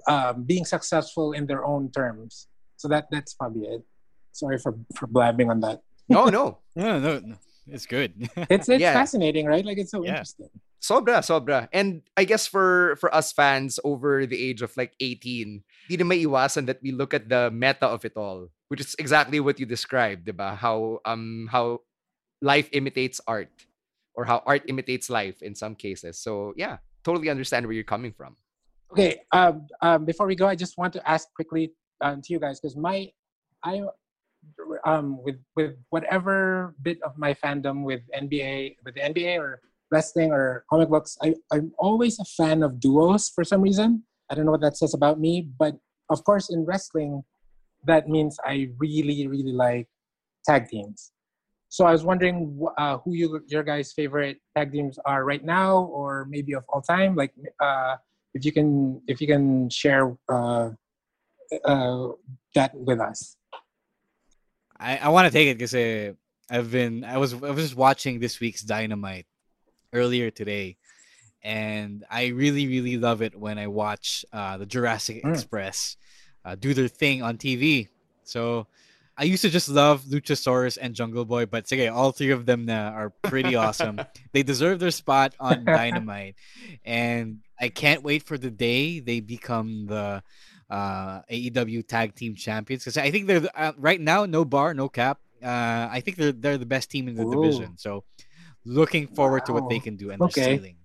uh, 0.08 0.34
being 0.34 0.66
successful 0.66 1.34
in 1.34 1.48
their 1.48 1.66
own 1.66 1.92
terms. 1.92 2.48
So 2.78 2.88
that 2.90 3.08
that's 3.12 3.34
probably 3.34 3.68
it. 3.68 3.84
Sorry 4.32 4.58
for 4.58 4.76
for 4.96 5.08
blabbing 5.08 5.50
on 5.50 5.60
that. 5.62 5.82
No, 6.08 6.26
no. 6.26 6.60
no, 6.76 7.00
no, 7.00 7.20
no. 7.20 7.36
It's 7.68 7.86
good. 7.88 8.14
It's 8.50 8.70
it's 8.70 8.82
Yeah. 8.82 8.94
fascinating, 8.94 9.48
right? 9.48 9.66
Like 9.66 9.78
it's 9.80 9.92
so 9.92 10.04
Yeah. 10.04 10.12
interesting. 10.12 10.50
Sobra, 10.82 11.26
sobra. 11.26 11.68
And 11.74 12.04
I 12.16 12.26
guess 12.26 12.46
for 12.46 12.96
for 13.02 13.14
us 13.14 13.32
fans 13.32 13.80
over 13.84 14.26
the 14.26 14.38
age 14.38 14.62
of 14.62 14.76
like 14.78 14.94
18, 15.02 15.64
di 15.90 15.98
na 15.98 16.06
maiiwasan 16.06 16.68
that 16.68 16.80
we 16.82 16.92
look 16.92 17.14
at 17.14 17.30
the 17.30 17.50
meta 17.50 17.88
of 17.88 18.06
it 18.06 18.14
all, 18.16 18.50
which 18.68 18.82
is 18.82 18.96
exactly 19.00 19.40
what 19.40 19.60
you 19.60 19.66
described, 19.66 20.28
diba? 20.28 20.56
How 20.56 21.00
um 21.06 21.50
how 21.52 21.82
life 22.42 22.70
imitates 22.72 23.20
art 23.28 23.50
or 24.16 24.26
how 24.26 24.44
art 24.46 24.64
imitates 24.68 25.10
life 25.10 25.42
in 25.42 25.56
some 25.56 25.76
cases. 25.76 26.20
So 26.20 26.54
yeah, 26.56 26.78
totally 27.04 27.30
understand 27.30 27.66
where 27.66 27.74
you're 27.74 27.84
coming 27.84 28.12
from. 28.12 28.36
Okay. 28.92 29.22
Um, 29.32 29.68
um, 29.82 30.06
before 30.06 30.28
we 30.28 30.36
go, 30.36 30.48
I 30.48 30.56
just 30.56 30.78
want 30.78 30.94
to 30.94 31.10
ask 31.10 31.34
quickly 31.34 31.74
um, 32.02 32.22
to 32.22 32.34
you 32.34 32.40
guys 32.40 32.60
because 32.60 32.76
my, 32.76 33.12
I, 33.64 33.82
um, 34.86 35.24
with 35.24 35.38
with 35.56 35.74
whatever 35.90 36.76
bit 36.82 37.02
of 37.02 37.18
my 37.18 37.34
fandom 37.34 37.84
with 37.84 38.02
NBA, 38.14 38.78
with 38.86 38.94
the 38.94 39.02
NBA 39.02 39.40
or 39.40 39.60
wrestling 39.92 40.32
or 40.32 40.66
comic 40.70 40.90
books, 40.90 41.18
I 41.22 41.36
I'm 41.52 41.72
always 41.78 42.20
a 42.20 42.26
fan 42.26 42.64
of 42.64 42.80
duos 42.80 43.30
for 43.30 43.44
some 43.44 43.62
reason. 43.62 44.04
I 44.30 44.36
don't 44.36 44.46
know 44.46 44.52
what 44.52 44.62
that 44.62 44.78
says 44.78 44.94
about 44.94 45.20
me, 45.20 45.50
but 45.60 45.78
of 46.10 46.24
course 46.24 46.50
in 46.50 46.66
wrestling, 46.66 47.24
that 47.86 48.10
means 48.10 48.38
I 48.46 48.70
really 48.78 49.28
really 49.28 49.54
like 49.54 49.88
tag 50.46 50.68
teams. 50.70 51.12
So 51.70 51.86
I 51.86 51.92
was 51.92 52.06
wondering 52.06 52.58
uh, 52.78 53.00
who 53.00 53.14
you, 53.14 53.42
your 53.48 53.64
guys' 53.64 53.92
favorite 53.92 54.38
tag 54.56 54.72
teams 54.72 54.98
are 55.06 55.26
right 55.26 55.44
now, 55.44 55.80
or 55.92 56.26
maybe 56.30 56.54
of 56.54 56.64
all 56.70 56.82
time. 56.82 57.16
Like, 57.16 57.34
uh, 57.60 57.98
if 58.34 58.46
you 58.46 58.54
can, 58.54 59.02
if 59.08 59.20
you 59.20 59.28
can 59.28 59.70
share 59.70 60.16
uh, 60.30 60.70
uh, 61.66 62.08
that 62.54 62.72
with 62.74 63.00
us. 63.02 63.36
I, 64.80 64.98
I 64.98 65.10
want 65.10 65.28
to 65.28 65.32
take 65.32 65.50
it 65.50 65.58
because 65.58 65.76
uh, 65.76 66.14
I've 66.50 66.72
been 66.72 67.04
I 67.04 67.18
was 67.18 67.34
I 67.34 67.52
was 67.52 67.64
just 67.64 67.76
watching 67.76 68.20
this 68.20 68.40
week's 68.40 68.62
Dynamite 68.62 69.26
earlier 69.94 70.32
today, 70.32 70.78
and 71.44 72.04
I 72.10 72.28
really 72.28 72.68
really 72.68 72.98
love 72.98 73.22
it 73.22 73.36
when 73.38 73.58
I 73.58 73.68
watch 73.68 74.26
uh, 74.34 74.58
the 74.58 74.66
Jurassic 74.66 75.24
Mm. 75.24 75.34
Express 75.34 75.98
uh, 76.46 76.56
do 76.56 76.74
their 76.74 76.88
thing 76.88 77.24
on 77.24 77.38
TV. 77.38 77.90
So 78.24 78.68
I 79.18 79.24
used 79.24 79.42
to 79.44 79.50
just 79.50 79.70
love 79.70 80.04
Luchasaurus 80.04 80.78
and 80.80 80.94
Jungle 80.94 81.26
Boy, 81.26 81.46
but 81.46 81.66
okay, 81.66 81.88
all 81.88 82.12
three 82.12 82.32
of 82.32 82.46
them 82.46 82.66
now 82.66 82.92
are 82.92 83.10
pretty 83.24 83.56
awesome. 83.56 84.00
They 84.34 84.44
deserve 84.44 84.80
their 84.80 84.92
spot 84.92 85.34
on 85.40 85.64
Dynamite, 85.66 86.36
and 86.84 87.40
I 87.60 87.70
can't 87.70 88.04
wait 88.04 88.24
for 88.24 88.38
the 88.38 88.52
day 88.52 89.00
they 89.00 89.22
become 89.22 89.86
the 89.88 90.22
uh, 90.70 91.22
AEW 91.32 91.88
Tag 91.88 92.16
Team 92.16 92.36
Champions 92.36 92.84
because 92.84 92.98
I 92.98 93.12
think 93.12 93.28
they're 93.28 93.48
uh, 93.56 93.72
right 93.78 94.02
now 94.02 94.26
no 94.26 94.44
bar, 94.44 94.74
no 94.74 94.90
cap. 94.90 95.20
Uh, 95.42 95.88
I 95.90 96.02
think 96.04 96.18
they're 96.18 96.34
they're 96.34 96.58
the 96.58 96.66
best 96.66 96.92
team 96.92 97.08
in 97.08 97.16
the 97.16 97.24
Ooh. 97.24 97.32
division. 97.32 97.78
So 97.78 98.04
looking 98.66 99.08
forward 99.08 99.46
to 99.46 99.54
what 99.54 99.70
they 99.70 99.80
can 99.80 99.96
do 99.96 100.12
and 100.12 100.22
Okay. 100.22 100.42
their 100.42 100.56
ceiling. 100.58 100.78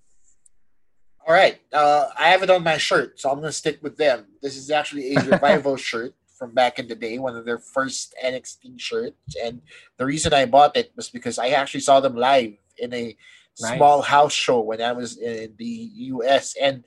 All 1.27 1.35
right. 1.35 1.61
Uh, 1.73 2.09
I 2.19 2.29
have 2.29 2.43
it 2.43 2.51
on 2.51 2.63
my 2.65 2.77
shirt, 2.79 3.21
so 3.21 3.31
I'm 3.31 3.37
going 3.41 3.49
to 3.49 3.53
stick 3.53 3.79
with 3.83 3.97
them. 3.97 4.27
This 4.43 4.57
is 4.57 4.71
actually 4.71 5.17
a 5.17 5.23
revival 5.31 5.77
shirt 5.77 6.15
from 6.39 6.55
back 6.55 6.79
in 6.79 6.89
the 6.89 6.95
day, 6.95 7.19
one 7.19 7.37
of 7.37 7.45
their 7.45 7.59
first 7.59 8.15
NXT 8.25 8.81
shirts. 8.81 9.37
And 9.43 9.61
the 9.99 10.07
reason 10.07 10.33
I 10.33 10.47
bought 10.47 10.77
it 10.77 10.93
was 10.97 11.09
because 11.11 11.39
I 11.39 11.49
actually 11.49 11.81
saw 11.81 12.01
them 12.01 12.17
live 12.17 12.55
in 12.79 12.93
a 12.95 13.17
Nice. 13.61 13.77
small 13.77 14.01
house 14.01 14.33
show 14.33 14.61
when 14.61 14.81
I 14.81 14.93
was 14.93 15.19
in 15.19 15.55
the 15.59 15.67
US. 16.15 16.55
And 16.59 16.85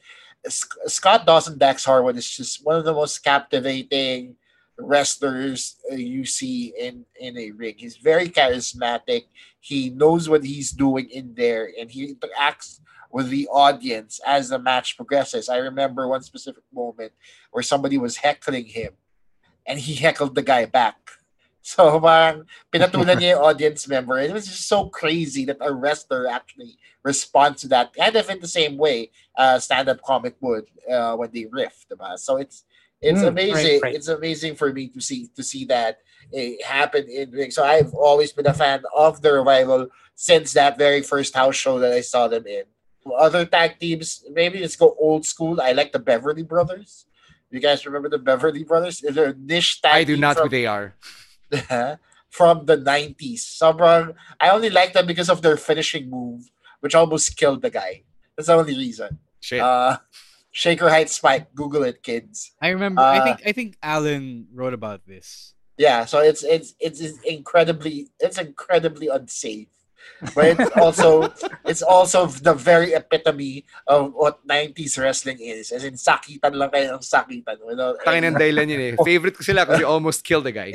Sc- 0.48 0.74
Scott 0.88 1.26
Dawson 1.28 1.58
Dax 1.60 1.86
Harwood 1.86 2.18
is 2.18 2.28
just 2.28 2.66
one 2.66 2.78
of 2.78 2.86
the 2.86 2.94
most 2.94 3.20
captivating 3.24 4.38
wrestlers 4.78 5.78
uh, 5.92 5.96
you 5.96 6.26
see 6.26 6.74
in 6.78 7.06
in 7.20 7.38
a 7.38 7.52
ring. 7.52 7.76
He's 7.78 7.98
very 7.98 8.30
charismatic. 8.30 9.26
He 9.60 9.90
knows 9.90 10.28
what 10.28 10.44
he's 10.44 10.72
doing 10.72 11.10
in 11.10 11.34
there, 11.36 11.72
and 11.80 11.92
he 11.92 12.16
interacts 12.16 12.80
with 13.12 13.30
the 13.30 13.48
audience 13.48 14.20
as 14.26 14.50
the 14.50 14.60
match 14.60 14.98
progresses. 14.98 15.48
I 15.48 15.58
remember 15.58 16.08
one 16.08 16.24
specific 16.24 16.64
moment 16.74 17.14
where 17.52 17.64
somebody 17.64 17.98
was 17.98 18.18
heckling 18.18 18.66
him, 18.66 18.94
and 19.66 19.80
he 19.80 19.96
heckled 19.96 20.36
the 20.36 20.44
guy 20.44 20.66
back. 20.66 20.98
So 21.64 21.96
parang 21.96 22.44
pinatulan 22.76 23.24
niya 23.24 23.40
yung 23.40 23.44
audience 23.56 23.88
member. 23.88 24.20
It 24.20 24.36
was 24.36 24.52
just 24.52 24.68
so 24.68 24.92
crazy 24.92 25.48
that 25.48 25.64
a 25.64 25.72
wrestler 25.72 26.28
actually 26.28 26.76
responds 27.08 27.64
to 27.64 27.72
that 27.72 27.96
kind 27.96 28.12
of 28.20 28.28
in 28.28 28.44
the 28.44 28.52
same 28.52 28.76
way 28.76 29.16
uh, 29.40 29.64
stand-up 29.64 30.04
comic 30.04 30.36
would 30.44 30.68
uh, 30.92 31.16
when 31.16 31.32
they 31.32 31.48
riff, 31.48 31.88
diba? 31.88 32.20
So 32.20 32.36
it's 32.36 32.68
it's 33.04 33.22
Mm, 33.22 33.28
amazing. 33.28 33.56
right, 33.56 33.82
right. 33.84 33.96
It's 33.96 34.08
amazing 34.08 34.56
for 34.56 34.72
me 34.74 34.88
to 34.90 35.02
see 35.02 35.28
to 35.36 35.44
see 35.44 35.66
that 35.66 36.00
it 36.32 36.64
happen 36.66 37.06
in 37.10 37.32
ring. 37.32 37.52
So 37.52 37.64
I've 37.64 37.94
always 37.94 38.32
been 38.32 38.48
a 38.48 38.54
fan 38.54 38.82
of 38.96 39.22
the 39.22 39.34
revival 39.34 39.88
since 40.16 40.54
that 40.54 40.78
very 40.78 41.02
first 41.04 41.36
house 41.36 41.56
show 41.56 41.80
that 41.80 41.92
I 41.94 42.02
saw 42.02 42.28
them 42.28 42.46
in. 42.48 42.64
Other 43.20 43.46
tag 43.46 43.80
teams, 43.80 44.24
maybe 44.32 44.60
let's 44.64 44.78
go 44.78 44.96
old 45.00 45.26
school. 45.26 45.60
I 45.62 45.74
like 45.74 45.92
the 45.92 46.00
Beverly 46.00 46.44
Brothers. 46.44 47.06
You 47.52 47.60
guys 47.60 47.86
remember 47.86 48.10
the 48.10 48.18
Beverly 48.18 48.64
Brothers? 48.64 49.04
They're 49.04 49.32
a 49.32 49.36
niche 49.38 49.82
tag 49.82 49.94
I 49.94 50.04
do 50.06 50.16
not 50.18 50.38
from- 50.38 50.48
who 50.48 50.50
they 50.50 50.66
are. 50.66 50.96
from 52.30 52.66
the 52.66 52.78
90s. 52.78 53.42
Sobrang, 53.62 54.16
I 54.40 54.50
only 54.50 54.70
like 54.70 54.94
them 54.94 55.06
because 55.06 55.30
of 55.30 55.42
their 55.42 55.58
finishing 55.58 56.10
move, 56.10 56.50
which 56.80 56.96
almost 56.96 57.38
killed 57.38 57.62
the 57.62 57.70
guy. 57.70 58.04
That's 58.36 58.48
the 58.48 58.56
only 58.56 58.74
reason. 58.76 59.20
Shit. 59.40 59.62
Uh, 59.62 59.98
Shaker 60.54 60.88
Heights 60.88 61.18
Spike. 61.18 61.50
Google 61.58 61.84
it, 61.84 62.06
kids. 62.06 62.54
I 62.62 62.70
remember. 62.70 63.02
I 63.02 63.20
Uh, 63.20 63.24
think. 63.26 63.38
I 63.44 63.52
think 63.52 63.70
Alan 63.82 64.46
wrote 64.54 64.74
about 64.78 65.02
this. 65.10 65.58
Yeah, 65.82 66.06
so 66.06 66.22
it's 66.22 66.46
it's 66.46 66.78
it's 66.80 67.02
incredibly 67.26 68.14
it's 68.22 68.38
incredibly 68.38 69.10
unsafe. 69.10 69.74
But 70.38 70.54
it's 70.60 70.70
also 70.84 71.34
it's 71.66 71.82
also 71.82 72.28
the 72.30 72.54
very 72.54 72.94
epitome 72.94 73.66
of 73.90 74.14
what 74.14 74.46
90s 74.46 75.00
wrestling 75.02 75.42
is. 75.42 75.74
As 75.74 75.82
in 75.82 75.98
sakitan 75.98 76.54
lang 76.54 76.70
kayo 76.70 76.94
ng 76.94 77.02
sakitan. 77.02 77.58
Without 77.66 77.98
Tangin 78.06 78.30
ng 78.30 78.38
dahilan 78.38 78.70
yun 78.70 78.82
eh. 78.84 78.94
Favorite 79.02 79.34
ko 79.34 79.42
sila 79.42 79.66
kasi 79.66 79.82
almost 79.90 80.22
killed 80.22 80.46
the 80.46 80.54
guy. 80.54 80.70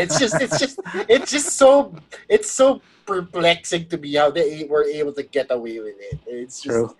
it's 0.00 0.16
just 0.16 0.40
it's 0.40 0.56
just 0.56 0.80
it's 1.04 1.28
just 1.28 1.58
so 1.60 1.92
it's 2.32 2.48
so 2.48 2.80
perplexing 3.04 3.84
to 3.92 4.00
me 4.00 4.16
how 4.16 4.32
they 4.32 4.64
were 4.64 4.88
able 4.88 5.12
to 5.12 5.22
get 5.28 5.52
away 5.52 5.76
with 5.84 6.00
it. 6.00 6.16
It's 6.24 6.64
just 6.64 6.72
True. 6.72 6.96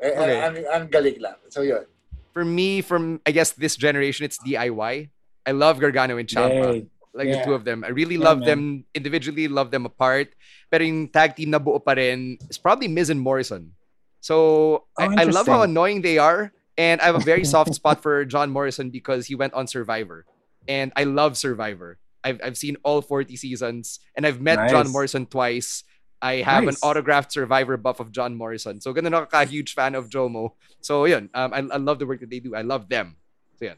Eh, 0.00 0.12
Okay. 0.16 0.38
ang, 0.40 0.54
ang 0.72 0.84
galing 0.88 1.20
lang. 1.20 1.36
So 1.52 1.62
yun. 1.62 1.84
For 2.32 2.44
me, 2.44 2.80
from 2.80 3.20
I 3.26 3.32
guess 3.32 3.52
this 3.52 3.76
generation, 3.76 4.24
it's 4.24 4.38
DIY. 4.40 5.10
I 5.46 5.52
love 5.52 5.80
Gargano 5.80 6.16
and 6.16 6.28
Ciampa. 6.28 6.74
Hey, 6.80 6.86
Like 7.10 7.26
the 7.26 7.42
two 7.42 7.54
of 7.58 7.66
them. 7.66 7.82
I 7.82 7.90
really 7.90 8.14
Yeah, 8.14 8.30
love 8.30 8.38
man. 8.38 8.46
them 8.46 8.60
individually, 8.94 9.50
love 9.50 9.74
them 9.74 9.82
apart. 9.82 10.30
Pero 10.70 10.86
yung 10.86 11.10
tag 11.10 11.34
team 11.34 11.50
na 11.50 11.58
buo 11.58 11.82
pa 11.82 11.98
rin 11.98 12.38
is 12.46 12.54
probably 12.54 12.86
Miz 12.86 13.10
and 13.10 13.18
Morrison. 13.18 13.74
So 14.22 14.86
Oh, 14.94 15.02
I, 15.02 15.22
I 15.22 15.24
love 15.26 15.50
how 15.50 15.66
annoying 15.66 16.06
they 16.06 16.22
are. 16.22 16.54
And 16.78 17.02
I 17.02 17.10
have 17.10 17.18
a 17.18 17.26
very 17.26 17.42
soft 17.42 17.74
spot 17.74 17.98
for 18.06 18.22
John 18.24 18.54
Morrison 18.54 18.94
because 18.94 19.26
he 19.26 19.34
went 19.34 19.58
on 19.58 19.66
Survivor. 19.66 20.22
And 20.70 20.94
I 20.94 21.02
love 21.02 21.34
Survivor. 21.34 21.98
I've, 22.22 22.38
I've 22.44 22.56
seen 22.56 22.76
all 22.86 23.02
40 23.02 23.34
seasons 23.34 23.98
and 24.14 24.22
I've 24.22 24.38
met 24.40 24.70
John 24.70 24.86
Morrison 24.94 25.26
twice. 25.26 25.82
I 26.22 26.44
have 26.44 26.68
an 26.68 26.76
autographed 26.82 27.32
Survivor 27.32 27.76
buff 27.76 28.00
of 28.00 28.12
John 28.12 28.36
Morrison. 28.36 28.80
So 28.80 28.92
ganun 28.92 29.16
ako 29.16 29.26
ka-huge 29.26 29.72
fan 29.74 29.94
of 29.94 30.08
Jomo. 30.12 30.52
So 30.80 31.04
yun, 31.06 31.30
um, 31.34 31.52
I, 31.52 31.58
I 31.58 31.78
love 31.80 31.98
the 31.98 32.06
work 32.06 32.20
that 32.20 32.28
they 32.30 32.40
do. 32.40 32.54
I 32.54 32.60
love 32.62 32.88
them. 32.88 33.16
So 33.56 33.64
yun. 33.72 33.76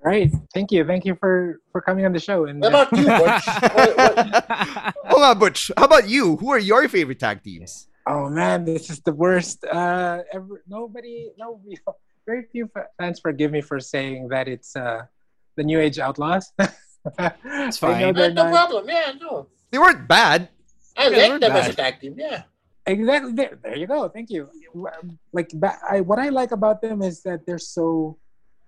Right. 0.00 0.30
Thank 0.54 0.70
you. 0.72 0.84
Thank 0.84 1.04
you 1.04 1.16
for 1.16 1.60
for 1.72 1.80
coming 1.80 2.06
on 2.06 2.12
the 2.12 2.20
show. 2.20 2.46
And 2.46 2.60
What 2.60 2.72
about 2.72 2.92
you, 2.96 3.04
Butch? 3.04 3.46
What- 3.76 3.96
what- 3.96 4.94
Oh 5.12 5.18
nga, 5.20 5.34
Butch. 5.38 5.70
How 5.76 5.84
about 5.84 6.08
you? 6.08 6.36
Who 6.36 6.50
are 6.50 6.58
your 6.60 6.88
favorite 6.88 7.18
tag 7.20 7.42
teams? 7.42 7.88
Oh 8.06 8.28
man, 8.30 8.64
this 8.64 8.88
is 8.88 9.00
the 9.00 9.12
worst. 9.12 9.64
Uh, 9.64 10.22
ever, 10.32 10.62
nobody, 10.68 11.32
no, 11.36 11.58
very 12.24 12.46
few 12.52 12.70
fans 12.98 13.18
forgive 13.18 13.50
me 13.50 13.60
for 13.60 13.80
saying 13.80 14.28
that 14.28 14.46
it's 14.46 14.76
uh, 14.76 15.02
the 15.56 15.64
New 15.64 15.80
Age 15.80 15.98
Outlaws. 15.98 16.52
it's 17.18 17.78
fine. 17.78 18.14
no 18.14 18.50
problem. 18.50 18.86
Yeah, 18.88 19.12
no. 19.20 19.48
They 19.70 19.78
weren't 19.78 20.06
bad. 20.06 20.48
I 20.96 21.08
Yeah, 21.08 21.28
like 21.28 21.40
them 21.40 21.52
as 21.52 21.68
a 21.68 21.74
tag 21.74 22.00
team. 22.00 22.14
Yeah. 22.16 22.42
Exactly. 22.86 23.32
There, 23.32 23.58
there 23.62 23.76
you 23.76 23.86
go. 23.86 24.08
Thank 24.08 24.30
you. 24.30 24.48
Like, 25.32 25.50
I, 25.90 26.00
what 26.00 26.18
I 26.18 26.28
like 26.28 26.52
about 26.52 26.80
them 26.80 27.02
is 27.02 27.22
that 27.22 27.44
they're 27.44 27.58
so 27.58 28.16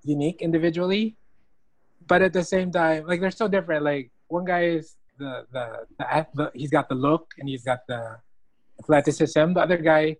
unique 0.03 0.43
individually, 0.43 1.16
but 2.07 2.22
at 2.22 2.33
the 2.33 2.43
same 2.43 2.72
time, 2.72 3.07
like 3.07 3.20
they're 3.20 3.31
so 3.31 3.49
different. 3.49 3.85
Like 3.85 4.11
one 4.26 4.45
guy 4.45 4.64
is 4.64 4.97
the 5.18 5.47
the, 5.53 5.87
the, 5.99 6.26
the 6.35 6.51
he's 6.55 6.70
got 6.70 6.89
the 6.89 6.95
look 6.95 7.33
and 7.39 7.49
he's 7.49 7.64
got 7.64 7.87
the 7.87 8.18
athleticism. 8.81 9.53
The 9.55 9.61
other 9.61 9.79
guy 9.79 10.16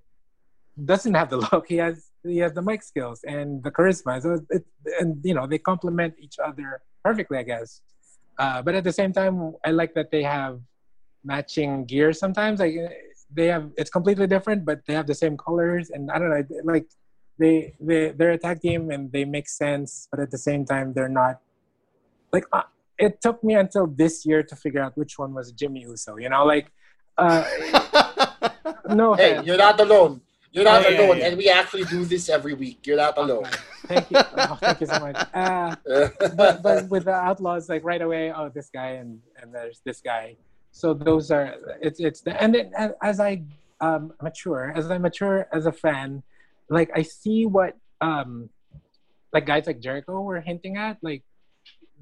doesn't 0.85 1.15
have 1.15 1.31
the 1.31 1.37
look. 1.53 1.67
He 1.69 1.77
has 1.77 2.11
he 2.23 2.39
has 2.39 2.53
the 2.53 2.63
mic 2.63 2.83
skills 2.83 3.25
and 3.27 3.63
the 3.63 3.71
charisma. 3.71 4.23
So 4.23 4.41
it, 4.51 4.65
and 5.01 5.19
you 5.25 5.35
know 5.35 5.47
they 5.47 5.59
complement 5.59 6.15
each 6.19 6.39
other 6.39 6.83
perfectly, 7.05 7.39
I 7.39 7.43
guess. 7.43 7.81
Uh, 8.39 8.63
but 8.63 8.75
at 8.75 8.85
the 8.85 8.93
same 8.93 9.13
time, 9.13 9.55
I 9.65 9.71
like 9.71 9.95
that 9.95 10.11
they 10.13 10.23
have 10.23 10.61
matching 11.25 11.85
gear 11.85 12.13
sometimes. 12.13 12.61
Like 12.61 12.75
they 13.35 13.47
have 13.47 13.71
it's 13.77 13.91
completely 13.91 14.27
different, 14.27 14.65
but 14.65 14.81
they 14.87 14.95
have 14.95 15.07
the 15.07 15.15
same 15.15 15.37
colors. 15.37 15.91
And 15.91 16.11
I 16.11 16.19
don't 16.19 16.31
know, 16.31 16.43
like 16.65 16.87
they 17.39 17.75
they 17.81 18.11
they're 18.11 18.33
a 18.33 18.39
tag 18.39 18.61
team 18.61 18.91
and 18.91 19.11
they 19.13 19.25
make 19.25 19.49
sense, 19.49 20.09
but 20.11 20.21
at 20.21 20.31
the 20.31 20.39
same 20.39 20.65
time, 20.65 20.93
they're 20.93 21.09
not 21.09 21.41
like. 22.33 22.45
Uh, 22.53 22.63
it 22.99 23.21
took 23.23 23.45
me 23.45 23.55
until 23.55 23.87
this 23.87 24.27
year 24.27 24.43
to 24.43 24.57
figure 24.57 24.83
out 24.83 24.97
which 24.97 25.19
one 25.21 25.33
was 25.33 25.53
Jimmy 25.53 25.83
Uso. 25.83 26.17
You 26.17 26.29
know, 26.31 26.45
like. 26.45 26.71
Uh, 27.17 27.45
no 28.89 29.15
Hey, 29.15 29.33
offense. 29.33 29.47
you're 29.47 29.57
not 29.57 29.81
alone. 29.81 30.21
You're 30.53 30.65
not 30.65 30.85
Oh, 30.85 30.89
yeah, 30.89 31.01
alone, 31.01 31.19
yeah. 31.19 31.27
and 31.27 31.37
we 31.37 31.49
actually 31.51 31.85
do 31.85 32.05
this 32.05 32.29
every 32.29 32.55
week. 32.55 32.87
You're 32.87 32.97
not 32.97 33.19
alone. 33.19 33.45
Thank 33.87 34.11
you. 34.11 34.17
Oh, 34.37 34.57
thank 34.61 34.81
you 34.81 34.87
so 34.87 34.99
much. 34.99 35.17
Uh, 35.35 35.77
but 36.37 36.63
but 36.63 36.89
with 36.89 37.05
the 37.05 37.13
outlaws, 37.13 37.69
like 37.69 37.85
right 37.85 38.01
away, 38.01 38.33
oh, 38.33 38.49
this 38.49 38.71
guy 38.71 38.93
and 39.03 39.21
and 39.41 39.55
there's 39.55 39.81
this 39.85 40.01
guy. 40.01 40.37
So 40.73 40.95
those 40.95 41.31
are 41.31 41.55
it's 41.81 42.01
it's 42.01 42.21
the 42.21 42.41
and 42.41 42.55
a- 42.57 42.95
as 43.03 43.21
I 43.21 43.43
um, 43.81 44.13
mature, 44.23 44.73
as 44.75 44.91
I 44.91 44.99
mature 44.99 45.49
as 45.53 45.67
a 45.67 45.73
fan, 45.73 46.23
like 46.69 46.91
I 46.95 47.03
see 47.03 47.47
what 47.47 47.77
um 48.01 48.51
like 49.33 49.47
guys 49.47 49.67
like 49.67 49.81
Jericho 49.81 50.21
were 50.21 50.41
hinting 50.41 50.77
at, 50.77 50.99
like 51.03 51.23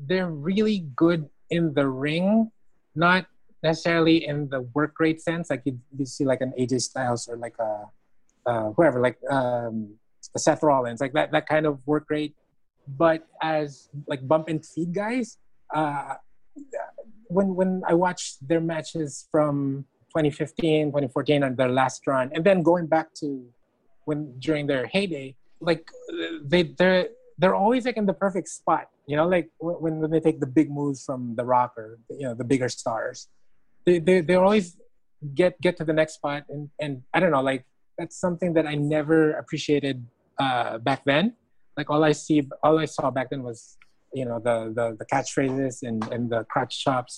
they're 0.07 0.31
really 0.31 0.87
good 0.95 1.29
in 1.51 1.75
the 1.75 1.89
ring, 1.89 2.51
not 2.95 3.27
necessarily 3.63 4.27
in 4.27 4.49
the 4.49 4.63
work 4.75 4.95
rate 5.01 5.21
sense. 5.21 5.51
Like 5.51 5.63
you, 5.65 5.79
you 5.99 6.07
see 6.07 6.25
like 6.25 6.41
an 6.41 6.53
AJ 6.59 6.83
Styles 6.83 7.29
or 7.29 7.37
like 7.37 7.57
a 7.59 7.87
uh, 8.47 8.71
whoever, 8.73 9.01
like 9.01 9.19
um, 9.31 9.95
Seth 10.37 10.63
Rollins, 10.63 11.01
like 11.01 11.13
that 11.15 11.33
that 11.33 11.47
kind 11.49 11.67
of 11.67 11.85
work 11.87 12.07
rate. 12.09 12.35
But 12.87 13.27
as 13.43 13.89
like 14.07 14.27
bump 14.27 14.49
and 14.49 14.65
feed 14.65 14.95
guys, 14.95 15.39
uh, 15.75 16.15
when 17.29 17.55
when 17.55 17.83
I 17.87 17.95
watched 17.95 18.47
their 18.47 18.61
matches 18.61 19.29
from 19.31 19.85
2015, 20.11 20.89
2014, 20.89 21.43
and 21.43 21.57
their 21.57 21.69
last 21.69 22.07
run, 22.07 22.31
and 22.35 22.45
then 22.45 22.63
going 22.63 22.87
back 22.87 23.15
to 23.21 23.45
when 24.05 24.39
during 24.39 24.67
their 24.67 24.87
heyday, 24.87 25.35
like 25.61 25.89
they 26.43 26.63
they're 26.63 27.09
they're 27.39 27.55
always 27.55 27.85
like 27.85 27.97
in 27.97 28.07
the 28.07 28.15
perfect 28.15 28.49
spot. 28.49 28.89
You 29.07 29.17
know, 29.17 29.29
like 29.29 29.51
when 29.59 30.01
when 30.01 30.11
they 30.11 30.21
take 30.21 30.41
the 30.41 30.47
big 30.47 30.71
moves 30.71 31.05
from 31.05 31.35
the 31.37 31.45
Rock 31.45 31.75
or 31.77 31.99
you 32.11 32.27
know 32.27 32.35
the 32.35 32.45
bigger 32.45 32.69
stars, 32.69 33.29
they 33.85 33.99
they 33.99 34.21
they 34.21 34.35
always 34.35 34.77
get 35.35 35.61
get 35.61 35.77
to 35.79 35.85
the 35.85 35.93
next 35.93 36.15
spot, 36.15 36.45
and 36.49 36.71
and 36.81 37.03
I 37.13 37.21
don't 37.21 37.31
know, 37.31 37.43
like 37.43 37.65
that's 37.99 38.17
something 38.17 38.53
that 38.55 38.67
I 38.67 38.75
never 38.75 39.33
appreciated 39.33 40.05
uh, 40.39 40.79
back 40.79 41.05
then. 41.05 41.35
Like 41.77 41.91
all 41.91 42.05
I 42.05 42.13
see, 42.13 42.43
all 42.63 42.79
I 42.79 42.87
saw 42.87 43.11
back 43.11 43.31
then 43.31 43.43
was 43.43 43.77
you 44.19 44.25
know 44.29 44.39
the 44.49 44.57
the, 44.79 44.87
the 45.01 45.07
catchphrases 45.13 45.77
and 45.89 45.99
and 46.15 46.23
the 46.33 46.41
crotch 46.53 46.75
chops. 46.85 47.15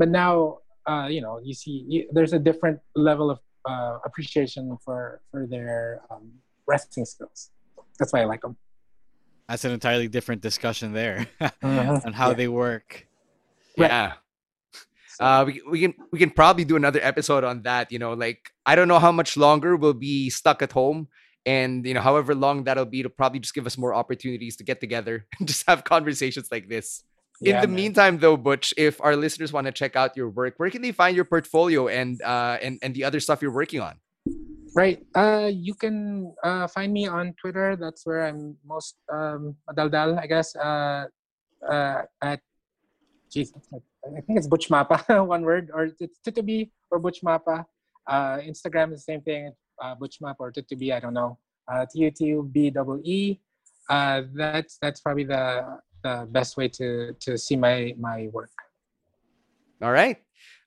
But 0.00 0.08
now, 0.22 0.58
uh, 0.90 1.06
you 1.14 1.20
know, 1.24 1.34
you 1.48 1.54
see 1.62 1.84
you, 1.92 2.00
there's 2.16 2.32
a 2.32 2.42
different 2.48 2.78
level 2.96 3.30
of 3.34 3.38
uh, 3.70 3.94
appreciation 4.08 4.64
for 4.84 5.20
for 5.30 5.46
their 5.46 6.00
um, 6.10 6.24
wrestling 6.66 7.06
skills. 7.12 7.50
That's 7.98 8.12
why 8.12 8.20
I 8.22 8.26
like 8.32 8.42
them. 8.46 8.56
That's 9.48 9.64
an 9.64 9.72
entirely 9.72 10.08
different 10.08 10.40
discussion 10.42 10.92
there 10.92 11.26
Mhm. 11.62 12.04
on 12.06 12.12
how 12.12 12.28
Yeah. 12.30 12.34
they 12.40 12.48
work. 12.48 12.88
Yeah. 13.76 14.12
Uh, 15.20 15.42
we, 15.46 15.52
we 15.72 15.78
can 15.80 15.94
we 16.12 16.18
can 16.18 16.30
probably 16.30 16.64
do 16.64 16.76
another 16.76 17.00
episode 17.02 17.42
on 17.44 17.62
that. 17.62 17.90
You 17.90 17.98
know, 17.98 18.12
like 18.12 18.40
I 18.64 18.76
don't 18.76 18.86
know 18.88 19.00
how 19.00 19.10
much 19.12 19.36
longer 19.36 19.74
we'll 19.76 19.94
be 20.12 20.30
stuck 20.30 20.62
at 20.62 20.72
home, 20.72 21.08
and 21.48 21.86
you 21.88 21.94
know, 21.96 22.04
however 22.04 22.32
long 22.34 22.64
that'll 22.66 22.84
be, 22.94 23.00
it'll 23.00 23.18
probably 23.22 23.40
just 23.40 23.54
give 23.56 23.66
us 23.70 23.76
more 23.84 23.94
opportunities 24.02 24.54
to 24.60 24.64
get 24.70 24.78
together 24.84 25.14
and 25.38 25.48
just 25.48 25.64
have 25.70 25.80
conversations 25.94 26.48
like 26.54 26.68
this. 26.74 27.02
In 27.40 27.54
Yeah, 27.54 27.60
the 27.64 27.70
man. 27.70 27.76
meantime, 27.82 28.14
though, 28.24 28.36
Butch, 28.36 28.74
if 28.76 29.00
our 29.00 29.14
listeners 29.24 29.50
want 29.56 29.66
to 29.70 29.72
check 29.80 29.94
out 30.00 30.10
your 30.18 30.28
work, 30.28 30.54
where 30.58 30.70
can 30.74 30.82
they 30.82 30.92
find 30.92 31.14
your 31.18 31.24
portfolio 31.24 31.80
and 32.00 32.20
uh 32.34 32.56
and 32.64 32.74
and 32.82 32.90
the 32.98 33.04
other 33.08 33.20
stuff 33.24 33.38
you're 33.42 33.54
working 33.62 33.80
on? 33.88 33.94
Right. 34.74 35.00
Uh, 35.14 35.48
you 35.66 35.74
can 35.74 35.98
uh, 36.44 36.66
find 36.68 36.92
me 36.92 37.06
on 37.08 37.34
Twitter. 37.40 37.74
That's 37.74 38.04
where 38.06 38.20
I'm 38.28 38.56
most 38.74 38.96
um, 39.10 39.56
madaldal, 39.68 40.20
I 40.20 40.26
guess. 40.26 40.54
Uh, 40.54 41.06
uh, 41.66 42.02
at, 42.22 42.40
geez, 43.32 43.48
I 43.56 44.20
think 44.22 44.38
it's 44.38 44.46
Butch 44.46 44.68
Mapa, 44.70 44.98
one 45.34 45.42
word, 45.42 45.70
or 45.74 45.90
it's 45.98 46.18
Tutubee 46.24 46.70
or 46.90 46.98
Butch 46.98 47.20
Mapa. 47.22 47.64
Uh, 48.06 48.38
Instagram 48.50 48.92
is 48.92 49.00
the 49.00 49.08
same 49.12 49.22
thing, 49.22 49.52
uh, 49.80 49.94
Butch 49.94 50.18
Mapa 50.20 50.40
or 50.40 50.52
Tutubee, 50.52 50.92
I 50.92 51.00
don't 51.00 51.14
know. 51.14 51.38
Uh, 51.70 51.86
T-U-T-U-B 51.92 52.70
double 52.70 53.00
E. 53.04 53.40
Uh, 53.90 54.22
that's 54.34 54.78
that's 54.80 55.00
probably 55.00 55.24
the, 55.24 55.78
the 56.02 56.28
best 56.30 56.56
way 56.56 56.68
to, 56.68 57.14
to 57.20 57.38
see 57.38 57.56
my, 57.56 57.94
my 57.98 58.28
work. 58.32 58.50
All 59.82 59.92
right. 59.92 60.16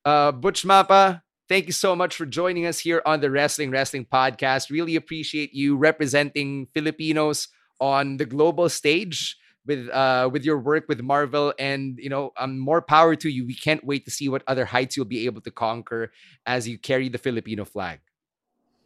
Uh, 0.05 0.32
Butch 0.32 0.64
Mapa, 0.64 1.22
thank 1.47 1.68
you 1.68 1.74
so 1.74 1.95
much 1.95 2.16
for 2.16 2.26
joining 2.26 2.66
us 2.66 2.80
here 2.80 3.01
on 3.05 3.20
the 3.22 3.30
Wrestling 3.30 3.72
Wrestling 3.72 4.05
Podcast. 4.05 4.72
Really 4.72 4.95
appreciate 4.95 5.53
you 5.53 5.78
representing 5.78 6.68
Filipinos 6.74 7.47
on 7.80 8.18
the 8.18 8.26
global 8.26 8.70
stage 8.70 9.38
with 9.66 9.89
uh 9.89 10.30
with 10.32 10.43
your 10.43 10.57
work 10.57 10.86
with 10.88 11.01
Marvel 11.01 11.53
and 11.59 11.99
you 11.99 12.09
know 12.09 12.32
um 12.38 12.57
more 12.57 12.82
power 12.82 13.16
to 13.16 13.30
you. 13.30 13.45
We 13.45 13.53
can't 13.53 13.84
wait 13.84 14.05
to 14.05 14.12
see 14.12 14.30
what 14.30 14.43
other 14.47 14.66
heights 14.66 14.97
you'll 14.97 15.05
be 15.05 15.26
able 15.26 15.41
to 15.41 15.51
conquer 15.51 16.12
as 16.45 16.68
you 16.68 16.80
carry 16.80 17.09
the 17.09 17.18
Filipino 17.18 17.66
flag. 17.66 17.99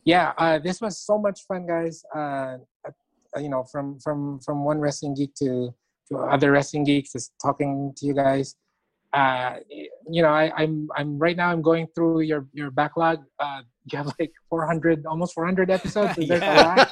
Yeah, 0.05 0.33
uh, 0.37 0.59
this 0.59 0.81
was 0.81 0.99
so 0.99 1.17
much 1.17 1.41
fun, 1.47 1.65
guys. 1.67 2.03
Uh, 2.15 2.57
uh, 2.85 3.39
you 3.39 3.49
know, 3.49 3.63
from 3.63 3.99
from 3.99 4.39
from 4.39 4.63
one 4.63 4.79
wrestling 4.79 5.15
geek 5.15 5.33
to 5.35 5.73
to 6.09 6.17
other 6.17 6.51
wrestling 6.51 6.83
geeks, 6.83 7.11
just 7.13 7.33
talking 7.41 7.91
to 7.97 8.05
you 8.05 8.13
guys. 8.13 8.55
Uh, 9.13 9.57
you 10.09 10.21
know, 10.21 10.29
I, 10.29 10.51
I'm 10.55 10.87
I'm 10.95 11.17
right 11.17 11.35
now. 11.35 11.49
I'm 11.49 11.61
going 11.61 11.87
through 11.95 12.21
your 12.21 12.45
your 12.53 12.69
backlog. 12.69 13.23
Uh, 13.39 13.61
you 13.91 13.97
have 13.97 14.07
like 14.19 14.31
400, 14.49 15.05
almost 15.05 15.33
400 15.35 15.69
episodes. 15.69 16.15
There's 16.17 16.41
a 16.41 16.55
lot 16.55 16.91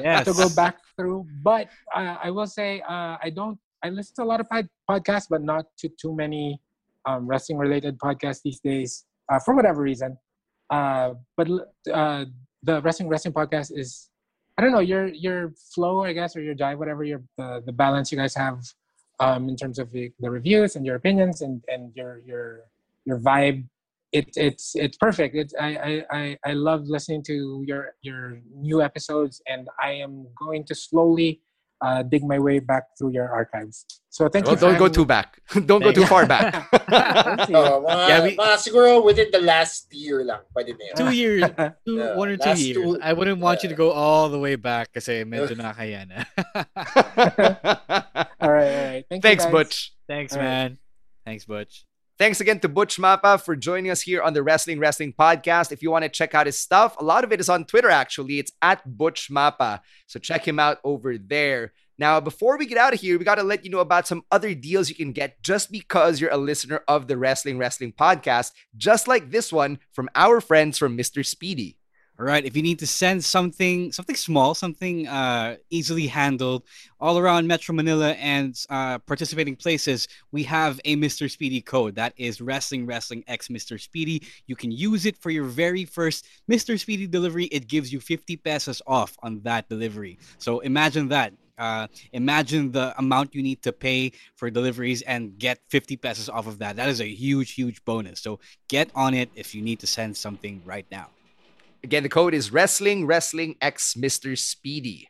Yes. 0.00 0.24
to 0.26 0.32
go 0.34 0.48
back 0.54 0.76
through. 0.96 1.26
But 1.42 1.68
uh, 1.94 2.16
I 2.22 2.30
will 2.30 2.46
say, 2.48 2.80
uh, 2.82 3.16
I 3.22 3.30
don't. 3.34 3.58
I 3.82 3.90
listen 3.90 4.14
to 4.16 4.22
a 4.22 4.28
lot 4.28 4.40
of 4.40 4.48
pod- 4.48 4.68
podcasts, 4.90 5.26
but 5.30 5.42
not 5.42 5.66
to 5.78 5.88
too 5.88 6.14
many 6.14 6.60
um, 7.06 7.26
wrestling 7.26 7.58
related 7.58 7.98
podcasts 7.98 8.42
these 8.44 8.60
days 8.60 9.04
uh, 9.30 9.38
for 9.38 9.54
whatever 9.54 9.82
reason. 9.82 10.16
Uh, 10.70 11.14
but 11.36 11.48
uh, 11.92 12.24
the 12.62 12.82
wrestling 12.82 13.08
wrestling 13.08 13.34
podcast 13.34 13.70
is 13.76 14.10
I 14.58 14.62
don't 14.62 14.72
know 14.72 14.80
your 14.80 15.06
your 15.06 15.52
flow 15.74 16.02
I 16.02 16.12
guess 16.12 16.34
or 16.36 16.42
your 16.42 16.54
jive 16.54 16.78
whatever 16.78 17.04
your 17.04 17.22
the, 17.36 17.62
the 17.64 17.72
balance 17.72 18.10
you 18.10 18.18
guys 18.18 18.34
have 18.34 18.60
um, 19.20 19.48
in 19.48 19.56
terms 19.56 19.78
of 19.78 19.90
the, 19.92 20.12
the 20.20 20.30
reviews 20.30 20.76
and 20.76 20.84
your 20.84 20.96
opinions 20.96 21.40
and, 21.42 21.62
and 21.68 21.92
your 21.94 22.20
your 22.26 22.60
your 23.04 23.18
vibe 23.18 23.64
it, 24.12 24.28
it's 24.36 24.74
it's 24.76 24.96
perfect. 24.96 25.34
It's 25.34 25.54
I, 25.60 25.76
I 25.76 26.16
I 26.18 26.38
I 26.46 26.52
love 26.52 26.86
listening 26.86 27.22
to 27.24 27.62
your 27.66 27.94
your 28.02 28.40
new 28.54 28.82
episodes 28.82 29.42
and 29.46 29.68
I 29.82 29.92
am 29.92 30.26
going 30.38 30.64
to 30.64 30.74
slowly 30.74 31.40
uh, 31.82 32.02
dig 32.02 32.24
my 32.24 32.38
way 32.38 32.58
back 32.58 32.84
through 32.98 33.12
your 33.12 33.28
archives 33.28 33.84
so 34.16 34.28
thank 34.32 34.46
Don't, 34.46 34.54
you 34.56 34.60
don't 34.60 34.78
go 34.78 34.88
too 34.88 35.04
back. 35.04 35.42
don't 35.68 35.82
go 35.84 35.92
too 35.92 36.06
far 36.08 36.24
back. 36.24 36.56
Oh, 37.52 37.84
mga, 37.84 38.08
Yeah, 38.08 38.22
we- 38.24 38.36
mga 38.36 38.56
siguro 38.64 39.04
within 39.04 39.28
the 39.30 39.40
last 39.44 39.92
year 39.92 40.24
lang. 40.24 40.40
Pwede 40.56 40.72
na 40.72 40.88
yun. 40.88 40.96
Two 40.96 41.12
years, 41.12 41.44
two, 41.84 42.00
Yeah, 42.00 42.16
one 42.16 42.32
or 42.32 42.36
two 42.40 42.56
years. 42.56 42.76
two- 42.80 42.98
I 43.04 43.12
wouldn't 43.12 43.40
want 43.44 43.62
you 43.62 43.68
to 43.68 43.76
go 43.76 43.92
all 43.92 44.32
the 44.32 44.40
way 44.40 44.56
back 44.56 44.92
kasi 44.96 45.20
medyo 45.28 45.52
nakakaya 45.52 46.08
na. 46.08 46.24
all 48.40 48.50
right 48.50 48.72
all 48.72 48.82
right 48.88 49.04
thank 49.08 49.22
Thanks, 49.22 49.44
you 49.44 49.52
guys. 49.52 49.52
Butch. 49.52 49.92
Thanks, 50.08 50.32
All 50.32 50.40
right. 50.40 50.44
man. 50.44 50.78
Thanks, 51.24 51.44
Butch. 51.44 51.85
Thanks 52.18 52.40
again 52.40 52.60
to 52.60 52.68
Butch 52.70 52.96
Mapa 52.96 53.38
for 53.38 53.54
joining 53.54 53.90
us 53.90 54.00
here 54.00 54.22
on 54.22 54.32
the 54.32 54.42
Wrestling 54.42 54.78
Wrestling 54.78 55.12
Podcast. 55.12 55.70
If 55.70 55.82
you 55.82 55.90
want 55.90 56.04
to 56.04 56.08
check 56.08 56.34
out 56.34 56.46
his 56.46 56.58
stuff, 56.58 56.96
a 56.98 57.04
lot 57.04 57.24
of 57.24 57.32
it 57.32 57.40
is 57.40 57.50
on 57.50 57.66
Twitter, 57.66 57.90
actually. 57.90 58.38
It's 58.38 58.52
at 58.62 58.96
Butch 58.96 59.28
Mapa. 59.30 59.82
So 60.06 60.18
check 60.18 60.48
him 60.48 60.58
out 60.58 60.78
over 60.82 61.18
there. 61.18 61.74
Now, 61.98 62.18
before 62.20 62.56
we 62.56 62.64
get 62.64 62.78
out 62.78 62.94
of 62.94 63.00
here, 63.00 63.18
we 63.18 63.24
got 63.26 63.34
to 63.34 63.42
let 63.42 63.66
you 63.66 63.70
know 63.70 63.80
about 63.80 64.06
some 64.06 64.24
other 64.30 64.54
deals 64.54 64.88
you 64.88 64.94
can 64.94 65.12
get 65.12 65.42
just 65.42 65.70
because 65.70 66.18
you're 66.18 66.32
a 66.32 66.38
listener 66.38 66.80
of 66.88 67.06
the 67.06 67.18
Wrestling 67.18 67.58
Wrestling 67.58 67.92
Podcast, 67.92 68.52
just 68.78 69.06
like 69.06 69.30
this 69.30 69.52
one 69.52 69.78
from 69.92 70.08
our 70.14 70.40
friends 70.40 70.78
from 70.78 70.96
Mr. 70.96 71.24
Speedy. 71.24 71.76
All 72.18 72.24
right. 72.24 72.46
If 72.46 72.56
you 72.56 72.62
need 72.62 72.78
to 72.78 72.86
send 72.86 73.22
something, 73.22 73.92
something 73.92 74.16
small, 74.16 74.54
something 74.54 75.06
uh, 75.06 75.56
easily 75.68 76.06
handled, 76.06 76.62
all 76.98 77.18
around 77.18 77.46
Metro 77.46 77.74
Manila 77.74 78.12
and 78.12 78.58
uh, 78.70 78.98
participating 79.00 79.54
places, 79.54 80.08
we 80.32 80.42
have 80.44 80.80
a 80.86 80.96
Mr. 80.96 81.30
Speedy 81.30 81.60
code. 81.60 81.94
That 81.94 82.14
is 82.16 82.40
Wrestling 82.40 82.86
Wrestling 82.86 83.22
X 83.28 83.48
Mr. 83.48 83.78
Speedy. 83.78 84.22
You 84.46 84.56
can 84.56 84.72
use 84.72 85.04
it 85.04 85.18
for 85.18 85.28
your 85.28 85.44
very 85.44 85.84
first 85.84 86.26
Mr. 86.50 86.80
Speedy 86.80 87.06
delivery. 87.06 87.46
It 87.46 87.68
gives 87.68 87.92
you 87.92 88.00
50 88.00 88.36
pesos 88.38 88.80
off 88.86 89.14
on 89.22 89.40
that 89.42 89.68
delivery. 89.68 90.18
So 90.38 90.60
imagine 90.60 91.08
that. 91.08 91.34
Uh, 91.58 91.86
imagine 92.12 92.72
the 92.72 92.94
amount 92.98 93.34
you 93.34 93.42
need 93.42 93.62
to 93.62 93.72
pay 93.72 94.12
for 94.36 94.50
deliveries 94.50 95.02
and 95.02 95.38
get 95.38 95.58
50 95.68 95.98
pesos 95.98 96.30
off 96.30 96.46
of 96.46 96.58
that. 96.60 96.76
That 96.76 96.88
is 96.88 97.02
a 97.02 97.08
huge, 97.08 97.52
huge 97.52 97.84
bonus. 97.84 98.20
So 98.20 98.40
get 98.68 98.90
on 98.94 99.12
it 99.12 99.28
if 99.34 99.54
you 99.54 99.60
need 99.60 99.80
to 99.80 99.86
send 99.86 100.16
something 100.16 100.62
right 100.64 100.86
now. 100.90 101.10
Again, 101.86 102.02
the 102.02 102.08
code 102.08 102.34
is 102.34 102.52
Wrestling 102.52 103.06
Wrestling 103.06 103.54
X 103.60 103.94
Mr. 103.94 104.36
Speedy. 104.36 105.08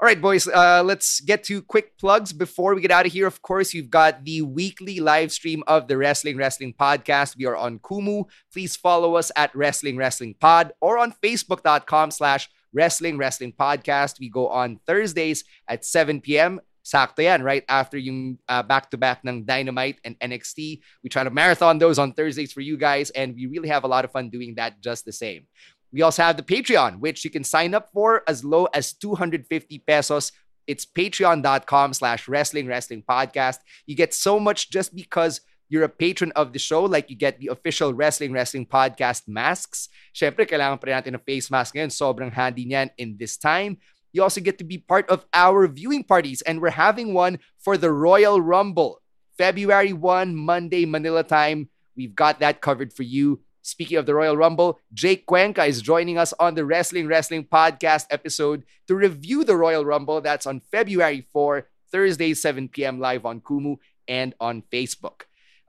All 0.00 0.06
right, 0.06 0.20
boys, 0.22 0.46
uh, 0.46 0.80
let's 0.84 1.18
get 1.18 1.42
to 1.50 1.60
quick 1.60 1.98
plugs 1.98 2.32
before 2.32 2.72
we 2.72 2.80
get 2.80 2.92
out 2.92 3.04
of 3.04 3.10
here. 3.10 3.26
Of 3.26 3.42
course, 3.42 3.74
you've 3.74 3.90
got 3.90 4.24
the 4.24 4.42
weekly 4.42 5.00
live 5.00 5.32
stream 5.32 5.64
of 5.66 5.88
the 5.88 5.98
Wrestling 5.98 6.36
Wrestling 6.36 6.72
Podcast. 6.72 7.36
We 7.36 7.46
are 7.46 7.56
on 7.56 7.80
Kumu. 7.80 8.26
Please 8.52 8.76
follow 8.76 9.16
us 9.16 9.32
at 9.34 9.52
Wrestling 9.56 9.96
Wrestling 9.96 10.36
Pod 10.38 10.70
or 10.80 10.98
on 10.98 11.10
Facebook.com 11.20 12.12
slash 12.12 12.48
Wrestling 12.72 13.18
Wrestling 13.18 13.52
Podcast. 13.52 14.20
We 14.20 14.30
go 14.30 14.46
on 14.46 14.78
Thursdays 14.86 15.42
at 15.66 15.84
7 15.84 16.20
p.m. 16.20 16.60
Sakto 16.84 17.24
yan, 17.24 17.42
right 17.42 17.64
after 17.66 17.96
yung 17.96 18.36
uh, 18.46 18.62
back-to-back 18.62 19.24
ng 19.24 19.42
Dynamite 19.48 19.96
and 20.04 20.20
NXT. 20.20 20.84
We 21.02 21.08
try 21.08 21.24
to 21.24 21.32
marathon 21.32 21.78
those 21.78 21.98
on 21.98 22.12
Thursdays 22.12 22.52
for 22.52 22.60
you 22.60 22.76
guys, 22.76 23.08
and 23.10 23.34
we 23.34 23.46
really 23.46 23.72
have 23.72 23.84
a 23.84 23.88
lot 23.88 24.04
of 24.04 24.12
fun 24.12 24.28
doing 24.28 24.54
that 24.56 24.82
just 24.84 25.06
the 25.08 25.12
same. 25.12 25.48
We 25.94 26.02
also 26.02 26.26
have 26.26 26.36
the 26.36 26.42
Patreon, 26.42 26.98
which 26.98 27.24
you 27.24 27.30
can 27.30 27.44
sign 27.44 27.72
up 27.72 27.94
for 27.94 28.26
as 28.26 28.42
low 28.42 28.66
as 28.74 28.92
250 28.94 29.46
pesos. 29.86 30.32
It's 30.66 30.84
patreon.com 30.84 31.92
slash 31.94 32.26
wrestling 32.26 32.66
wrestling 32.66 33.04
podcast. 33.08 33.58
You 33.86 33.94
get 33.94 34.12
so 34.12 34.40
much 34.40 34.70
just 34.70 34.92
because 34.92 35.40
you're 35.68 35.84
a 35.84 35.88
patron 35.88 36.32
of 36.34 36.52
the 36.52 36.58
show. 36.58 36.82
Like 36.82 37.10
you 37.10 37.16
get 37.16 37.38
the 37.38 37.46
official 37.46 37.94
Wrestling 37.94 38.32
Wrestling 38.32 38.66
Podcast 38.66 39.28
masks. 39.28 39.88
Syempre, 40.12 40.50
kailangan 40.50 40.82
pa 40.82 40.90
rin 40.90 40.98
natin 40.98 41.14
ng 41.14 41.22
face 41.22 41.46
mask 41.46 41.78
ngayon. 41.78 41.94
Sobrang 41.94 42.34
handy 42.34 42.66
niyan 42.66 42.90
in 42.98 43.14
this 43.14 43.38
time. 43.38 43.78
You 44.10 44.26
also 44.26 44.42
get 44.42 44.58
to 44.58 44.66
be 44.66 44.82
part 44.82 45.06
of 45.06 45.22
our 45.30 45.70
viewing 45.70 46.02
parties, 46.02 46.42
and 46.42 46.58
we're 46.58 46.74
having 46.74 47.14
one 47.14 47.38
for 47.62 47.78
the 47.78 47.94
Royal 47.94 48.42
Rumble. 48.42 48.98
February 49.38 49.94
1, 49.94 50.34
Monday, 50.34 50.86
Manila 50.86 51.22
time. 51.22 51.70
We've 51.94 52.14
got 52.14 52.38
that 52.42 52.62
covered 52.62 52.90
for 52.90 53.02
you. 53.02 53.42
Speaking 53.64 53.96
of 53.96 54.04
the 54.04 54.14
Royal 54.14 54.36
Rumble, 54.36 54.78
Jake 54.92 55.24
Cuenca 55.24 55.64
is 55.64 55.80
joining 55.80 56.18
us 56.18 56.34
on 56.38 56.54
the 56.54 56.66
Wrestling 56.66 57.08
Wrestling 57.08 57.44
Podcast 57.44 58.04
episode 58.10 58.62
to 58.86 58.94
review 58.94 59.42
the 59.42 59.56
Royal 59.56 59.86
Rumble. 59.86 60.20
That's 60.20 60.44
on 60.44 60.60
February 60.60 61.26
4, 61.32 61.66
Thursday, 61.90 62.34
7 62.34 62.68
p.m. 62.68 63.00
live 63.00 63.24
on 63.24 63.40
Kumu 63.40 63.78
and 64.06 64.34
on 64.38 64.62
Facebook. 64.70 65.22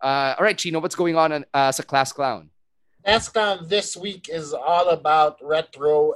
Uh, 0.04 0.36
all 0.38 0.44
right, 0.44 0.58
Chino, 0.58 0.82
what's 0.82 0.94
going 0.94 1.16
on 1.16 1.46
uh, 1.54 1.72
sa 1.72 1.84
Class 1.84 2.12
Clown? 2.12 2.50
Ascom 3.08 3.70
this 3.70 3.96
week 3.96 4.28
is 4.28 4.52
all 4.52 4.90
about 4.90 5.40
retro 5.42 6.16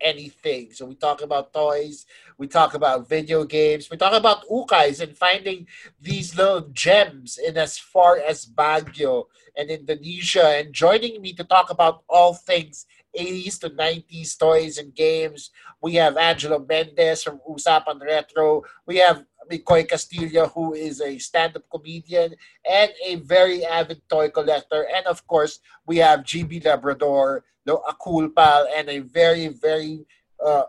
anything. 0.00 0.72
So 0.72 0.86
we 0.86 0.94
talk 0.94 1.22
about 1.22 1.52
toys, 1.52 2.06
we 2.38 2.46
talk 2.46 2.74
about 2.74 3.08
video 3.08 3.44
games, 3.44 3.90
we 3.90 3.96
talk 3.96 4.12
about 4.12 4.46
ukais 4.48 5.00
and 5.00 5.16
finding 5.16 5.66
these 6.00 6.36
little 6.36 6.62
gems 6.72 7.38
in 7.38 7.56
as 7.56 7.78
far 7.78 8.18
as 8.18 8.46
Baguio 8.46 9.26
and 9.56 9.70
Indonesia. 9.70 10.58
And 10.58 10.72
joining 10.72 11.20
me 11.20 11.32
to 11.34 11.44
talk 11.44 11.70
about 11.70 12.02
all 12.08 12.34
things 12.34 12.86
80s 13.18 13.58
to 13.60 13.70
90s 13.70 14.38
toys 14.38 14.78
and 14.78 14.94
games, 14.94 15.50
we 15.82 15.94
have 15.94 16.16
Angelo 16.16 16.58
Mendez 16.58 17.22
from 17.22 17.40
Usapan 17.48 18.00
Retro. 18.00 18.62
We 18.86 18.98
have 18.98 19.24
Mikoy 19.50 19.88
Castillo, 19.88 20.48
who 20.48 20.74
is 20.74 21.00
a 21.00 21.18
stand-up 21.18 21.62
comedian 21.70 22.34
and 22.68 22.90
a 23.04 23.16
very 23.16 23.64
avid 23.64 24.02
toy 24.08 24.28
collector. 24.28 24.86
And 24.94 25.06
of 25.06 25.26
course, 25.26 25.60
we 25.86 25.98
have 25.98 26.20
GB 26.20 26.64
Labrador, 26.64 27.44
a 27.66 27.94
cool 28.00 28.28
pal, 28.30 28.66
and 28.74 28.88
a 28.88 28.98
very, 28.98 29.48
very 29.48 30.06
uh, 30.44 30.64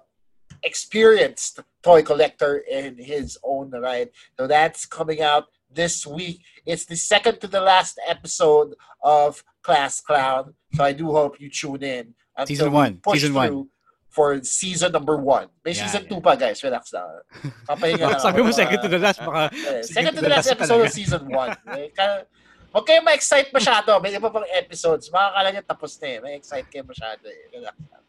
experienced 0.64 1.60
toy 1.82 2.04
collector 2.04 2.64
in 2.70 2.98
his 2.98 3.38
own 3.44 3.72
right. 3.72 4.10
So 4.38 4.48
that's 4.48 4.86
coming 4.86 5.22
out 5.22 5.46
this 5.74 6.06
week. 6.06 6.42
It's 6.66 6.86
the 6.86 6.96
second 6.96 7.40
to 7.42 7.48
the 7.48 7.62
last 7.62 8.00
episode 8.08 8.76
of 9.02 9.44
Class 9.64 10.02
Clown. 10.02 10.54
So 10.74 10.84
I 10.84 10.94
do 10.94 11.12
hope 11.12 11.40
you 11.40 11.50
tune 11.50 11.84
in. 11.84 12.14
Season 12.46 12.72
one. 12.72 13.00
Season 13.12 13.34
one. 13.34 13.70
For 14.12 14.44
season 14.44 14.92
number 14.92 15.16
one. 15.16 15.48
May 15.64 15.72
Yeah, 15.72 15.88
season 15.88 16.04
two 16.12 16.20
pa, 16.20 16.36
guys. 16.36 16.60
Relax 16.60 16.92
lang. 16.92 17.08
Papahinga 17.64 18.06
lang 18.12 18.20
Sabi 18.20 18.44
mo 18.44 18.52
ng 18.52 18.60
second 18.68 18.80
to 18.84 18.90
the 18.92 19.00
last, 19.00 19.24
baka 19.24 19.56
Eh, 19.56 19.80
second 19.82 19.88
second 19.88 20.14
to 20.20 20.22
the 20.22 20.32
last 20.32 20.52
episode 20.52 20.84
of 20.84 20.92
season 20.92 21.24
1. 21.32 21.80
Eh, 21.80 21.90
ka- 21.96 22.28
Huwag 22.72 22.88
kayo 22.88 23.00
ma-excite 23.04 23.52
masyado. 23.52 23.96
May 24.00 24.16
iba 24.16 24.28
pang 24.28 24.48
episodes. 24.52 25.08
Makakala 25.12 25.48
nyo 25.52 25.64
tapos 25.64 25.96
na 26.00 26.08
eh. 26.08 26.18
May 26.20 26.34
excite 26.40 26.68
kayo 26.68 26.84
masyado 26.84 27.24
eh. 27.28 27.52
Relax 27.56 27.76
lang. 27.88 28.04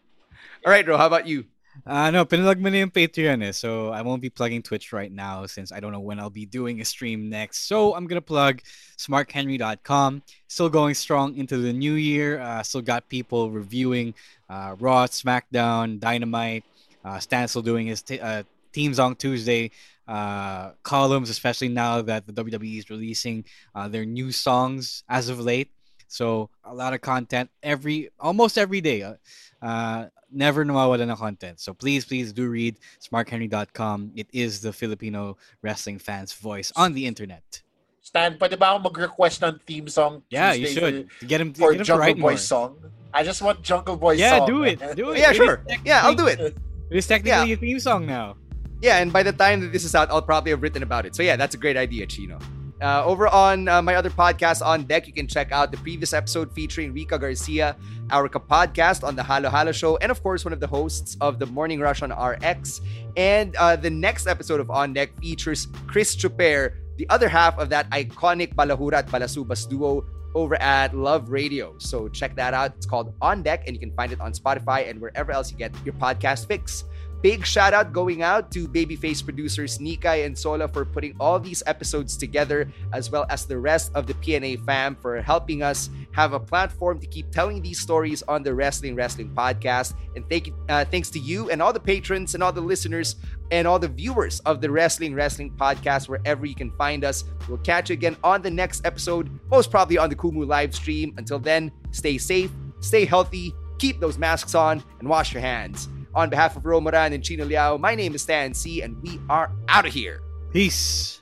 All 0.62 0.70
right, 0.70 0.86
Ro, 0.86 0.94
how 0.98 1.06
about 1.06 1.26
you? 1.26 1.46
Uh, 1.86 2.10
no, 2.10 2.24
pinalog 2.24 2.60
mo 2.60 2.68
na 2.68 2.84
yung 2.84 2.90
Patreon 2.92 3.42
eh. 3.42 3.52
So 3.52 3.90
I 3.90 4.02
won't 4.02 4.20
be 4.20 4.30
plugging 4.30 4.62
Twitch 4.62 4.92
right 4.92 5.10
now 5.10 5.46
since 5.46 5.72
I 5.72 5.80
don't 5.80 5.92
know 5.92 6.04
when 6.04 6.20
I'll 6.20 6.30
be 6.30 6.46
doing 6.46 6.80
a 6.80 6.84
stream 6.84 7.28
next. 7.28 7.66
So 7.66 7.94
I'm 7.94 8.06
going 8.06 8.20
to 8.20 8.24
plug 8.24 8.60
smarkhenry.com. 8.98 10.22
Still 10.48 10.68
going 10.68 10.94
strong 10.94 11.36
into 11.36 11.58
the 11.58 11.72
new 11.72 11.94
year. 11.94 12.40
Uh, 12.40 12.62
still 12.62 12.82
got 12.82 13.08
people 13.08 13.50
reviewing 13.50 14.14
uh, 14.48 14.76
Raw, 14.78 15.06
SmackDown, 15.06 15.98
Dynamite. 15.98 16.64
Uh, 17.04 17.18
Stan 17.18 17.48
still 17.48 17.62
doing 17.62 17.86
his 17.86 18.02
t- 18.02 18.20
uh, 18.20 18.44
Theme 18.72 18.94
Song 18.94 19.16
Tuesday 19.16 19.70
uh, 20.06 20.72
columns, 20.82 21.30
especially 21.30 21.68
now 21.68 22.02
that 22.02 22.26
the 22.26 22.32
WWE 22.32 22.78
is 22.78 22.90
releasing 22.90 23.44
uh, 23.74 23.88
their 23.88 24.04
new 24.04 24.30
songs 24.30 25.04
as 25.08 25.28
of 25.28 25.40
late. 25.40 25.70
So 26.12 26.50
a 26.62 26.74
lot 26.76 26.92
of 26.92 27.00
content 27.00 27.48
every 27.64 28.10
almost 28.20 28.58
every 28.60 28.80
day. 28.84 29.00
Uh, 29.02 29.16
uh, 29.64 30.12
never 30.30 30.64
nawawala 30.64 31.06
na 31.08 31.16
content. 31.16 31.56
So 31.60 31.72
please, 31.72 32.04
please 32.04 32.32
do 32.36 32.48
read 32.52 32.76
smarkhenry.com. 33.00 34.12
It 34.14 34.28
is 34.32 34.60
the 34.60 34.72
Filipino 34.72 35.36
wrestling 35.62 35.98
fans' 35.98 36.32
voice 36.36 36.72
on 36.76 36.92
the 36.92 37.06
internet. 37.06 37.62
Stan, 38.02 38.36
pwede 38.36 38.58
ba 38.58 38.74
ako 38.76 38.90
mag-request 38.92 39.40
ng 39.46 39.56
theme 39.64 39.88
song? 39.88 40.20
Yeah, 40.28 40.52
you 40.52 40.66
should. 40.68 41.08
to- 41.08 41.20
To 41.20 41.24
get 41.26 41.40
him, 41.40 41.52
to 41.54 41.60
for 41.60 41.70
get 41.72 41.80
him 41.80 41.84
to 41.86 41.88
Jungle 41.88 42.02
write 42.04 42.16
Boy 42.20 42.34
more. 42.34 42.36
song. 42.36 42.76
I 43.14 43.22
just 43.22 43.40
want 43.40 43.62
Jungle 43.62 43.96
Boy 43.96 44.18
Yeah, 44.20 44.42
song. 44.42 44.48
do 44.48 44.64
it. 44.64 44.80
Do 44.98 45.12
it. 45.14 45.22
Yeah, 45.22 45.30
It 45.30 45.30
is 45.32 45.36
sure. 45.36 45.64
Yeah, 45.86 46.02
I'll 46.04 46.18
do 46.18 46.26
it. 46.26 46.40
It 46.40 46.96
is 46.98 47.06
technically 47.06 47.52
a 47.52 47.56
theme 47.56 47.78
song 47.80 48.04
now. 48.04 48.36
Yeah, 48.82 48.98
and 48.98 49.12
by 49.14 49.22
the 49.22 49.32
time 49.32 49.60
that 49.62 49.70
this 49.72 49.84
is 49.86 49.94
out, 49.94 50.10
I'll 50.10 50.20
probably 50.20 50.50
have 50.50 50.60
written 50.60 50.82
about 50.82 51.06
it. 51.06 51.14
So 51.14 51.22
yeah, 51.22 51.36
that's 51.38 51.54
a 51.54 51.58
great 51.62 51.78
idea, 51.78 52.04
Chino. 52.04 52.36
Uh, 52.82 53.04
over 53.06 53.28
on 53.28 53.68
uh, 53.68 53.80
my 53.80 53.94
other 53.94 54.10
podcast 54.10 54.64
on 54.64 54.82
deck, 54.84 55.06
you 55.06 55.12
can 55.12 55.28
check 55.28 55.52
out 55.52 55.70
the 55.70 55.78
previous 55.78 56.12
episode 56.12 56.52
featuring 56.52 56.92
Rika 56.92 57.16
Garcia, 57.16 57.76
our 58.10 58.28
podcast 58.28 59.06
on 59.06 59.14
the 59.14 59.22
Halo 59.22 59.48
Halo 59.50 59.70
Show, 59.70 59.96
and 59.98 60.10
of 60.10 60.20
course 60.20 60.44
one 60.44 60.52
of 60.52 60.58
the 60.58 60.66
hosts 60.66 61.16
of 61.20 61.38
the 61.38 61.46
Morning 61.46 61.78
Rush 61.78 62.02
on 62.02 62.10
RX. 62.10 62.80
And 63.16 63.54
uh, 63.56 63.76
the 63.76 63.90
next 63.90 64.26
episode 64.26 64.58
of 64.58 64.68
On 64.70 64.92
Deck 64.92 65.16
features 65.20 65.68
Chris 65.86 66.16
Tsuper, 66.16 66.74
the 66.96 67.08
other 67.08 67.28
half 67.28 67.56
of 67.58 67.68
that 67.70 67.88
iconic 67.90 68.54
Balahura 68.54 68.94
at 68.94 69.06
Balasubas 69.06 69.68
duo 69.68 70.04
over 70.34 70.60
at 70.60 70.92
Love 70.96 71.30
Radio. 71.30 71.74
So 71.78 72.08
check 72.08 72.34
that 72.36 72.52
out. 72.52 72.74
It's 72.76 72.86
called 72.86 73.14
On 73.20 73.42
Deck, 73.42 73.64
and 73.66 73.76
you 73.76 73.80
can 73.80 73.94
find 73.94 74.12
it 74.12 74.20
on 74.20 74.32
Spotify 74.32 74.88
and 74.90 75.00
wherever 75.00 75.30
else 75.30 75.52
you 75.52 75.56
get 75.56 75.72
your 75.84 75.94
podcast 75.94 76.48
fix. 76.48 76.84
Big 77.22 77.46
shout 77.46 77.72
out 77.72 77.92
going 77.92 78.20
out 78.22 78.50
to 78.50 78.66
Babyface 78.66 79.22
producers 79.22 79.78
Nikai 79.78 80.26
and 80.26 80.36
Sola 80.36 80.66
for 80.66 80.84
putting 80.84 81.14
all 81.20 81.38
these 81.38 81.62
episodes 81.66 82.16
together, 82.16 82.68
as 82.92 83.12
well 83.12 83.26
as 83.30 83.46
the 83.46 83.56
rest 83.56 83.92
of 83.94 84.08
the 84.08 84.14
PNA 84.14 84.66
fam 84.66 84.96
for 84.96 85.22
helping 85.22 85.62
us 85.62 85.88
have 86.10 86.32
a 86.32 86.40
platform 86.40 86.98
to 86.98 87.06
keep 87.06 87.30
telling 87.30 87.62
these 87.62 87.78
stories 87.78 88.24
on 88.24 88.42
the 88.42 88.52
Wrestling 88.52 88.96
Wrestling 88.96 89.30
podcast. 89.36 89.94
And 90.16 90.28
thank 90.28 90.52
uh, 90.68 90.84
thanks 90.84 91.10
to 91.10 91.20
you 91.20 91.48
and 91.50 91.62
all 91.62 91.72
the 91.72 91.78
patrons 91.78 92.34
and 92.34 92.42
all 92.42 92.52
the 92.52 92.60
listeners 92.60 93.14
and 93.52 93.68
all 93.68 93.78
the 93.78 93.86
viewers 93.86 94.40
of 94.40 94.60
the 94.60 94.68
Wrestling 94.68 95.14
Wrestling 95.14 95.52
podcast, 95.52 96.08
wherever 96.08 96.44
you 96.44 96.56
can 96.56 96.72
find 96.72 97.04
us. 97.04 97.22
We'll 97.48 97.58
catch 97.58 97.88
you 97.90 97.94
again 97.94 98.16
on 98.24 98.42
the 98.42 98.50
next 98.50 98.84
episode, 98.84 99.30
most 99.48 99.70
probably 99.70 99.96
on 99.96 100.10
the 100.10 100.16
Kumu 100.16 100.44
live 100.44 100.74
stream. 100.74 101.14
Until 101.18 101.38
then, 101.38 101.70
stay 101.92 102.18
safe, 102.18 102.50
stay 102.80 103.04
healthy, 103.04 103.54
keep 103.78 104.00
those 104.00 104.18
masks 104.18 104.56
on, 104.56 104.82
and 104.98 105.08
wash 105.08 105.32
your 105.32 105.40
hands. 105.40 105.88
On 106.14 106.28
behalf 106.28 106.56
of 106.56 106.64
Romoran 106.64 107.14
and 107.14 107.24
Chino 107.24 107.44
Liao, 107.44 107.78
my 107.78 107.94
name 107.94 108.14
is 108.14 108.22
Stan 108.22 108.52
Sy, 108.52 108.80
and 108.82 109.00
we 109.02 109.18
are 109.30 109.50
out 109.68 109.86
of 109.86 109.94
here. 109.94 110.20
Peace. 110.52 111.21